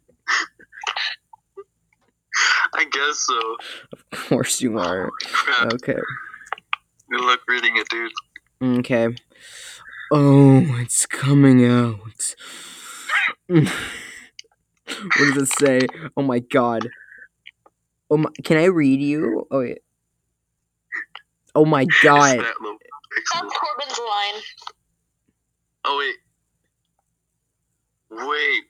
[2.75, 3.57] I guess so.
[3.93, 5.11] Of course you are.
[5.25, 5.73] Crap.
[5.75, 5.99] Okay.
[7.11, 8.13] Good luck reading it, dude.
[8.81, 9.15] Okay.
[10.13, 12.35] Oh, it's coming out.
[13.47, 13.69] what
[15.17, 15.87] does it say?
[16.17, 16.89] Oh my god.
[18.11, 19.47] Oh my, can I read you?
[19.51, 19.79] Oh wait.
[21.55, 22.41] Oh my It's god.
[22.41, 22.77] that low.
[23.35, 24.43] That's Corbin's line.
[25.85, 26.17] Oh wait.
[28.29, 28.65] Wait.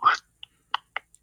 [0.00, 0.20] What?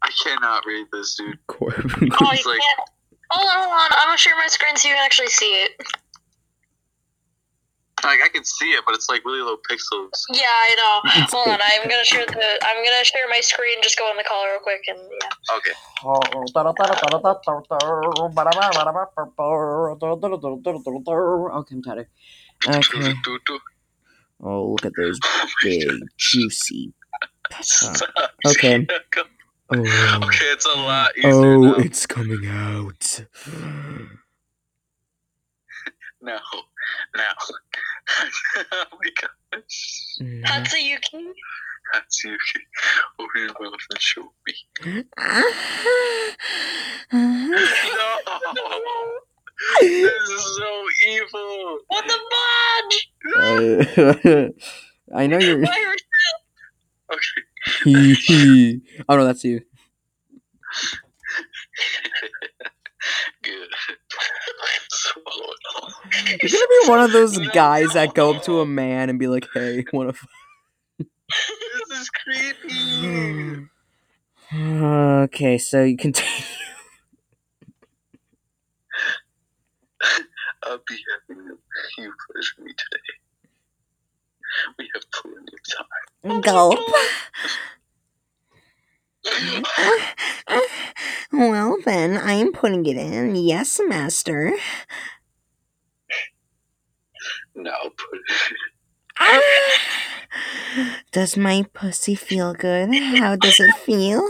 [0.02, 1.38] I cannot read this, dude.
[1.46, 1.84] Corbin.
[2.20, 2.90] Oh, you like- can't.
[3.30, 3.88] Hold on, hold on.
[3.92, 5.72] I'm gonna share my screen so you can actually see it.
[8.04, 10.24] Like I can see it, but it's like really low pixels.
[10.32, 11.00] Yeah, I know.
[11.32, 11.58] Hold on.
[11.62, 12.58] I'm gonna share the.
[12.62, 13.78] I'm gonna share my screen.
[13.82, 15.56] Just go on the call real quick, and yeah.
[15.56, 15.70] Okay.
[21.54, 22.06] Okay, I'm tired.
[22.68, 23.14] Okay.
[24.42, 26.92] Oh, look at those oh big, juicy.
[28.46, 28.86] Okay.
[29.70, 30.20] Oh.
[30.24, 31.74] Okay, it's a lot easier Oh, now.
[31.76, 33.24] it's coming out.
[36.20, 36.38] No.
[37.16, 37.22] Now.
[38.72, 40.16] oh my gosh.
[40.44, 41.32] Hatsuyuki.
[41.92, 42.36] That's you.
[43.18, 44.54] Open your mouth and show me.
[47.12, 47.32] No!
[49.80, 51.78] this is so evil.
[51.86, 52.98] What the fudge?
[53.36, 55.60] Uh, I know you're.
[55.60, 55.96] Why are
[57.12, 58.80] Okay.
[59.08, 59.60] oh no, that's you.
[63.42, 63.68] Good.
[64.90, 65.92] Swallow it all.
[66.28, 69.26] You're gonna be one of those guys that go up to a man and be
[69.28, 70.26] like, "Hey, wanna?" F-?
[70.98, 73.66] This is creepy.
[74.54, 76.32] okay, so you continue.
[80.62, 81.58] I'll be having you
[81.98, 83.00] pleasure me today.
[84.78, 86.40] We have plenty of time.
[86.40, 86.78] Gulp.
[91.32, 93.36] well, then, I am putting it in.
[93.36, 94.52] Yes, master.
[97.54, 98.52] Now put it.
[101.12, 102.94] Does my pussy feel good?
[103.18, 104.20] How does it feel?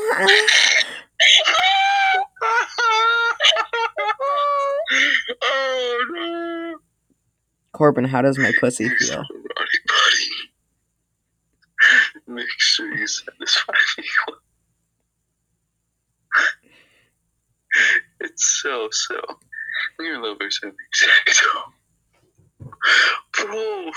[5.42, 6.76] oh no!
[7.72, 9.24] Corbin, how does my pussy feel?
[12.26, 14.04] Make sure you satisfy me.
[18.20, 19.20] It's so so.
[20.00, 21.42] Your lovers have exact.
[23.32, 23.90] Bro.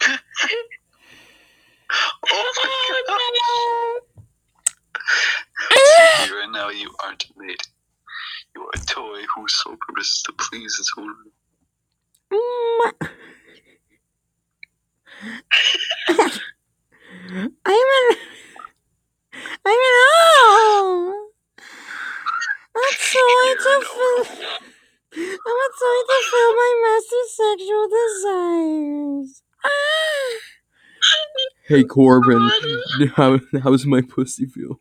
[2.30, 4.02] oh my god.
[6.32, 7.56] Right now you aren't maid.
[8.54, 11.14] You are a toy whose sole purpose is to please its owner.
[12.32, 12.92] Mm.
[17.28, 18.16] I'm an.
[19.36, 21.30] I'm an oh.
[22.74, 24.22] That's so I to fill.
[25.16, 29.42] I'm a toy to fill my master's sexual desires.
[31.68, 32.50] Hey Corbin,
[33.16, 34.78] how how's my pussy feel?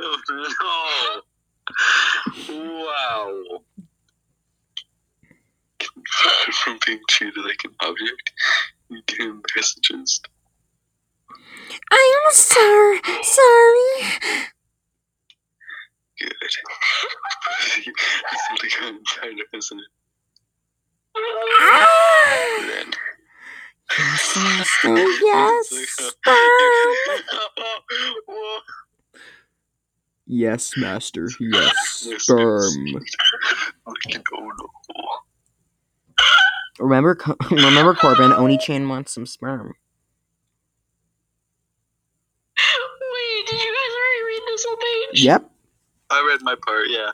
[0.00, 0.18] Oh
[2.48, 2.54] no!
[2.84, 3.62] Wow.
[6.52, 8.32] From being treated like an object,
[8.90, 10.20] you became messages.
[11.90, 13.00] I'm sorry.
[13.22, 13.88] Sorry.
[16.20, 16.32] Good.
[17.86, 19.90] That's what I got inside of, isn't it?
[21.60, 22.64] Ah.
[22.66, 22.92] Then.
[23.98, 24.96] Yes, master.
[25.22, 25.68] Yes.
[25.88, 26.94] Sperm.
[30.26, 31.28] Yes, master.
[31.38, 32.72] Yes, sperm.
[34.34, 35.18] Oh.
[36.80, 37.16] Remember,
[37.50, 38.32] remember, Corbin.
[38.32, 39.74] Oni-chan wants some sperm.
[43.16, 45.22] Wait, did you guys already read this whole page?
[45.22, 45.50] Yep.
[46.10, 47.10] I read my part, yeah.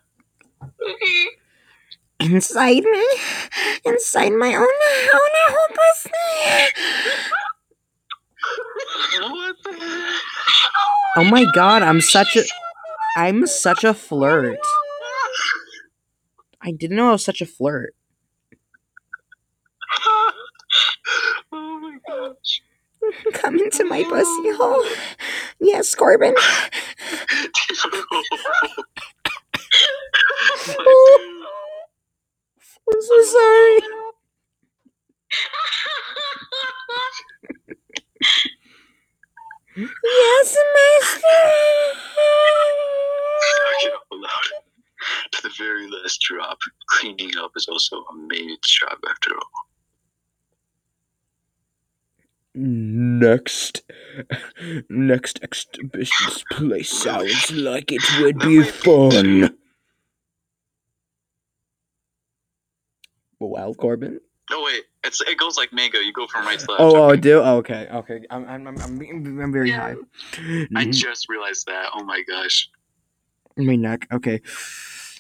[0.63, 1.29] Okay.
[2.21, 3.07] Inside me,
[3.85, 6.11] inside my own own pussy.
[9.21, 10.21] What the heck?
[10.77, 12.43] Oh, oh my god, I'm such a,
[13.17, 14.59] I'm such a flirt.
[16.61, 17.95] I didn't know I was such a flirt.
[21.53, 22.63] oh my gosh.
[23.35, 24.85] Come into my pussy hole.
[25.61, 26.35] Yes, Corbin.
[32.89, 33.81] I'm so sorry.
[39.77, 40.57] Yes,
[44.13, 44.31] loud.
[45.33, 46.59] To the very last drop,
[46.89, 49.72] cleaning up is also a maid's job after all.
[52.55, 53.83] Next,
[54.91, 59.57] next exhibition's place sounds like it would be fun.
[63.41, 64.21] Well, Corbin.
[64.51, 66.05] No wait, it's it goes like manga.
[66.05, 66.81] You go from right to left.
[66.83, 67.41] Oh, oh, I do.
[67.41, 68.21] Oh, okay, okay.
[68.31, 69.81] I'm, I'm, I'm, I'm, I'm very Yeah.
[69.81, 69.95] high.
[70.77, 70.93] I Mhm.
[70.93, 71.91] just realized that.
[71.95, 72.69] Oh my gosh.
[73.57, 74.07] My neck.
[74.13, 74.41] Okay.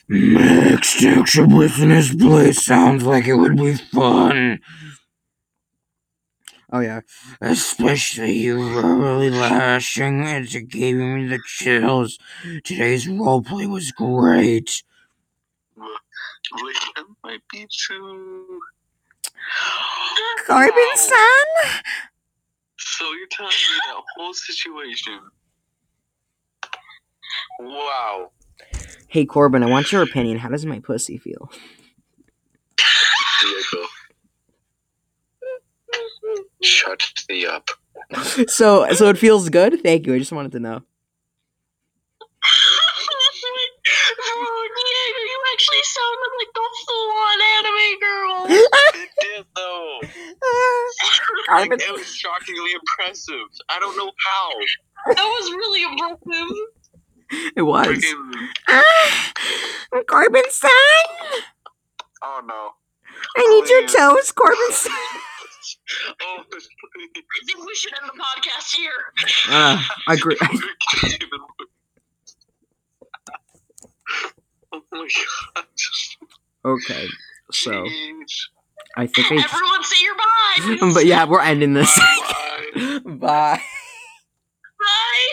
[0.09, 4.61] Next exhibitionist place sounds like it would be fun.
[6.73, 7.01] Oh yeah,
[7.43, 10.23] especially you really lashing.
[10.24, 12.19] It giving me the chills.
[12.65, 14.82] Today's roleplay was great.
[16.65, 18.61] Wait, that might be too.
[20.47, 20.93] Corbin, Wow.
[20.97, 21.82] son.
[22.78, 25.20] So you're telling me that whole situation?
[27.61, 28.32] Wow.
[29.09, 30.39] Hey Corbin, I want your opinion.
[30.39, 31.51] How does my pussy feel?
[33.44, 33.86] Yeah, go.
[36.62, 37.68] Shut the up.
[38.48, 39.82] So, so it feels good.
[39.82, 40.14] Thank you.
[40.14, 40.82] I just wanted to know.
[44.24, 48.47] oh, Diego, you actually sounded like the full-on anime girl.
[48.94, 50.01] It did though.
[51.48, 51.80] Like, Corbin.
[51.80, 53.47] it was shockingly impressive.
[53.68, 54.51] I don't know how.
[55.14, 56.56] that was really impressive.
[57.56, 57.86] It was.
[57.86, 58.48] Freaking.
[58.68, 60.70] Ah, Corbin, son.
[62.22, 62.70] Oh no.
[63.36, 64.93] I need your toes, Corbin, son.
[66.23, 66.39] Oh.
[66.39, 68.93] I think we should end the podcast here.
[69.49, 70.36] Ah, I agree.
[74.73, 75.09] oh my
[75.55, 75.65] god.
[76.65, 77.07] Okay,
[77.51, 78.49] so Jeez.
[78.97, 79.36] I think I.
[79.44, 80.93] Everyone say your bye.
[80.94, 81.99] But yeah, we're ending this.
[81.99, 82.99] Bye.
[83.05, 83.61] Bye.
[84.78, 85.28] Bye.